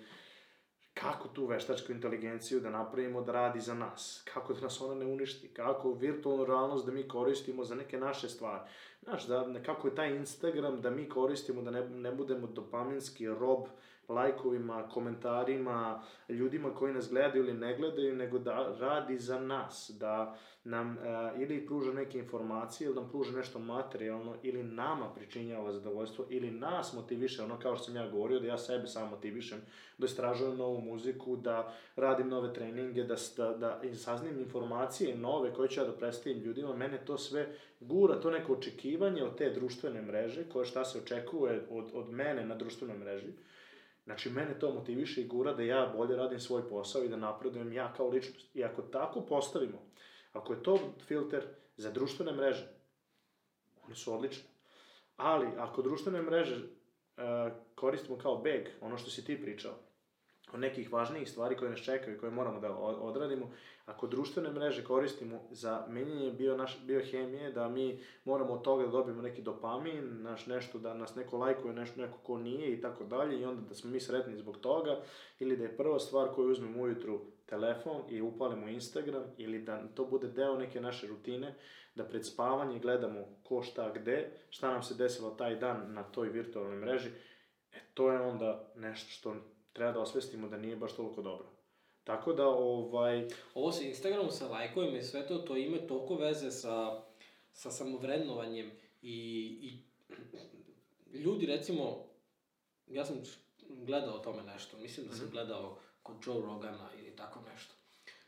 [1.01, 5.05] kako tu veštačku inteligenciju da napravimo da radi za nas, kako da nas ona ne
[5.05, 8.59] uništi, kako virtualnu realnost da mi koristimo za neke naše stvari.
[9.03, 13.67] Znaš, da, kako je taj Instagram da mi koristimo, da ne, ne budemo dopaminski rob
[14.09, 20.37] lajkovima, komentarima, ljudima koji nas gledaju ili ne gledaju, nego da radi za nas, da
[20.63, 26.25] nam uh, ili pruža neke informacije, ili nam pruža nešto materijalno, ili nama pričinjava zadovoljstvo,
[26.29, 29.61] ili nas motiviše, ono kao što sam ja govorio, da ja sebe sam motivišem,
[29.97, 35.69] da istražujem novu muziku, da radim nove treninge, da, da, da saznim informacije nove koje
[35.69, 37.47] ću ja da predstavim ljudima, mene to sve
[37.79, 42.45] gura, to neko očekivanje od te društvene mreže, koje šta se očekuje od, od mene
[42.45, 43.33] na društvenoj mreži,
[44.05, 47.73] Znači, mene to motiviše i gura da ja bolje radim svoj posao i da napredujem
[47.73, 48.55] ja kao ličnost.
[48.55, 49.81] I ako tako postavimo,
[50.33, 51.43] ako je to filter
[51.77, 52.67] za društvene mreže,
[53.85, 54.43] one su odlične.
[55.17, 56.63] Ali, ako društvene mreže uh,
[57.75, 59.73] koristimo kao beg, ono što si ti pričao,
[60.55, 63.51] od nekih važnijih stvari koje nas čekaju i koje moramo da odradimo,
[63.85, 68.91] ako društvene mreže koristimo za menjanje bio naš, biohemije, da mi moramo od toga da
[68.91, 73.03] dobijemo neki dopamin, naš nešto, da nas neko lajkuje, nešto neko ko nije i tako
[73.03, 75.01] dalje, i onda da smo mi sretni zbog toga,
[75.39, 80.05] ili da je prva stvar koju uzmemo ujutru telefon i upalimo Instagram, ili da to
[80.05, 81.55] bude deo neke naše rutine,
[81.95, 86.29] da pred spavanje gledamo ko šta gde, šta nam se desilo taj dan na toj
[86.29, 87.09] virtualnoj mreži,
[87.73, 89.35] e to je onda nešto što
[89.75, 91.45] treba da osvestimo da nije baš toliko dobro.
[92.03, 93.27] Tako da, ovaj...
[93.53, 97.01] Ovo sa Instagramom, sa lajkovima i sve to, to ima toliko veze sa,
[97.53, 98.71] sa samovrednovanjem
[99.01, 99.17] i,
[99.61, 99.79] i
[101.13, 102.05] ljudi, recimo,
[102.87, 103.21] ja sam
[103.69, 105.31] gledao o tome nešto, mislim da sam Mhm.
[105.31, 107.73] gledao kod Joe Rogana ili tako nešto,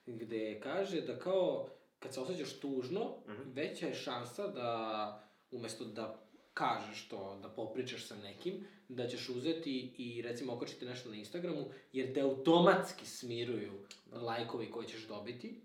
[0.05, 1.67] gde kaže da kao,
[1.99, 3.41] kad se osjećaš tužno, Mhm.
[3.53, 6.19] veća je šansa da, umesto da
[6.57, 8.53] kažeš to, da popričaš sa nekim,
[8.89, 13.73] da ćeš uzeti i recimo okačiti nešto na Instagramu, jer te automatski smiruju
[14.11, 15.61] lajkovi koje ćeš dobiti.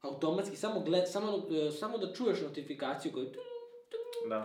[0.00, 3.26] Automatski, samo, gled, samo, e, samo da čuješ notifikaciju koju
[4.28, 4.44] Da.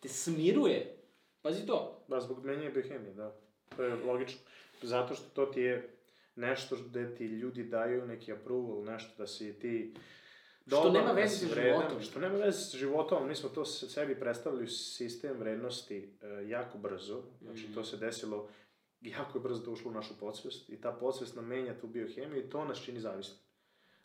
[0.00, 0.96] te smiruje.
[1.42, 2.04] Pazi to.
[2.08, 3.36] Da, zbog menjanja biohemije, da.
[3.76, 4.40] To je logično.
[4.82, 5.96] Zato što to ti je
[6.36, 9.94] nešto gde ti ljudi daju neki approval, nešto da si ti
[10.70, 12.00] Što nema da veze sa životom.
[12.02, 16.78] Što nema veze sa životom, mi smo to se- sebi predstavili sistem vrednosti e, jako
[16.78, 17.74] brzo, znači Mhm.
[17.74, 18.48] to se desilo
[19.00, 22.38] jako je brzo da ušlo u našu podsvest i ta podsvest nam menja tu biohemiju
[22.38, 23.36] i to nas čini zavisni.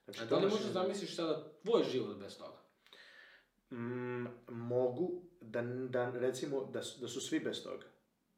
[0.06, 2.58] Znači, A da li možeš čini- zamisliš sada tvoj život bez toga?
[3.72, 5.12] Mm, mogu
[5.42, 7.86] da, da recimo da su, da su svi bez toga.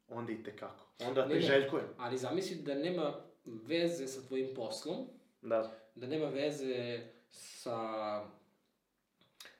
[0.08, 0.86] Onda i tekako.
[1.00, 1.34] Onda Ne, ne.
[1.34, 1.86] priželjkujem.
[1.96, 3.14] Ali zamisli da nema
[3.44, 4.96] veze sa tvojim poslom,
[5.42, 5.72] Da.
[5.94, 7.00] da nema veze
[7.30, 7.76] sa...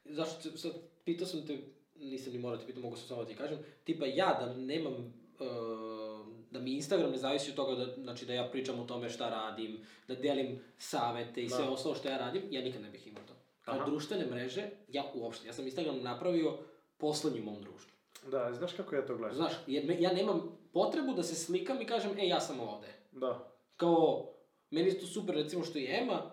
[0.04, 0.72] Zašto sad,
[1.04, 1.58] pitao sam te,
[1.94, 4.94] nisam ni morao te pitam, mogu sam samo da ti kažem, tipa ja da nemam,
[4.94, 9.08] uh, da mi Instagram ne zavisi od toga da, znači da ja pričam o tome
[9.08, 9.78] šta radim,
[10.08, 11.70] da delim savete i sve Da.
[11.70, 13.34] ostalo što ja radim, ja nikad ne bih imao to.
[13.64, 13.84] Kao Aha.
[13.90, 16.58] društvene mreže, ja uopšte, ja sam Instagram napravio
[16.96, 17.98] poslednji mom društvu.
[18.30, 19.36] Da, znaš kako ja to gledam?
[19.36, 22.86] Znaš, jer me, ja nemam potrebu da se slikam i kažem, e, ja sam ovde.
[23.12, 23.52] Da.
[23.76, 24.34] Kao,
[24.70, 26.30] meni je to super, recimo, što je Ema,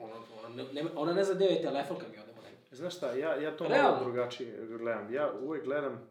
[0.00, 0.14] ona,
[0.44, 2.76] ona, ne, ona ne zna gde je telefon kad mi odemo negde.
[2.76, 3.90] Znaš šta, ja, ja to Realno.
[3.90, 5.14] malo drugačije gledam.
[5.14, 6.10] Ja uvek gledam,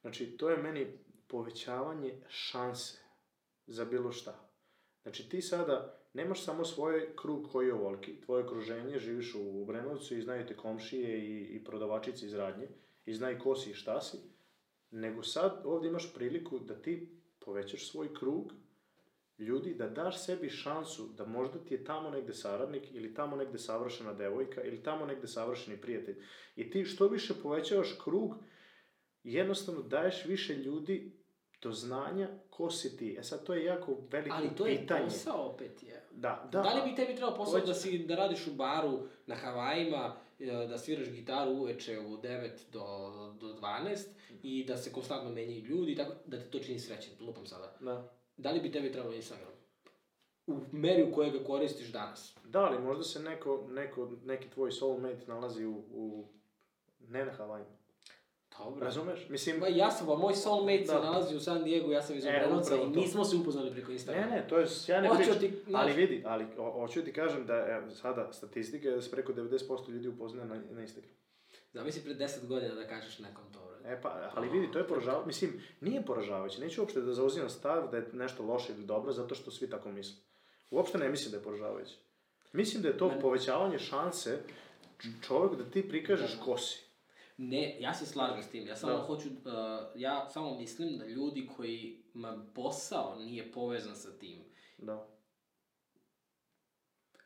[0.00, 0.86] znači, to je meni
[1.26, 2.98] povećavanje šanse
[3.66, 4.48] za bilo šta.
[5.02, 10.16] Znači, ti sada nemaš samo svoj krug koji je ovoliki, tvoje okruženje, živiš u Obrenovcu
[10.16, 12.68] i znaju te komšije i, i prodavačice iz radnje
[13.06, 14.16] i znaju ko si i šta si,
[14.90, 17.08] nego sad ovdje imaš priliku da ti
[17.38, 18.52] povećaš svoj krug
[19.42, 23.58] ljudi, da daš sebi šansu da možda ti je tamo negde saradnik ili tamo negde
[23.58, 26.16] savršena devojka ili tamo negde savršeni prijatelj.
[26.56, 28.34] I ti što više povećavaš krug,
[29.24, 31.12] jednostavno daješ više ljudi
[31.62, 33.16] do znanja ko si ti.
[33.18, 35.04] E sad, to je jako veliko Ali to je pitanje.
[35.04, 36.02] posao opet je.
[36.10, 36.60] Da, da.
[36.62, 40.16] Da, li bi tebi trebao posao Hoće- da, si, da radiš u baru na Havajima,
[40.40, 42.80] e, da sviraš gitaru uveče u 9 do,
[43.40, 44.06] do 12
[44.42, 47.76] i da se konstantno menjaju ljudi, tako da te to čini srećen, lupam sada.
[47.80, 48.12] Da.
[48.42, 49.48] Da li bi tebi trebao Instagram?
[50.46, 52.36] U meri u kojoj ga koristiš danas.
[52.44, 56.28] Da, ali možda se neko, neko, neki tvoj soulmate nalazi u, u
[57.00, 57.70] ne na Havajima.
[58.58, 58.84] Dobro.
[58.84, 59.28] Razumeš?
[59.28, 61.00] Mislim, Ma ja sam, a moj soulmate se Da.
[61.02, 63.00] nalazi u San Diego, ja sam iz E, Obrenovca upravo i to.
[63.00, 64.26] mi smo se upoznali preko Ne, Instagrama.
[64.26, 65.34] ne, to je sjajna priča.
[65.34, 69.10] ti, ali vidi, ali ho- hoću ti kažem da evo, sada statistika je da se
[69.10, 69.48] preko 90%
[69.88, 71.14] ljudi upoznaje na, na Instagramu.
[71.72, 73.71] Zamisli pre 10 godina da kažeš nekom to.
[73.84, 75.26] E pa, ali vidi, to je poražavajuće.
[75.26, 75.50] Mislim,
[75.80, 76.60] nije poražavajuće.
[76.60, 79.88] Neću uopšte da zauzimam stav da je nešto loše ili dobro, zato što svi tako
[79.88, 80.16] misle.
[80.70, 81.94] Uopšte ne mislim da je poražavajuće.
[82.52, 84.38] Mislim da je to povećavanje šanse
[84.98, 86.44] č- čovek da ti prikažeš Da.
[86.44, 86.82] ko si.
[87.36, 88.66] Ne, ja se slažem s tim.
[88.66, 88.98] Ja samo Da.
[88.98, 89.34] hoću, uh,
[89.94, 94.38] ja samo mislim da ljudi koji ma posao nije povezan sa tim.
[94.78, 95.06] Da.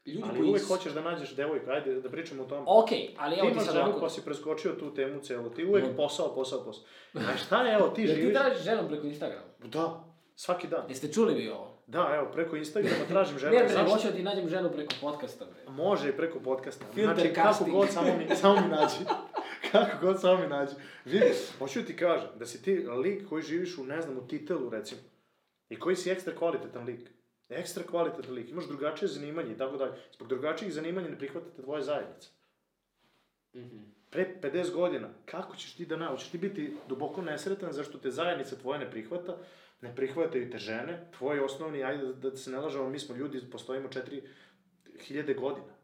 [0.07, 0.51] Ljudi Ali koji...
[0.51, 2.63] uvek hoćeš da nađeš devojku, ajde da pričamo o tome.
[2.67, 4.01] Okej, ali ti evo ti imaš sad ovako...
[4.01, 5.51] pa si preskočio tu temu celu.
[5.51, 5.97] Ti uvek No.
[5.97, 6.85] posao, posao, posao.
[7.15, 8.35] A šta je, evo, ti Jel ti živiš...
[8.35, 9.47] tražiš ženu preko Instagrama?
[9.65, 10.05] Da,
[10.37, 10.85] svaki dan.
[10.89, 11.79] Jeste čuli vi ovo?
[11.87, 13.53] Da, evo, preko Instagrama tražim ženu.
[13.53, 13.91] Ne, bre, Zašto?
[13.91, 15.73] hoću da ti nađem ženu preko podcasta, bre.
[15.73, 16.85] Može i preko podcasta.
[16.95, 17.71] Filter znači, kako casting.
[17.77, 18.97] god, samo mi, samo mi nađi.
[19.73, 20.75] kako god, samo mi nađi.
[21.05, 21.27] Vidi,
[21.59, 25.01] hoću ti kažem, da si ti lik koji živiš u, ne znam, u titelu, recimo,
[25.69, 27.11] i koji si ekstra kvalitetan lik.
[27.49, 29.93] Ekstra kvalitetan lik, imaš drugačije zanimanje i tako dalje.
[30.13, 32.29] Zbog drugačijih zanimanja ne prihvatate tvoje zajednice.
[33.55, 33.79] Mhm.
[34.11, 36.29] Pre 50 godina, kako ćeš ti da naučiš?
[36.29, 39.37] Ti biti duboko nesretan zašto te zajednica tvoja ne prihvata,
[39.81, 43.51] ne prihvataju te žene, tvoj osnovni, ajde da, da se ne lažemo, mi smo ljudi,
[43.53, 45.77] postojimo 4000 godina.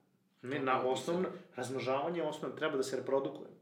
[0.43, 3.57] Mi na osnovno, razmnožavanje je osnovno, treba da se reprodukujemo.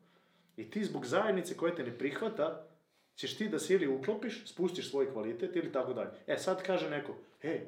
[0.57, 2.67] I ti zbog zajednice koja te ne prihvata,
[3.15, 6.11] ćeš ti da se ili uklopiš, spustiš svoj kvalitet ili tako dalje.
[6.27, 7.61] E, sad kaže neko, ej,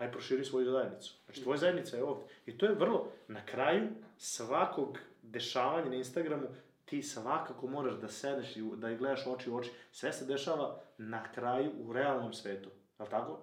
[0.00, 1.14] aj proširi svoju zajednicu.
[1.24, 2.24] Znači, tvoja zajednica je ovdje.
[2.46, 6.46] I to je vrlo, na kraju svakog dešavanja na Instagramu,
[6.84, 9.70] ti svakako moraš da sedneš i da ih gledaš oči u oči.
[9.92, 12.68] Sve se dešava na kraju u realnom svetu.
[12.98, 13.38] Je li tako?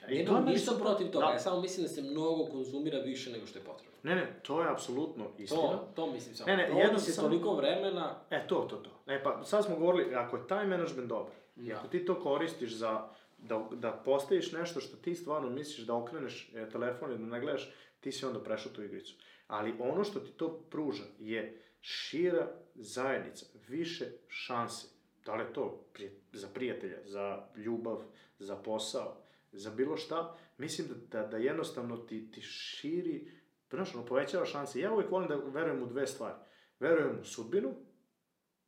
[0.00, 1.32] to je Nemam meni ništa protiv toga, Da.
[1.32, 3.98] ja samo mislim da se mnogo konzumira više nego što je potrebno.
[4.02, 5.60] Ne, ne, to je apsolutno istina.
[5.62, 6.46] To, to mislim samo.
[6.46, 8.90] Ne, ne, Provodi jedno se samo- toliko vremena, E, to, to, to.
[9.06, 11.76] E, pa sad smo govorili, ako je taj menadžment dobar, i Da.
[11.76, 13.08] ako ti to koristiš za,
[13.38, 17.40] da, da postaviš nešto što ti stvarno misliš da okreneš e, telefon i da ne
[17.40, 19.14] gledaš, ti si onda prešao tu igricu.
[19.46, 24.86] Ali ono što ti to pruža je šira zajednica, više šanse.
[25.24, 25.84] Da li je to
[26.32, 28.02] za prijatelja, za ljubav,
[28.38, 29.16] za posao,
[29.52, 33.32] za bilo šta, mislim da, da, da jednostavno ti, ti širi,
[33.70, 34.80] znaš, ono, povećava šanse.
[34.80, 36.34] Ja uvijek volim da verujem u dve stvari.
[36.80, 37.74] Verujem u sudbinu,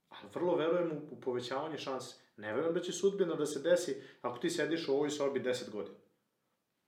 [0.08, 2.16] ali vrlo verujem u, u povećavanje šanse.
[2.40, 5.70] Ne verujem da će sudbina da se desi ako ti sediš u ovoj sobi 10
[5.70, 5.96] godina.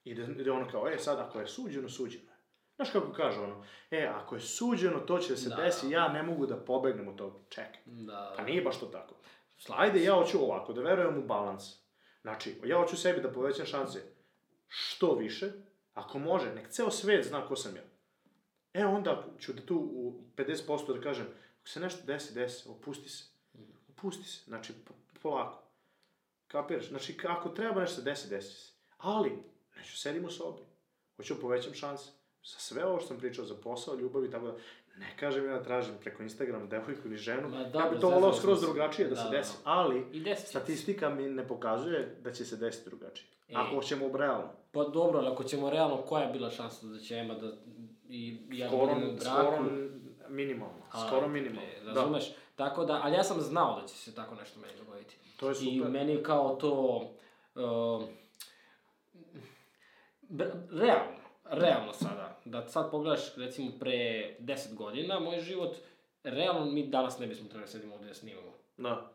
[0.04, 2.36] I da, da ono kao, e sad, ako je suđeno, suđeno je.
[2.76, 5.56] Znaš kako kaže ono, e, ako je suđeno, to će da se Da.
[5.56, 7.38] desi, ja ne mogu da pobegnem od toga.
[7.48, 7.80] Čekaj.
[7.86, 8.34] da...
[8.36, 9.14] Pa nije baš to tako.
[9.68, 11.64] Ajde, ja hoću ovako, da verujem u balans.
[12.22, 14.02] Znači, ja hoću sebi da povećam šanse
[14.68, 15.52] što više,
[15.94, 17.82] ako može, nek ceo svet zna ko sam ja.
[18.74, 21.26] E, onda ću da tu u 50% da kažem,
[21.60, 23.24] ako se nešto desi, desi, opusti se.
[23.88, 24.72] Opusti se, znači,
[25.22, 25.62] polako.
[26.46, 26.88] Kapiraš?
[26.88, 28.72] Znači, ako treba nešto se desi, desi se.
[28.98, 29.32] Ali,
[29.76, 30.62] neću sedim u sobi.
[31.16, 32.10] Hoću da povećam šanse.
[32.44, 34.52] Za sve ovo što sam pričao, za posao, ljubav i tako da,
[34.96, 38.08] ne kažem ja da tražim preko Instagrama devojku ili ženu, Ma ja dobro, bi to
[38.10, 39.30] volao skroz drugačije da, Da, se da.
[39.30, 40.50] desi, ali I deset će se.
[40.50, 43.28] statistika mi ne pokazuje da će se desiti drugačije.
[43.48, 43.52] E.
[43.56, 44.48] Ako ćemo realno.
[44.72, 47.52] Pa dobro, ali ako ćemo realno, koja je bila šansa da će Ema da...
[48.08, 49.24] I, i ja da Skoro, budem u braku?
[49.24, 49.58] skoro
[50.28, 50.82] minimalno.
[50.90, 51.70] A, Skoro minimalno.
[51.70, 52.32] e, Da, Razumeš?
[52.56, 54.91] Tako da, ali ja sam znao da će se tako nešto meni dogoditi.
[55.42, 55.90] To je I super.
[55.90, 57.00] meni kao to...
[57.54, 58.02] Uh,
[60.70, 61.12] realno,
[61.44, 63.92] realno sada, da sad pogledaš recimo pre
[64.40, 65.76] 10 godina, moj život,
[66.24, 68.52] realno mi danas ne bismo trebali da sedimo ovde da snimamo.
[68.76, 69.12] Da.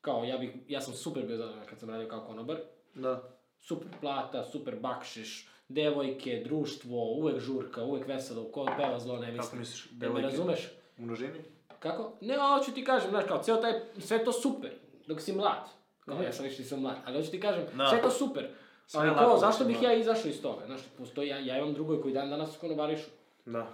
[0.00, 2.56] kao ja, bih, ja sam super bio zadovoljan kad sam radio kao konobar,
[2.94, 3.22] Da.
[3.60, 9.36] super plata, super bakšiš, devojke, društvo, uvek žurka, uvek veselo, ko peva zlo ne Kako
[9.36, 9.58] misli.
[9.58, 10.22] misliš, me devojke?
[10.22, 10.68] razumeš?
[10.98, 11.38] U množini?
[11.78, 12.12] Kako?
[12.20, 14.70] Ne, a hoću ti kažem, znaš, kao, ceo taj, sve to super,
[15.06, 15.68] dok si mlad.
[16.00, 17.88] Kao, ja sam više nisam mlad, ali hoću ti kažem, Da.
[17.88, 18.48] sve to super.
[18.86, 19.84] Sve ali kao, lako zašto bih mlad.
[19.84, 20.66] ja izašao iz toga?
[20.66, 23.10] Znaš, postoji, ja, ja imam drugoj koji dan danas konobarišu.
[23.44, 23.66] Da.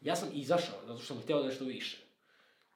[0.00, 1.98] Ja sam izašao, zato što sam hteo nešto više.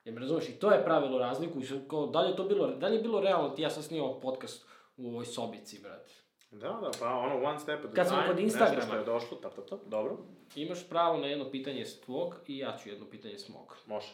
[0.04, 2.66] Jer me razumeš, i to je pravilo razliku, i kao, da li je to bilo,
[2.68, 4.66] da li je bilo realno, ti ja sam snimao podcast
[4.96, 6.10] u ovoj sobici, brate.
[6.50, 8.86] Da, da, pa ono one step at a Kad smo kod nešto Instagrama.
[8.86, 10.18] što je došlo, tap, tap, tap, dobro,
[10.56, 13.76] Imaš pravo na jedno pitanje s tvog i ja ću jedno pitanje s mog.
[13.86, 14.08] može.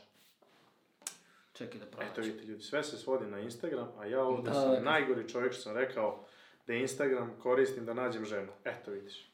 [1.60, 2.12] Čekaj da pronađem.
[2.12, 4.80] Eto vidite ljudi, sve se svodi na Instagram, a ja ovdje Da, sam da.
[4.80, 6.24] najgori čovjek što sam rekao
[6.66, 8.52] da Instagram koristim da nađem ženu.
[8.64, 9.30] Eto vidiš.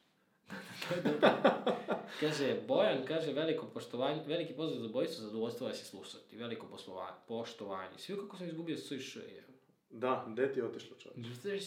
[2.21, 6.37] Kaže, Bojan, kaže, veliko poštovanje, veliki pozdrav za bojicu, zadovoljstvo vas je slušati.
[6.37, 7.99] Veliko poslovanje, poštovanje.
[7.99, 9.45] Svi kako sam izgubio sve š, je.
[9.91, 11.27] Da, gde ti je otišlo čovječ?
[11.37, 11.59] Šta,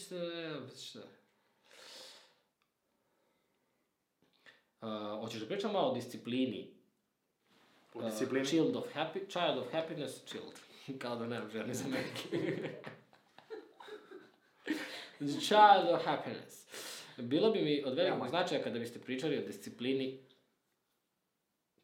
[0.78, 1.00] šta?
[4.80, 6.79] Uh, hoćeš da pričam malo o disciplini?
[8.00, 8.46] U disciplini?
[8.46, 10.60] Uh, child of happy, child of happiness, child.
[11.02, 12.22] Kao da nemam žene za Amerike.
[15.48, 16.66] child of happiness.
[17.16, 20.30] Bilo bi mi od velikog značaja kada biste pričali o disciplini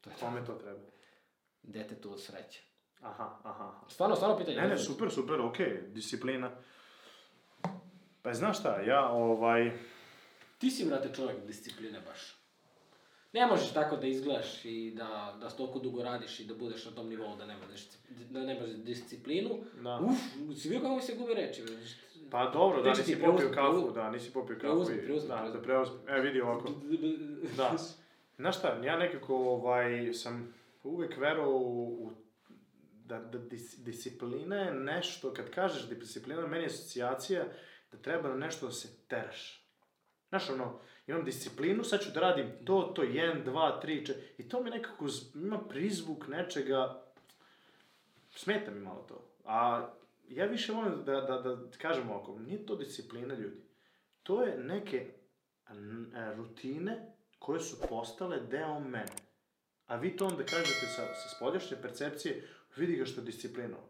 [0.06, 0.80] to je Kome to treba?
[1.62, 2.62] detetu od sreće.
[3.00, 3.72] Aha, aha.
[3.88, 4.56] Stvarno, stvarno pitanje.
[4.56, 6.50] Ne, ne, super, super, okej, disciplina.
[8.22, 9.78] Pa znaš šta, ja ovaj...
[10.58, 12.35] Ti si, brate, čovjek discipline baš.
[13.36, 16.90] Ne možeš tako da izgledaš i da, da toliko dugo radiš i da budeš na
[16.90, 17.80] tom nivou da nemaš,
[18.30, 19.50] da nemaš disciplinu.
[19.82, 20.00] Da.
[20.02, 20.16] Uf,
[20.58, 21.62] si vidio kako mi se gubi reči.
[22.30, 24.66] Pa dobro, da, ti, nisi popio kafu, da, nisi popio kafu.
[24.66, 25.96] Preuzmi, preuzmi, Da, da preuzmi.
[26.08, 26.68] E, vidi ovako.
[27.56, 27.76] Da.
[28.36, 32.12] Znaš šta, ja nekako ovaj, sam uvek verovao u, u
[33.04, 37.44] da, da dis, disciplina je nešto, kad kažeš disciplina, meni je asocijacija
[37.92, 39.66] da treba na nešto da se teraš.
[40.28, 44.48] Znaš, ono, imam disciplinu, sad ću da radim to, to, 1, 2, 3, 4, i
[44.48, 47.02] to mi nekako ima prizvuk nečega,
[48.30, 49.28] smeta mi malo to.
[49.44, 49.88] A
[50.28, 53.60] ja više volim da, da, da kažem ovako, nije to disciplina ljudi.
[54.22, 55.72] To je neke e,
[56.36, 59.16] rutine koje su postale deo mene.
[59.86, 63.84] A vi to onda kažete sa, sa spoljašnje percepcije, vidi ga što je disciplinovan.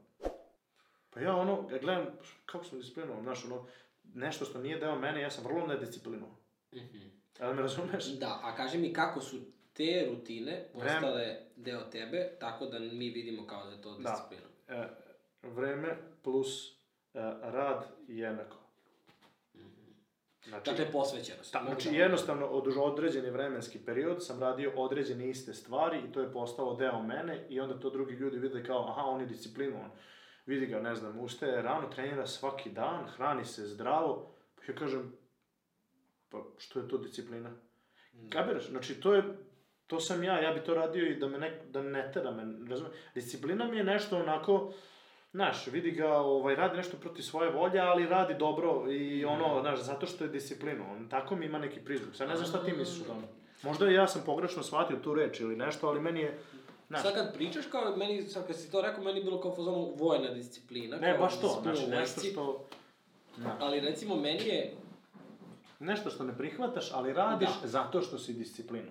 [1.10, 2.06] Pa ja ono, ja gledam,
[2.46, 3.66] kako sam disciplinovan, znaš, ono,
[4.14, 6.36] nešto što nije deo mene, ja sam vrlo nedisciplinovan.
[6.76, 7.08] Mhm.
[7.40, 8.04] Ali me razumeš?
[8.06, 9.36] Da, a kaži mi kako su
[9.72, 10.92] te rutine Vreme.
[10.92, 14.10] postale deo tebe, tako da mi vidimo kao da je to Da.
[14.10, 14.46] disciplina.
[14.68, 14.88] E,
[15.42, 15.88] vreme
[16.22, 16.74] plus e,
[17.42, 18.56] rad jednako.
[20.44, 21.52] Znači, Dakle, posvećenost.
[21.52, 26.20] Ta, znači, da- jednostavno, od određeni vremenski period sam radio određene iste stvari i to
[26.20, 29.90] je postalo deo mene i onda to drugi ljudi vide kao, aha, on je disciplinovan.
[30.46, 34.34] Vidi ga, ne znam, ustaje rano, trenira svaki dan, hrani se zdravo.
[34.56, 35.12] Pa ja kažem,
[36.30, 37.50] pa što je to disciplina?
[38.12, 38.30] Da.
[38.30, 38.68] Kapiraš?
[38.68, 39.22] Znači, to je,
[39.86, 42.42] to sam ja, ja bi to radio i da me ne, da ne tera me,
[42.70, 42.96] razumiješ?
[43.14, 44.72] Disciplina mi je nešto onako,
[45.32, 49.80] znaš, vidi ga, ovaj, radi nešto protiv svoje volje, ali radi dobro i ono, znaš,
[49.80, 50.84] zato što je disciplinu.
[50.92, 52.14] On tako mi ima neki prizvuk.
[52.14, 53.26] Sad ne znam šta ti misliš o tome.
[53.62, 56.38] Možda ja sam pogrešno shvatio tu reč ili nešto, ali meni je,
[56.88, 59.54] znaš, Sad kad pričaš, kao meni, sad kad si to rekao, meni je bilo kao
[59.54, 60.96] fazonu vojna disciplina.
[60.96, 62.66] ne, baš to, disciplina u nešto što,
[63.36, 63.56] da.
[63.60, 64.74] Ali recimo, meni je,
[65.78, 67.68] nešto što ne prihvataš, ali radiš Da.
[67.68, 68.90] zato što si disciplinu.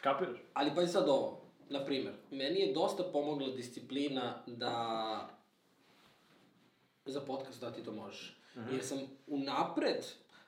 [0.00, 0.38] Kapiraš?
[0.54, 5.28] ali pa i sad ovo, na primer, meni je dosta pomogla disciplina da
[7.06, 8.36] za podcast da ti to možeš.
[8.56, 8.74] Mhm.
[8.74, 10.04] Jer sam unapred,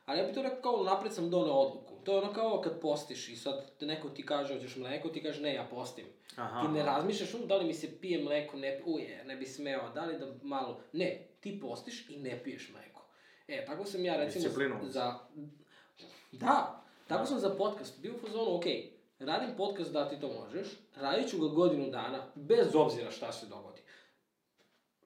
[0.06, 1.94] ali ja bih to rekao kao unapred sam doneo odluku.
[2.04, 5.22] To je ono kao kad postiš i sad te neko ti kaže hoćeš mleko, ti
[5.22, 6.04] kaže ne, ja postim.
[6.36, 9.46] Aha, ti ne razmišljaš, "U, da li mi se pije mleko, ne, uje, ne bi
[9.46, 10.80] smeo, da li da malo...
[10.92, 12.97] Ne, ti postiš i ne piješ mleko.
[13.48, 14.92] E, tako sam ja recimo Disciplinovan si.
[14.92, 15.14] za...
[16.32, 18.64] Da, tako sam za podcast bio u fazonu, ok,
[19.18, 23.46] radim podcast da ti to možeš, radit ću ga godinu dana, bez obzira šta se
[23.46, 23.80] dogodi.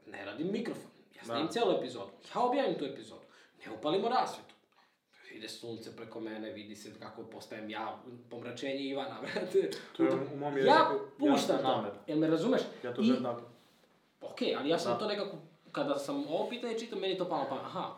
[0.06, 1.52] Ne radim mikrofon, ja snimim Da.
[1.52, 3.22] cijelu epizodu, ja objavim tu epizodu,
[3.66, 4.54] ne upalimo rasvetu.
[5.32, 7.98] Ide sunce preko mene, vidi se kako postajem ja,
[8.30, 9.70] pomračenje Ivana, brate.
[9.92, 12.60] To je u mom Ja jeziku puštam jasna to, jel me razumeš?
[12.84, 13.42] Ja to I- želim tako.
[14.22, 14.98] Ok, ali ja sam Da.
[14.98, 15.36] to nekako,
[15.72, 17.94] kada sam ovo pitanje čitao, meni to palo pa, aha,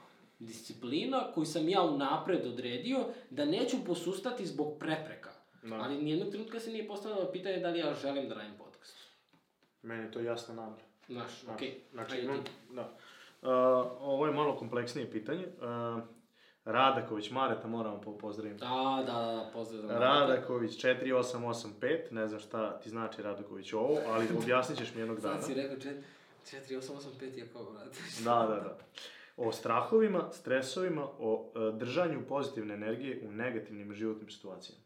[0.46, 2.98] disciplina koju sam ja unapred odredio
[3.30, 5.30] da neću posustati zbog prepreka.
[5.62, 5.74] Da.
[5.74, 8.96] Ali nijednog trenutka se nije postavilo pitanje da li ja želim da radim podcast.
[9.82, 10.82] Meni je to jasna namera.
[11.08, 11.80] Znaš, Znaš, okej.
[11.92, 12.82] Znači, imam, da.
[12.82, 13.48] Uh,
[14.00, 15.46] ovo je malo kompleksnije pitanje.
[15.46, 16.02] Uh,
[16.64, 18.60] Radaković, Mareta moramo po pozdraviti.
[18.60, 20.04] Da, da, da, pozdrav za Mareta.
[20.04, 25.34] Radaković 4885, ne znam šta ti znači Radaković ovo, ali objasnit ćeš mi jednog dana.
[25.34, 25.96] Sad si rekao čet...
[26.44, 27.98] 4885 je kao, brate.
[28.24, 28.78] Da, da, da.
[29.36, 34.84] O strahovima, stresovima, o e, držanju pozitivne energije u negativnim životnim situacijama.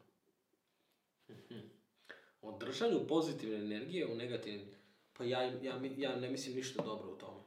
[2.42, 4.66] O držanju pozitivne energije u negativnim...
[5.12, 7.38] Pa ja, ja, ja ne mislim ništa dobro u tome.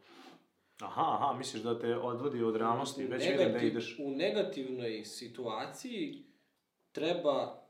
[0.79, 3.95] Aha, aha, misliš da te odvodi od realnosti, već vidim da Negativ- ideš...
[3.99, 6.23] U negativnoj situaciji
[6.91, 7.61] treba...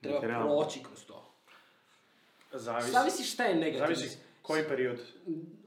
[0.00, 0.60] Treba Materijalno.
[0.60, 1.34] proći kroz to.
[2.52, 3.86] Zavisi, Zavisi šta je negativno.
[3.94, 4.98] zavisi koji period.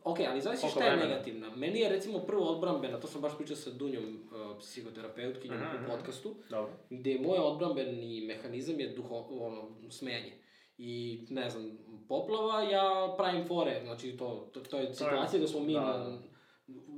[0.07, 1.09] Ok, ali zavisi šta je vremena?
[1.09, 1.55] negativna.
[1.55, 5.85] Meni je recimo prvo odbrambena, to sam baš pričao sa Dunjom, uh, psihoterapeutkinjom Mhm, mhm.
[5.85, 6.73] u podcastu, Dobro.
[6.89, 10.31] gde je moj odbrambeni mehanizam je duho, ono, smejanje.
[10.77, 11.77] I, ne znam,
[12.09, 15.97] poplava, ja pravim fore, znači to, to, to je situacija da smo mi da, na,
[15.97, 16.17] da.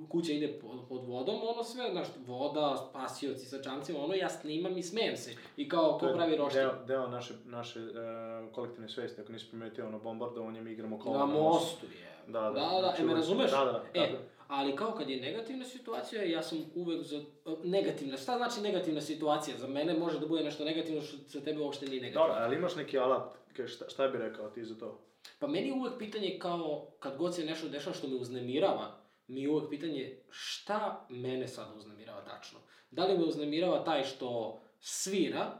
[0.09, 4.77] Kuća ide pod, pod vodom, ono sve, znaš, voda, spasioci sa čamcima, ono, ja snimam
[4.77, 5.35] i smijem se.
[5.57, 6.61] I kao, ko pravi roštilj.
[6.61, 11.19] Deo, deo naše, naše uh, kolektivne svesti, ako nisi primetio ono bombardovanje, mi igramo kola
[11.19, 12.09] Na mostu je.
[12.27, 12.49] Da, da.
[12.49, 13.51] Da, da, Znači, e, me razumeš?
[13.51, 13.99] Da, da, da.
[13.99, 14.09] E,
[14.47, 17.17] ali kao kad je negativna situacija, ja sam uvek za...
[17.17, 17.21] e,
[17.63, 19.57] Negativna, šta znači negativna situacija?
[19.57, 22.27] Za mene može da bude nešto negativno što za tebe uopšte nije negativno.
[22.27, 23.37] Dobro, ali imaš neki alat,
[23.67, 24.99] šta, šta bi rekao ti za to?
[25.39, 28.98] Pa meni je uvek pitanje kao, kad god se nešto dešava što me uznemirava,
[29.29, 32.59] mi je uvek pitanje šta mene sad uznemirava tačno.
[32.91, 35.57] Da li me uznemirava taj što svira,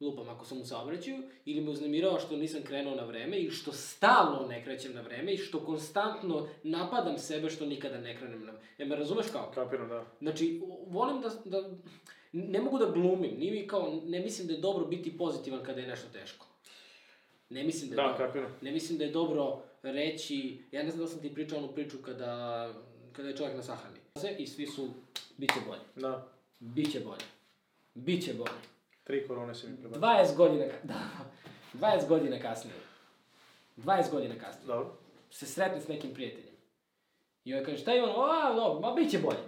[0.00, 3.72] lupam ako sam u saobraćaju, ili me uznemirava što nisam krenuo na vreme, ili što
[3.72, 8.44] stalno ne krećem na vreme, i što konstantno napadam sebe što nikada ne krenem na
[8.52, 8.58] vreme.
[8.78, 9.50] Ja me razumeš kao?
[9.54, 10.04] Kapiram, da.
[10.20, 11.70] Znači, volim da, da,
[12.32, 15.80] ne mogu da glumim, nije mi kao, ne mislim da je dobro biti pozitivan kada
[15.80, 16.46] je nešto teško.
[17.48, 18.26] Ne mislim da je Da, dobro.
[18.26, 18.52] kapiram.
[18.60, 21.98] Ne mislim da je dobro reći, ja ne znam da sam ti pričao onu priču
[22.02, 22.72] kada,
[23.20, 23.98] kada je čovjek na sahrani.
[24.38, 24.88] I svi su,
[25.36, 26.26] bit će bolje, Da.
[26.58, 27.24] bit će bolje,
[27.94, 28.60] bit će bolje.
[29.04, 30.00] Tri korone si mi prebacio.
[30.02, 31.00] 20 godina, da,
[31.74, 32.74] 20 godina kasnije,
[33.76, 34.92] 20 godina kasnije, Dobro.
[35.30, 36.54] se sretne s nekim prijateljem.
[37.44, 39.38] I ovaj kaže, šta je ono, a, no, ma bit će bolje.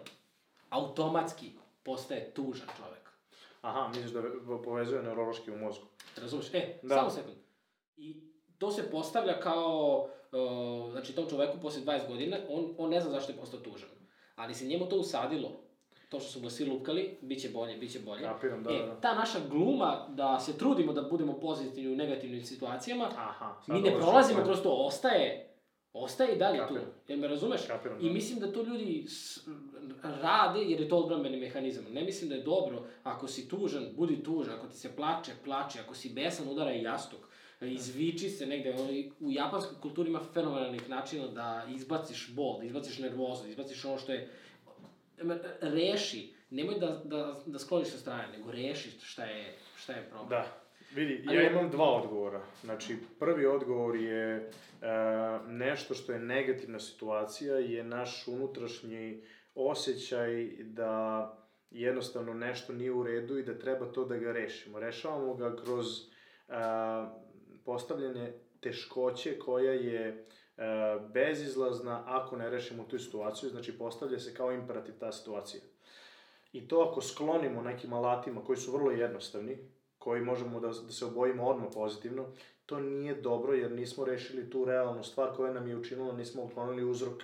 [0.70, 1.50] Automatski
[1.82, 3.02] postaje tužan čovjek.
[3.62, 4.30] Aha, misliš da ve-
[4.64, 5.86] povezuje neurološki u mozgu.
[6.16, 6.54] Razumeš?
[6.54, 6.94] E, Da.
[6.94, 7.36] samo sekund.
[7.96, 8.16] I
[8.58, 13.10] to se postavlja kao, uh, znači tom čoveku posle 20 godina, on, on ne zna
[13.10, 13.88] zašto je postao tužan.
[14.36, 15.50] Ali se njemu to usadilo,
[16.08, 18.22] to što su ga svi lupkali, bit će bolje, bit će bolje.
[18.22, 22.44] Kapiram, da, e, da, ta naša gluma da se trudimo da budemo pozitivni u negativnim
[22.44, 23.54] situacijama, Aha.
[23.66, 25.54] mi ne što- prolazimo kroz to, ostaje,
[25.92, 26.62] ostaje i dalje tu.
[26.74, 26.90] Kapiram.
[27.08, 27.66] Jel me razumeš?
[27.66, 28.12] Kapiram, I da.
[28.12, 29.48] mislim da to ljudi s,
[30.02, 31.84] rade jer je to odbrambeni mehanizam.
[31.92, 35.80] Ne mislim da je dobro, ako si tužan, budi tužan, ako ti se plače, plače,
[35.80, 37.20] ako si besan, udaraj jastuk.
[37.64, 42.98] Izviči se negde, i- u japanskoj kulturi ima fenomenalnih načina da izbaciš bol, da izbaciš
[42.98, 44.28] nervozu, da izbaciš ono što je...
[45.60, 46.20] Reši,
[46.50, 49.44] nemoj da, da, da skloniš sa strane, nego reši šta je,
[49.76, 50.28] šta je problem.
[50.28, 50.46] Da.
[50.94, 52.40] Vidi, Ali- ja imam dva odgovora.
[52.62, 54.48] Znači, prvi odgovor je e,
[55.46, 59.22] nešto što je negativna situacija, je naš unutrašnji
[59.54, 61.28] osjećaj da
[61.70, 64.80] jednostavno nešto nije u redu i da treba to da ga rešimo.
[64.80, 66.02] Rešavamo ga kroz e,
[67.64, 70.64] postavljanje teškoće koja je e,
[71.08, 75.62] bezizlazna ako ne rešimo tu situaciju, znači postavlja se kao imperativ ta situacija.
[76.52, 79.58] I to ako sklonimo nekim alatima koji su vrlo jednostavni,
[79.98, 82.26] koji možemo da, da se obojimo odmah pozitivno,
[82.66, 86.84] to nije dobro jer nismo rešili tu realnu stvar koja nam je učinila, nismo uklonili
[86.84, 87.22] uzrok.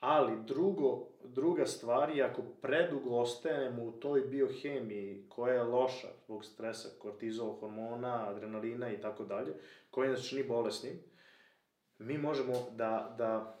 [0.00, 6.44] Ali drugo, druga stvar je ako predugo ostajemo u toj biohemiji koja je loša zbog
[6.44, 9.54] stresa, kortizol, hormona, adrenalina i tako dalje,
[9.90, 10.98] koji nas čini bolesnim,
[11.98, 13.58] mi možemo da, da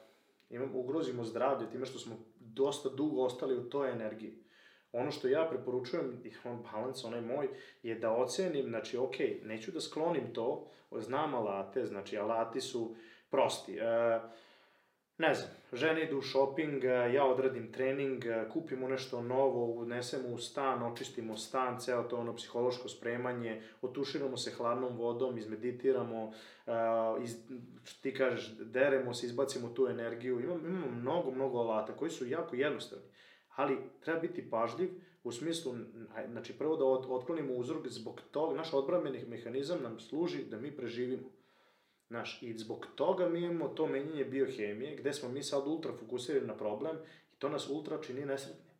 [0.50, 4.44] imamo, ugrozimo zdravlje time što smo dosta dugo ostali u toj energiji.
[4.92, 7.48] Ono što ja preporučujem, i on balans, onaj moj,
[7.82, 12.96] je da ocenim, znači, ok, neću da sklonim to, znam alate, znači, alati su
[13.30, 13.76] prosti.
[13.76, 14.20] E,
[15.18, 20.28] ne znam, žene idu u shopping, e, ja odradim trening, e, kupimo nešto novo, unesemo
[20.28, 27.24] u stan, očistimo stan, ceo to ono psihološko spremanje, otuširamo se hladnom vodom, izmeditiramo, uh,
[27.24, 27.36] iz,
[28.00, 30.40] ti kažeš, deremo se, izbacimo tu energiju.
[30.40, 33.04] Imamo, imamo mnogo, mnogo alata koji su jako jednostavni,
[33.56, 34.90] ali treba biti pažljiv
[35.24, 35.74] u smislu,
[36.28, 36.84] znači prvo da
[37.14, 41.28] otklonimo uzrok, zbog toga, naš odbrambeni mehanizam nam služi da mi preživimo.
[42.08, 46.46] Znaš, i zbog toga mi imamo to menjanje biohemije, gde smo mi sad ultra fokusirani
[46.46, 46.96] na problem
[47.32, 48.70] i to nas ultra čini nesretni.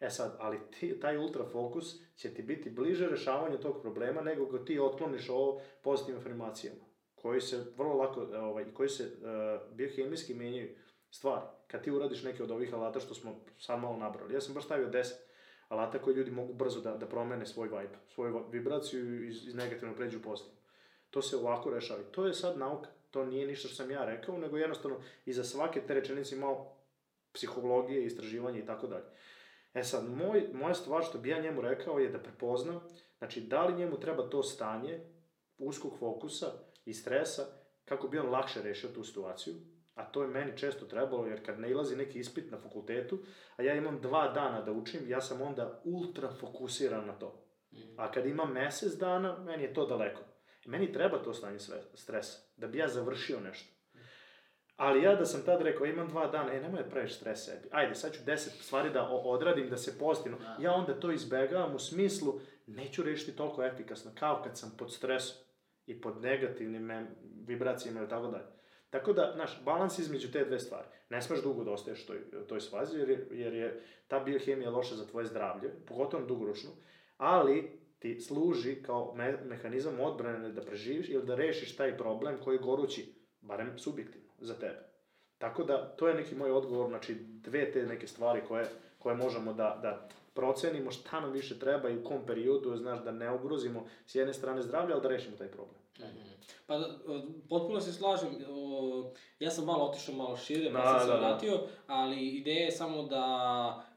[0.00, 4.46] E sad, ali ti, taj ultra fokus će ti biti bliže rešavanju tog problema nego
[4.46, 6.84] ga ti otkloniš ovo pozitivnim afirmacijama,
[7.14, 10.76] koji se vrlo lako, ovaj, koji se uh, biohemijski menjaju
[11.10, 11.46] stvari.
[11.66, 14.64] Kad ti uradiš neke od ovih alata što smo sad malo nabrali, ja sam baš
[14.64, 15.12] stavio 10
[15.68, 19.94] alata koji ljudi mogu brzo da, da promene svoj vibe, svoju vibraciju iz, iz negativno
[19.94, 20.61] pređu u pozitivno.
[21.12, 22.00] To se ovako rešava.
[22.00, 22.90] I to je sad nauka.
[23.10, 26.76] To nije ništa što sam ja rekao, nego jednostavno iza svake te rečenice imao
[27.32, 29.04] psihologije, istraživanje i tako dalje.
[29.74, 32.80] E sad, moj, moja stvar što bi ja njemu rekao je da prepozna,
[33.18, 35.00] znači da li njemu treba to stanje
[35.58, 36.46] uskog fokusa
[36.84, 37.46] i stresa
[37.84, 39.54] kako bi on lakše rešio tu situaciju,
[39.94, 43.18] a to je meni često trebalo, jer kad ne ilazi neki ispit na fakultetu,
[43.56, 47.44] a ja imam dva dana da učim, ja sam onda ultra fokusiran na to.
[47.96, 50.31] A kad imam mesec dana, meni je to daleko.
[50.64, 51.58] Meni treba to stanje
[51.94, 53.72] stresa, da bi ja završio nešto.
[54.76, 57.68] Ali ja da sam tad rekao, imam dva dana, e, nemoj da praviš stres sebi.
[57.70, 60.38] Ajde, sad ću deset stvari da odradim, da se pozitivno.
[60.38, 60.56] Da.
[60.60, 65.36] Ja onda to izbegavam u smislu, neću rešiti toliko efikasno, kao kad sam pod stresom
[65.86, 67.06] i pod negativnim
[67.46, 68.44] vibracijama ili tako dalje.
[68.90, 70.86] Tako da, znaš, balans između te dve stvari.
[71.10, 74.70] Ne smeš dugo da ostaješ u toj, toj svazi, jer je, jer je ta biohemija
[74.70, 76.70] loša za tvoje zdravlje, pogotovo dugoročno,
[77.16, 82.54] ali ti služi kao me, mehanizam odbrane da preživiš ili da rešiš taj problem koji
[82.54, 84.88] je gorući, barem subjektivno, za tebe.
[85.38, 88.66] Tako da, to je neki moj odgovor, znači dve te neke stvari koje,
[88.98, 93.12] koje možemo da, da procenimo šta nam više treba i u kom periodu, znaš, da
[93.12, 95.76] ne ugrozimo s jedne strane zdravlje, ali da rešimo taj problem.
[96.66, 98.28] Pa, da, o, potpuno se slažem.
[98.50, 101.18] O, ja sam malo otišao malo šire, pa Da, sam se da, da.
[101.18, 103.91] vratio, ali ideja je samo da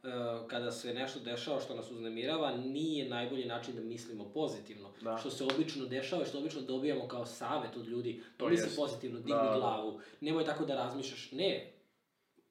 [0.47, 4.89] kada se nešto dešava što nas uznemirava, nije najbolji način da mislimo pozitivno.
[5.01, 5.17] Da.
[5.17, 8.23] Što se obično dešava i što obično dobijamo kao savet od ljudi.
[8.37, 8.75] To misli jest.
[8.75, 9.55] pozitivno, digni Da, da.
[9.55, 11.31] glavu, nemoj tako da razmišljaš.
[11.31, 11.71] Ne,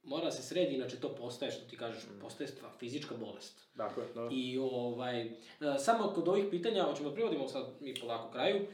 [0.03, 2.21] mora da se sredi, inače to postaje, što ti kažeš, Mm.
[2.21, 3.61] postaje stva, fizička bolest.
[3.75, 4.29] Dakle, da.
[4.33, 5.31] I ovaj, e,
[5.79, 8.67] samo kod ovih pitanja, hoćemo da privodimo sad mi polako kraju, e,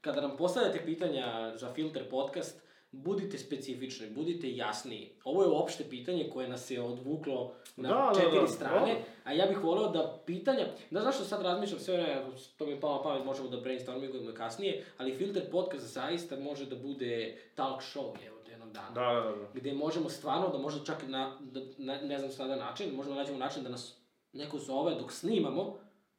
[0.00, 2.63] kada nam postavljate pitanja za Filter podcast,
[3.02, 5.10] budite specifični, budite jasniji.
[5.24, 9.30] Ovo je opšte pitanje koje nas je odvuklo na Da, da, četiri da, strane, da.
[9.30, 12.22] a ja bih voleo da pitanja, da znaš što sad razmišljam sve vreme,
[12.56, 16.36] to mi je palo na pamet, možemo da brainstormingujemo i kasnije, ali Filter podcast zaista
[16.40, 19.48] može da bude talk show, evo, jednog dana Da, da, da.
[19.54, 23.38] gde možemo stvarno da možda čak na, da, na ne znam sada način, možda nađemo
[23.38, 23.98] način da nas
[24.32, 25.76] neko zove dok snimamo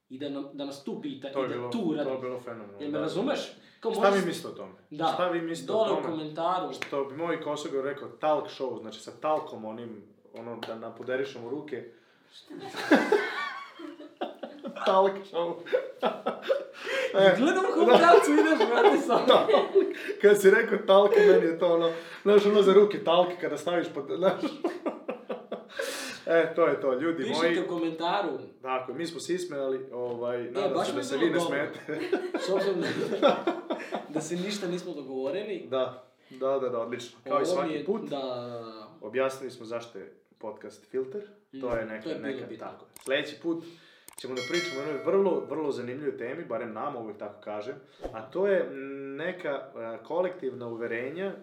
[0.10, 2.39] i da, nam, da nas tu pita To i da bilo, tu to je bilo
[2.39, 2.81] fenomenalno.
[2.81, 3.03] Jel me da.
[3.03, 3.39] razumeš?
[3.80, 4.73] Kao Šta možeš- vi mislite o tome?
[4.89, 5.06] Da.
[5.07, 6.07] Šta vi mislite Dole o u tome?
[6.07, 6.73] komentaru.
[6.73, 10.03] Što bi moj Kosogo rekao, talk show, znači sa talkom onim,
[10.34, 11.84] ono, da napoderišemo ruke.
[14.85, 15.53] talk show.
[17.14, 19.47] e, Gledam u kom pravcu ideš, brate, sa da,
[20.22, 21.91] kad si rekao talk, meni je to ono,
[22.23, 24.41] znaš, ono za ruke, talk, kada staviš pod, znaš.
[26.27, 27.60] E, to je to, ljudi Pišite moji.
[27.60, 28.30] u komentaru,
[28.61, 31.80] Dakle, mi smo se ismejali, ovaj, nadam baš se da se vi ne smete.
[32.38, 32.81] s obzirom
[33.22, 33.45] da,
[34.10, 35.68] da se ništa nismo dogovorili.
[35.68, 37.19] da, da, da, da, odlično.
[37.23, 38.02] Kao i Ovo mi svaki je- put.
[38.02, 38.61] Da,
[39.02, 41.22] Objasnili smo zašto je podcast Filter,
[41.61, 42.65] to je Mm, neka, to je neka bitno.
[42.68, 42.85] tako.
[42.95, 43.64] Sljedeći put
[44.18, 47.76] ćemo da pričamo o jednoj vrlo, vrlo zanimljivoj temi, barem nama uvijek tako kažem,
[48.14, 48.76] a to je mm,
[49.15, 51.34] neka e, kolektivna uverenja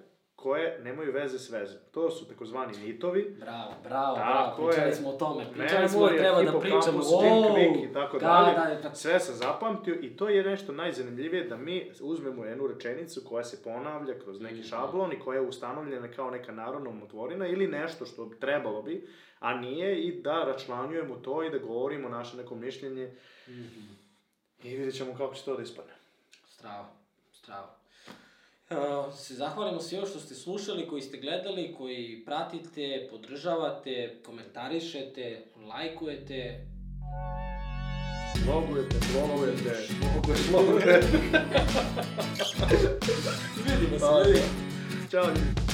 [0.42, 1.78] koje nemaju veze s vezom.
[1.90, 4.94] To su takozvani mitovi, bravo, bravo, Tako bravo, pričali je.
[4.94, 8.74] smo o tome, pričali smo da treba da pričamo, wow, Vick i tako da, dalje.
[8.74, 13.20] da, da, Sve sam zapamtio i to je nešto najzanimljivije da mi uzmemo jednu rečenicu
[13.22, 14.62] koja se ponavlja kroz neki Mhm.
[14.62, 19.08] šablon i koja je ustanovljena kao neka narodna umotvorina ili nešto što trebalo bi,
[19.38, 23.14] a nije i da račlanjujemo to i da govorimo naše neko mišljenje
[23.48, 23.82] Mhm.
[24.62, 25.92] i vidjet ćemo kako će to da ispadne.
[26.46, 26.86] Strava,
[27.32, 27.81] strava.
[28.72, 36.66] Uh, se zahvalimo svima što ste slušali, koji ste gledali, koji pratite, podržavate, komentarišete, lajkujete.
[38.48, 39.86] Logujete, blogujete,
[43.66, 44.40] Vidimo se, ljudi.
[45.10, 45.71] Ćao ljudi.